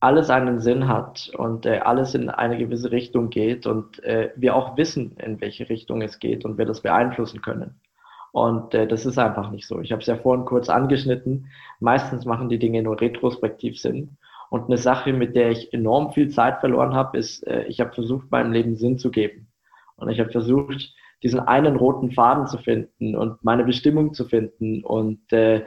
alles 0.00 0.30
einen 0.30 0.60
Sinn 0.60 0.88
hat 0.88 1.30
und 1.36 1.66
äh, 1.66 1.78
alles 1.78 2.14
in 2.14 2.28
eine 2.28 2.58
gewisse 2.58 2.90
Richtung 2.90 3.30
geht 3.30 3.66
und 3.66 4.02
äh, 4.04 4.30
wir 4.36 4.54
auch 4.54 4.76
wissen, 4.76 5.16
in 5.16 5.40
welche 5.40 5.68
Richtung 5.68 6.02
es 6.02 6.18
geht 6.18 6.44
und 6.44 6.58
wir 6.58 6.66
das 6.66 6.82
beeinflussen 6.82 7.40
können. 7.40 7.80
Und 8.36 8.74
äh, 8.74 8.86
das 8.86 9.06
ist 9.06 9.16
einfach 9.18 9.50
nicht 9.50 9.66
so. 9.66 9.80
Ich 9.80 9.92
habe 9.92 10.02
es 10.02 10.08
ja 10.08 10.16
vorhin 10.16 10.44
kurz 10.44 10.68
angeschnitten. 10.68 11.46
Meistens 11.80 12.26
machen 12.26 12.50
die 12.50 12.58
Dinge 12.58 12.82
nur 12.82 13.00
retrospektiv 13.00 13.80
Sinn. 13.80 14.18
Und 14.50 14.66
eine 14.66 14.76
Sache, 14.76 15.14
mit 15.14 15.34
der 15.34 15.52
ich 15.52 15.72
enorm 15.72 16.12
viel 16.12 16.28
Zeit 16.28 16.60
verloren 16.60 16.92
habe, 16.92 17.16
ist, 17.16 17.46
äh, 17.46 17.62
ich 17.62 17.80
habe 17.80 17.94
versucht, 17.94 18.30
meinem 18.30 18.52
Leben 18.52 18.76
Sinn 18.76 18.98
zu 18.98 19.10
geben. 19.10 19.48
Und 19.96 20.10
ich 20.10 20.20
habe 20.20 20.30
versucht, 20.30 20.94
diesen 21.22 21.40
einen 21.40 21.76
roten 21.76 22.10
Faden 22.10 22.46
zu 22.46 22.58
finden 22.58 23.16
und 23.16 23.42
meine 23.42 23.64
Bestimmung 23.64 24.12
zu 24.12 24.26
finden 24.26 24.84
und 24.84 25.32
äh, 25.32 25.64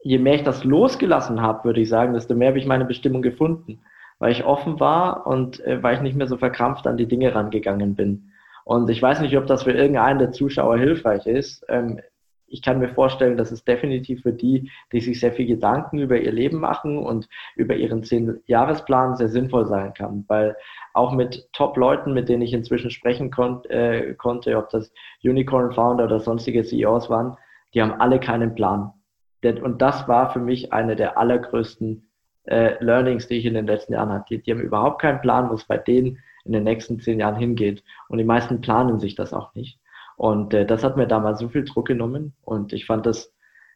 je 0.00 0.16
mehr 0.16 0.36
ich 0.36 0.44
das 0.44 0.64
losgelassen 0.64 1.42
habe, 1.42 1.64
würde 1.64 1.82
ich 1.82 1.90
sagen, 1.90 2.14
desto 2.14 2.34
mehr 2.34 2.48
habe 2.48 2.58
ich 2.58 2.66
meine 2.66 2.86
Bestimmung 2.86 3.20
gefunden, 3.20 3.80
weil 4.18 4.32
ich 4.32 4.46
offen 4.46 4.80
war 4.80 5.26
und 5.26 5.60
äh, 5.66 5.82
weil 5.82 5.96
ich 5.96 6.00
nicht 6.00 6.16
mehr 6.16 6.26
so 6.26 6.38
verkrampft 6.38 6.86
an 6.86 6.96
die 6.96 7.06
Dinge 7.06 7.34
rangegangen 7.34 7.94
bin. 7.96 8.30
Und 8.66 8.90
ich 8.90 9.00
weiß 9.00 9.20
nicht, 9.20 9.36
ob 9.38 9.46
das 9.46 9.62
für 9.62 9.70
irgendeinen 9.70 10.18
der 10.18 10.32
Zuschauer 10.32 10.76
hilfreich 10.76 11.24
ist. 11.28 11.64
Ähm, 11.68 12.00
ich 12.48 12.62
kann 12.62 12.80
mir 12.80 12.88
vorstellen, 12.88 13.36
dass 13.36 13.52
es 13.52 13.64
definitiv 13.64 14.22
für 14.22 14.32
die, 14.32 14.72
die 14.90 15.00
sich 15.00 15.20
sehr 15.20 15.32
viel 15.32 15.46
Gedanken 15.46 16.00
über 16.00 16.18
ihr 16.18 16.32
Leben 16.32 16.58
machen 16.58 16.98
und 16.98 17.28
über 17.54 17.76
ihren 17.76 18.02
Zehn-Jahresplan 18.02 19.14
sehr 19.14 19.28
sinnvoll 19.28 19.66
sein 19.66 19.94
kann, 19.94 20.24
weil 20.26 20.56
auch 20.94 21.12
mit 21.12 21.48
Top-Leuten, 21.52 22.12
mit 22.12 22.28
denen 22.28 22.42
ich 22.42 22.52
inzwischen 22.52 22.90
sprechen 22.90 23.30
kon 23.30 23.64
äh, 23.66 24.14
konnte, 24.14 24.56
ob 24.56 24.68
das 24.70 24.92
Unicorn-Founder 25.22 26.04
oder 26.04 26.18
sonstige 26.18 26.64
CEOs 26.64 27.08
waren, 27.08 27.36
die 27.72 27.80
haben 27.80 28.00
alle 28.00 28.18
keinen 28.18 28.56
Plan. 28.56 28.92
Und 29.44 29.80
das 29.80 30.08
war 30.08 30.32
für 30.32 30.40
mich 30.40 30.72
eine 30.72 30.96
der 30.96 31.18
allergrößten 31.18 32.10
äh, 32.46 32.82
Learnings, 32.82 33.28
die 33.28 33.36
ich 33.36 33.46
in 33.46 33.54
den 33.54 33.68
letzten 33.68 33.92
Jahren 33.92 34.12
hatte. 34.12 34.38
Die 34.38 34.50
haben 34.50 34.60
überhaupt 34.60 35.00
keinen 35.00 35.20
Plan, 35.20 35.50
wo 35.50 35.54
es 35.54 35.64
bei 35.64 35.78
denen 35.78 36.18
in 36.46 36.52
den 36.52 36.64
nächsten 36.64 37.00
zehn 37.00 37.20
Jahren 37.20 37.36
hingeht. 37.36 37.82
Und 38.08 38.18
die 38.18 38.24
meisten 38.24 38.60
planen 38.60 38.98
sich 38.98 39.14
das 39.14 39.32
auch 39.32 39.54
nicht. 39.54 39.78
Und 40.16 40.54
äh, 40.54 40.66
das 40.66 40.82
hat 40.82 40.96
mir 40.96 41.06
damals 41.06 41.40
so 41.40 41.48
viel 41.48 41.64
Druck 41.64 41.86
genommen. 41.86 42.34
Und 42.42 42.72
ich 42.72 42.86
fand 42.86 43.06
das, 43.06 43.32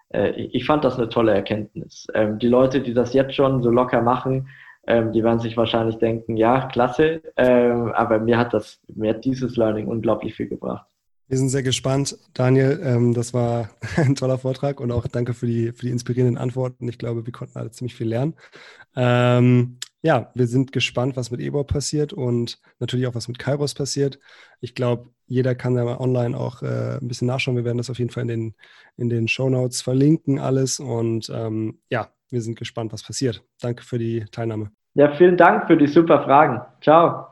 äh, 0.08 0.30
ich 0.30 0.64
fand 0.64 0.84
das 0.84 0.96
eine 0.96 1.08
tolle 1.08 1.32
Erkenntnis. 1.32 2.06
Ähm, 2.14 2.38
die 2.38 2.48
Leute, 2.48 2.80
die 2.80 2.94
das 2.94 3.12
jetzt 3.12 3.34
schon 3.34 3.62
so 3.62 3.70
locker 3.70 4.00
machen, 4.02 4.48
ähm, 4.86 5.12
die 5.12 5.22
werden 5.22 5.40
sich 5.40 5.56
wahrscheinlich 5.56 5.96
denken, 5.98 6.36
ja, 6.36 6.66
klasse. 6.68 7.22
Ähm, 7.36 7.92
aber 7.92 8.18
mir 8.18 8.38
hat 8.38 8.54
das, 8.54 8.80
mir 8.94 9.10
hat 9.10 9.24
dieses 9.24 9.56
Learning 9.56 9.86
unglaublich 9.86 10.34
viel 10.34 10.48
gebracht. 10.48 10.86
Wir 11.28 11.38
sind 11.38 11.50
sehr 11.50 11.62
gespannt. 11.62 12.18
Daniel, 12.34 12.80
ähm, 12.82 13.14
das 13.14 13.32
war 13.32 13.70
ein 13.96 14.16
toller 14.16 14.38
Vortrag 14.38 14.80
und 14.80 14.90
auch 14.90 15.06
danke 15.06 15.34
für 15.34 15.46
die, 15.46 15.72
für 15.72 15.86
die 15.86 15.92
inspirierenden 15.92 16.38
Antworten. 16.38 16.88
Ich 16.88 16.98
glaube, 16.98 17.24
wir 17.24 17.32
konnten 17.32 17.58
alle 17.58 17.70
ziemlich 17.70 17.94
viel 17.94 18.08
lernen. 18.08 18.34
Ja, 20.02 20.30
wir 20.34 20.46
sind 20.46 20.72
gespannt, 20.72 21.16
was 21.16 21.30
mit 21.30 21.40
Ebor 21.40 21.66
passiert 21.66 22.14
und 22.14 22.58
natürlich 22.78 23.06
auch, 23.06 23.14
was 23.14 23.28
mit 23.28 23.38
Kairos 23.38 23.74
passiert. 23.74 24.18
Ich 24.60 24.74
glaube, 24.74 25.10
jeder 25.26 25.54
kann 25.54 25.74
da 25.74 25.84
mal 25.84 25.98
online 25.98 26.38
auch 26.38 26.62
äh, 26.62 26.96
ein 26.98 27.06
bisschen 27.06 27.28
nachschauen. 27.28 27.56
Wir 27.56 27.66
werden 27.66 27.76
das 27.76 27.90
auf 27.90 27.98
jeden 27.98 28.10
Fall 28.10 28.22
in 28.22 28.28
den, 28.28 28.54
in 28.96 29.10
den 29.10 29.28
Show 29.28 29.50
Notes 29.50 29.82
verlinken, 29.82 30.38
alles. 30.38 30.80
Und 30.80 31.28
ähm, 31.28 31.80
ja, 31.90 32.08
wir 32.30 32.40
sind 32.40 32.58
gespannt, 32.58 32.94
was 32.94 33.02
passiert. 33.02 33.44
Danke 33.60 33.82
für 33.84 33.98
die 33.98 34.24
Teilnahme. 34.32 34.70
Ja, 34.94 35.14
vielen 35.16 35.36
Dank 35.36 35.66
für 35.66 35.76
die 35.76 35.86
super 35.86 36.24
Fragen. 36.24 36.62
Ciao. 36.80 37.26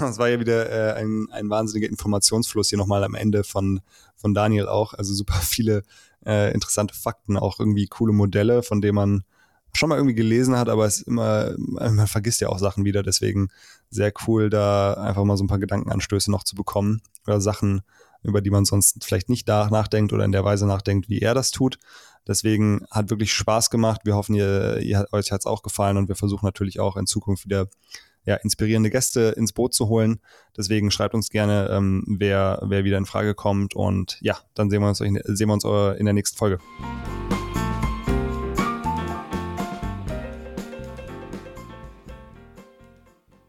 Das 0.00 0.18
war 0.18 0.28
ja 0.28 0.40
wieder 0.40 0.96
äh, 0.96 1.00
ein, 1.00 1.28
ein 1.30 1.48
wahnsinniger 1.48 1.88
Informationsfluss 1.88 2.70
hier 2.70 2.78
nochmal 2.78 3.04
am 3.04 3.14
Ende 3.14 3.44
von, 3.44 3.80
von 4.16 4.34
Daniel 4.34 4.66
auch. 4.66 4.94
Also 4.94 5.14
super 5.14 5.34
viele 5.40 5.84
äh, 6.26 6.52
interessante 6.52 6.94
Fakten, 6.94 7.36
auch 7.36 7.58
irgendwie 7.58 7.86
coole 7.86 8.12
Modelle, 8.12 8.62
von 8.62 8.80
denen 8.80 8.94
man 8.96 9.24
schon 9.76 9.88
mal 9.88 9.96
irgendwie 9.96 10.14
gelesen 10.14 10.56
hat, 10.56 10.68
aber 10.68 10.86
es 10.86 11.02
immer, 11.02 11.54
man 11.58 12.06
vergisst 12.06 12.40
ja 12.40 12.48
auch 12.48 12.58
Sachen 12.58 12.84
wieder. 12.84 13.02
Deswegen 13.02 13.48
sehr 13.90 14.12
cool, 14.26 14.50
da 14.50 14.94
einfach 14.94 15.24
mal 15.24 15.36
so 15.36 15.44
ein 15.44 15.48
paar 15.48 15.58
Gedankenanstöße 15.58 16.30
noch 16.30 16.44
zu 16.44 16.54
bekommen 16.54 17.02
oder 17.26 17.40
Sachen, 17.40 17.82
über 18.22 18.40
die 18.40 18.50
man 18.50 18.64
sonst 18.64 19.04
vielleicht 19.04 19.28
nicht 19.28 19.48
nachdenkt 19.48 20.12
oder 20.12 20.24
in 20.24 20.32
der 20.32 20.44
Weise 20.44 20.66
nachdenkt, 20.66 21.08
wie 21.08 21.18
er 21.18 21.34
das 21.34 21.50
tut. 21.50 21.78
Deswegen 22.26 22.86
hat 22.90 23.10
wirklich 23.10 23.32
Spaß 23.34 23.68
gemacht. 23.68 24.02
Wir 24.04 24.14
hoffen, 24.14 24.34
ihr, 24.34 24.78
ihr 24.78 25.06
euch 25.12 25.30
hat 25.30 25.40
es 25.40 25.46
auch 25.46 25.62
gefallen 25.62 25.96
und 25.96 26.08
wir 26.08 26.16
versuchen 26.16 26.46
natürlich 26.46 26.80
auch 26.80 26.96
in 26.96 27.06
Zukunft 27.06 27.44
wieder 27.44 27.68
ja, 28.24 28.36
inspirierende 28.36 28.90
Gäste 28.90 29.34
ins 29.36 29.52
Boot 29.52 29.74
zu 29.74 29.88
holen. 29.88 30.20
Deswegen 30.56 30.90
schreibt 30.90 31.14
uns 31.14 31.30
gerne, 31.30 31.68
ähm, 31.70 32.04
wer, 32.06 32.60
wer 32.64 32.84
wieder 32.84 32.98
in 32.98 33.06
Frage 33.06 33.34
kommt. 33.34 33.74
Und 33.74 34.18
ja, 34.20 34.38
dann 34.54 34.70
sehen 34.70 34.80
wir 34.82 34.88
uns, 34.88 34.98
sehen 34.98 35.48
wir 35.48 35.52
uns 35.52 35.64
in 35.64 36.04
der 36.04 36.14
nächsten 36.14 36.36
Folge. 36.36 36.58